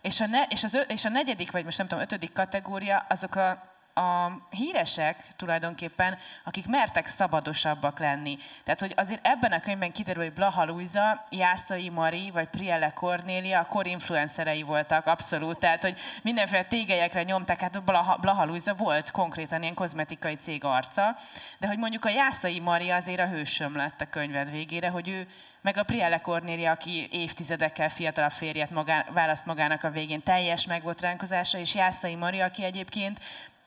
És 0.00 0.20
a, 0.20 0.26
ne, 0.26 0.42
és, 0.42 0.64
az, 0.64 0.78
és 0.88 1.04
a 1.04 1.08
negyedik, 1.08 1.50
vagy 1.50 1.64
most 1.64 1.78
nem 1.78 1.86
tudom, 1.86 2.02
ötödik 2.02 2.32
kategória, 2.32 3.06
azok 3.08 3.34
a 3.34 3.69
a 3.94 4.30
híresek 4.50 5.24
tulajdonképpen, 5.36 6.18
akik 6.44 6.66
mertek 6.66 7.06
szabadosabbak 7.06 7.98
lenni. 7.98 8.38
Tehát, 8.64 8.80
hogy 8.80 8.92
azért 8.96 9.26
ebben 9.26 9.52
a 9.52 9.60
könyvben 9.60 9.92
kiderül, 9.92 10.22
hogy 10.22 10.32
Blaha 10.32 10.64
Luisa, 10.64 11.24
Jászai 11.30 11.88
Mari 11.88 12.30
vagy 12.30 12.48
Prielle 12.48 12.90
Cornélia 12.90 13.58
a 13.58 13.66
kor 13.66 13.86
influencerei 13.86 14.62
voltak, 14.62 15.06
abszolút. 15.06 15.58
Tehát, 15.58 15.80
hogy 15.80 15.98
mindenféle 16.22 16.64
tégelyekre 16.64 17.22
nyomták, 17.22 17.60
hát 17.60 17.84
Blaha, 17.84 18.16
Blaha 18.16 18.44
Luisa 18.44 18.74
volt 18.74 19.10
konkrétan 19.10 19.62
ilyen 19.62 19.74
kozmetikai 19.74 20.34
cég 20.34 20.64
arca, 20.64 21.16
de 21.58 21.66
hogy 21.66 21.78
mondjuk 21.78 22.04
a 22.04 22.10
Jászai 22.10 22.60
Mari 22.60 22.90
azért 22.90 23.20
a 23.20 23.28
hősöm 23.28 23.76
lett 23.76 24.00
a 24.00 24.08
könyved 24.10 24.50
végére, 24.50 24.88
hogy 24.88 25.08
ő 25.08 25.26
meg 25.62 25.76
a 25.76 25.82
Prielle 25.82 26.20
Cornélia, 26.20 26.70
aki 26.70 27.08
évtizedekkel 27.10 27.88
fiatalabb 27.88 28.30
férjet 28.30 28.70
magá, 28.70 29.06
választ 29.12 29.46
magának 29.46 29.84
a 29.84 29.90
végén, 29.90 30.22
teljes 30.22 30.66
megbotránkozása, 30.66 31.58
és 31.58 31.74
Jászai 31.74 32.14
Mari, 32.14 32.40
aki 32.40 32.64
egyébként 32.64 33.20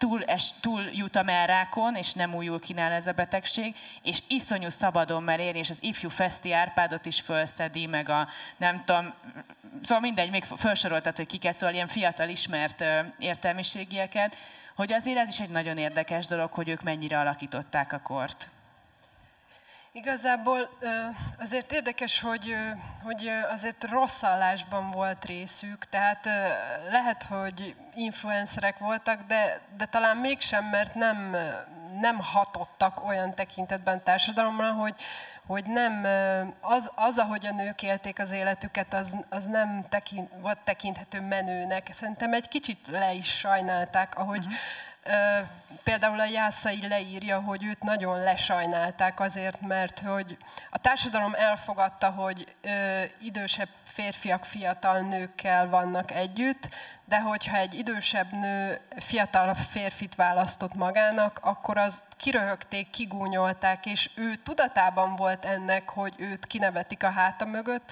túl, 0.03 0.23
es, 0.23 0.51
túl 0.59 0.81
jut 0.91 1.15
a 1.15 1.23
merrákon, 1.23 1.95
és 1.95 2.13
nem 2.13 2.35
újul 2.35 2.59
kínál 2.59 2.91
ez 2.91 3.07
a 3.07 3.11
betegség, 3.11 3.75
és 4.01 4.19
iszonyú 4.27 4.69
szabadon 4.69 5.23
mer 5.23 5.39
ér, 5.39 5.55
és 5.55 5.69
az 5.69 5.83
ifjú 5.83 6.09
Feszti 6.09 6.53
Árpádot 6.53 7.05
is 7.05 7.21
fölszedi, 7.21 7.85
meg 7.85 8.09
a 8.09 8.27
nem 8.57 8.83
tudom, 8.83 9.13
szóval 9.83 9.99
mindegy, 9.99 10.29
még 10.29 10.43
felsoroltat, 10.43 11.17
hogy 11.17 11.27
kiket, 11.27 11.53
szóval 11.53 11.75
ilyen 11.75 11.87
fiatal 11.87 12.29
ismert 12.29 12.83
értelmiségieket, 13.19 14.37
hogy 14.75 14.93
azért 14.93 15.17
ez 15.17 15.29
is 15.29 15.39
egy 15.39 15.49
nagyon 15.49 15.77
érdekes 15.77 16.25
dolog, 16.25 16.51
hogy 16.51 16.69
ők 16.69 16.81
mennyire 16.81 17.19
alakították 17.19 17.93
a 17.93 17.99
kort. 17.99 18.49
Igazából 19.95 20.69
azért 21.39 21.71
érdekes, 21.71 22.21
hogy, 22.21 22.55
hogy 23.03 23.29
azért 23.51 23.83
rossz 23.83 24.23
állásban 24.23 24.91
volt 24.91 25.25
részük, 25.25 25.85
tehát 25.89 26.27
lehet, 26.89 27.23
hogy 27.23 27.75
influencerek 27.95 28.77
voltak, 28.77 29.21
de, 29.27 29.61
de 29.77 29.85
talán 29.85 30.17
mégsem, 30.17 30.65
mert 30.65 30.95
nem, 30.95 31.35
nem 31.99 32.19
hatottak 32.19 33.05
olyan 33.05 33.33
tekintetben 33.33 34.03
társadalomra, 34.03 34.71
hogy, 34.71 34.95
hogy 35.45 35.65
nem, 35.65 36.07
az, 36.61 36.91
az, 36.95 37.17
ahogy 37.17 37.45
a 37.45 37.53
nők 37.53 37.83
élték 37.83 38.19
az 38.19 38.31
életüket, 38.31 38.93
az, 38.93 39.15
az 39.29 39.45
nem 39.45 39.85
tekint, 39.89 40.31
volt 40.41 40.59
tekinthető 40.63 41.21
menőnek. 41.21 41.89
Szerintem 41.91 42.33
egy 42.33 42.47
kicsit 42.47 42.87
le 42.87 43.13
is 43.13 43.37
sajnálták, 43.37 44.17
ahogy 44.17 44.45
uh-huh 44.45 44.53
például 45.83 46.19
a 46.19 46.25
Jászai 46.25 46.87
leírja, 46.87 47.39
hogy 47.39 47.63
őt 47.63 47.83
nagyon 47.83 48.19
lesajnálták 48.19 49.19
azért, 49.19 49.61
mert 49.61 49.99
hogy 49.99 50.37
a 50.69 50.77
társadalom 50.77 51.33
elfogadta, 51.33 52.09
hogy 52.09 52.55
idősebb 53.21 53.67
férfiak 53.83 54.45
fiatal 54.45 54.99
nőkkel 54.99 55.69
vannak 55.69 56.11
együtt, 56.11 56.69
de 57.05 57.19
hogyha 57.19 57.57
egy 57.57 57.73
idősebb 57.73 58.31
nő 58.31 58.79
fiatal 58.97 59.53
férfit 59.53 60.15
választott 60.15 60.73
magának, 60.73 61.39
akkor 61.41 61.77
az 61.77 62.03
kiröhögték, 62.17 62.89
kigúnyolták, 62.89 63.85
és 63.85 64.09
ő 64.15 64.35
tudatában 64.35 65.15
volt 65.15 65.45
ennek, 65.45 65.89
hogy 65.89 66.13
őt 66.17 66.47
kinevetik 66.47 67.03
a 67.03 67.11
háta 67.11 67.45
mögött, 67.45 67.91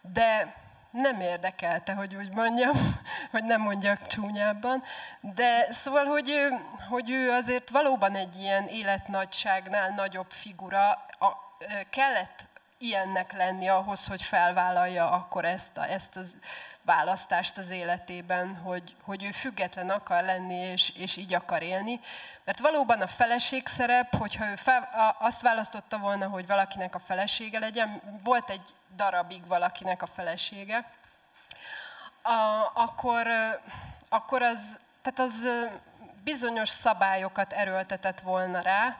de 0.00 0.54
nem 0.94 1.20
érdekelte, 1.20 1.92
hogy 1.92 2.14
úgy 2.14 2.34
mondjam, 2.34 2.72
hogy 3.32 3.44
nem 3.44 3.60
mondjak 3.60 4.06
csúnyábban. 4.06 4.82
De 5.20 5.72
szóval, 5.72 6.04
hogy 6.04 6.30
ő, 6.30 6.48
hogy 6.88 7.10
ő 7.10 7.30
azért 7.30 7.70
valóban 7.70 8.14
egy 8.14 8.36
ilyen 8.36 8.66
életnagyságnál 8.66 9.88
nagyobb 9.88 10.30
figura, 10.30 10.90
a, 11.18 11.56
kellett 11.90 12.46
ilyennek 12.78 13.32
lenni 13.32 13.68
ahhoz, 13.68 14.06
hogy 14.06 14.22
felvállalja 14.22 15.10
akkor 15.10 15.44
ezt, 15.44 15.76
a, 15.76 15.84
ezt 15.84 16.16
az 16.16 16.36
választást 16.82 17.58
az 17.58 17.70
életében, 17.70 18.56
hogy, 18.56 18.94
hogy 19.02 19.24
ő 19.24 19.30
független 19.30 19.90
akar 19.90 20.24
lenni, 20.24 20.54
és, 20.54 20.92
és 20.96 21.16
így 21.16 21.34
akar 21.34 21.62
élni. 21.62 22.00
Mert 22.44 22.60
valóban 22.60 23.00
a 23.00 23.06
feleség 23.06 23.66
szerep, 23.66 24.16
hogyha 24.16 24.50
ő 24.50 24.54
fel, 24.56 24.88
azt 25.18 25.42
választotta 25.42 25.98
volna, 25.98 26.26
hogy 26.26 26.46
valakinek 26.46 26.94
a 26.94 26.98
felesége 26.98 27.58
legyen, 27.58 28.02
volt 28.22 28.50
egy 28.50 28.74
darabig 28.96 29.46
valakinek 29.46 30.02
a 30.02 30.06
felesége, 30.06 30.90
a, 32.22 32.70
akkor, 32.74 33.26
akkor 34.08 34.42
az, 34.42 34.80
tehát 35.02 35.30
az 35.30 35.46
bizonyos 36.24 36.68
szabályokat 36.68 37.52
erőltetett 37.52 38.20
volna 38.20 38.60
rá, 38.60 38.96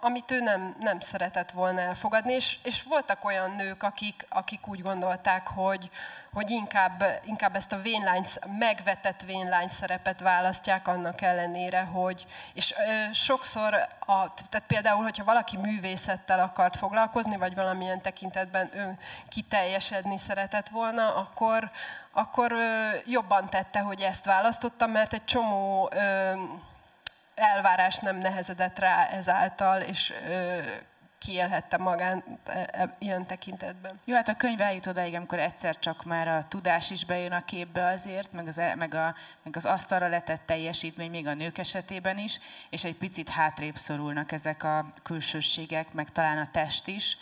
amit 0.00 0.30
ő 0.30 0.40
nem, 0.40 0.76
nem 0.80 1.00
szeretett 1.00 1.50
volna 1.50 1.80
elfogadni, 1.80 2.32
és, 2.32 2.58
és 2.64 2.82
voltak 2.82 3.24
olyan 3.24 3.50
nők, 3.50 3.82
akik, 3.82 4.26
akik 4.28 4.68
úgy 4.68 4.82
gondolták, 4.82 5.46
hogy, 5.46 5.90
hogy 6.32 6.50
inkább, 6.50 7.04
inkább 7.24 7.56
ezt 7.56 7.72
a 7.72 7.80
vénlány, 7.80 8.24
megvetett 8.58 9.22
vénlány 9.22 9.68
szerepet 9.68 10.20
választják 10.20 10.88
annak 10.88 11.20
ellenére, 11.20 11.80
hogy, 11.80 12.26
és 12.54 12.74
ö, 12.78 13.12
sokszor, 13.12 13.74
a, 13.98 14.34
tehát 14.50 14.66
például, 14.66 15.02
hogyha 15.02 15.24
valaki 15.24 15.56
művészettel 15.56 16.40
akart 16.40 16.76
foglalkozni, 16.76 17.36
vagy 17.36 17.54
valamilyen 17.54 18.00
tekintetben 18.00 18.70
ő 18.74 18.98
kiteljesedni 19.28 20.18
szeretett 20.18 20.68
volna, 20.68 21.14
akkor, 21.14 21.70
akkor 22.12 22.52
ö, 22.52 22.88
jobban 23.06 23.48
tette, 23.48 23.78
hogy 23.80 24.00
ezt 24.00 24.24
választotta, 24.24 24.86
mert 24.86 25.12
egy 25.12 25.24
csomó 25.24 25.90
ö, 25.92 26.32
elvárás 27.38 27.96
nem 27.96 28.16
nehezedett 28.16 28.78
rá 28.78 29.06
ezáltal, 29.06 29.80
és 29.80 30.12
kiélhette 31.18 31.76
magán 31.76 32.24
e, 32.44 32.68
e, 32.72 32.94
ilyen 32.98 33.26
tekintetben. 33.26 34.00
Jó, 34.04 34.14
hát 34.14 34.28
a 34.28 34.36
könyv 34.36 34.60
eljut 34.60 34.86
odáig, 34.86 35.14
amikor 35.14 35.38
egyszer 35.38 35.78
csak 35.78 36.04
már 36.04 36.28
a 36.28 36.44
tudás 36.48 36.90
is 36.90 37.04
bejön 37.04 37.32
a 37.32 37.44
képbe 37.44 37.86
azért, 37.86 38.32
meg 38.32 38.46
az, 38.46 38.58
e, 38.58 38.74
meg, 38.74 38.94
a, 38.94 39.14
meg 39.42 39.56
az 39.56 39.64
asztalra 39.64 40.08
letett 40.08 40.42
teljesítmény 40.46 41.10
még 41.10 41.26
a 41.26 41.34
nők 41.34 41.58
esetében 41.58 42.18
is, 42.18 42.40
és 42.70 42.84
egy 42.84 42.96
picit 42.96 43.28
hátrébb 43.28 43.76
szorulnak 43.76 44.32
ezek 44.32 44.62
a 44.62 44.84
külsőségek, 45.02 45.92
meg 45.92 46.10
talán 46.12 46.38
a 46.38 46.50
test 46.50 46.86
is 46.86 47.16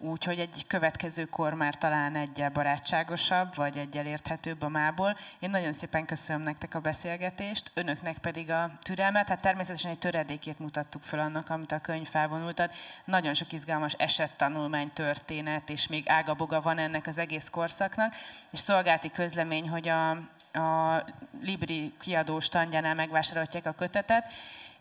úgyhogy 0.00 0.38
egy 0.38 0.64
következő 0.66 1.24
kor 1.24 1.54
már 1.54 1.74
talán 1.74 2.16
egyel 2.16 2.50
barátságosabb, 2.50 3.54
vagy 3.54 3.76
egyel 3.76 4.06
érthetőbb 4.06 4.62
a 4.62 4.68
mából. 4.68 5.16
Én 5.38 5.50
nagyon 5.50 5.72
szépen 5.72 6.06
köszönöm 6.06 6.42
nektek 6.42 6.74
a 6.74 6.80
beszélgetést, 6.80 7.70
önöknek 7.74 8.18
pedig 8.18 8.50
a 8.50 8.70
türelmet. 8.82 9.28
Hát 9.28 9.40
természetesen 9.40 9.90
egy 9.90 9.98
töredékét 9.98 10.58
mutattuk 10.58 11.02
fel 11.02 11.18
annak, 11.18 11.50
amit 11.50 11.72
a 11.72 11.78
könyv 11.80 12.08
felvonultat. 12.08 12.74
Nagyon 13.04 13.34
sok 13.34 13.52
izgalmas 13.52 13.92
esettanulmány 13.92 14.88
történet, 14.92 15.70
és 15.70 15.86
még 15.86 16.08
ágaboga 16.08 16.60
van 16.60 16.78
ennek 16.78 17.06
az 17.06 17.18
egész 17.18 17.48
korszaknak. 17.48 18.14
És 18.50 18.58
szolgálti 18.58 19.10
közlemény, 19.10 19.68
hogy 19.68 19.88
a, 19.88 20.10
a 20.58 21.04
Libri 21.42 21.94
kiadó 22.00 22.40
standjánál 22.40 22.94
megvásárolják 22.94 23.66
a 23.66 23.72
kötetet, 23.72 24.32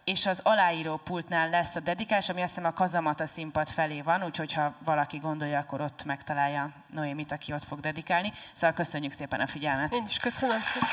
és 0.10 0.26
az 0.26 0.40
aláíró 0.44 0.98
pultnál 0.98 1.50
lesz 1.50 1.76
a 1.76 1.80
dedikás, 1.80 2.30
ami 2.30 2.42
azt 2.42 2.56
hiszem 2.56 2.70
a 2.70 2.74
kazamata 2.74 3.28
színpad 3.28 3.68
felé 3.68 4.02
van, 4.02 4.24
úgyhogy 4.24 4.54
ha 4.54 4.74
valaki 4.84 5.18
gondolja, 5.18 5.60
akkor 5.60 5.82
ott 5.82 6.04
megtalálja 6.06 6.70
Noémit, 6.94 7.32
aki 7.32 7.54
ott 7.54 7.64
fog 7.64 7.80
dedikálni. 7.80 8.34
Szóval 8.54 8.76
köszönjük 8.76 9.12
szépen 9.12 9.40
a 9.40 9.48
figyelmet. 9.48 9.94
Én 9.94 10.06
is 10.08 10.18
köszönöm 10.18 10.62
szépen. 10.62 10.90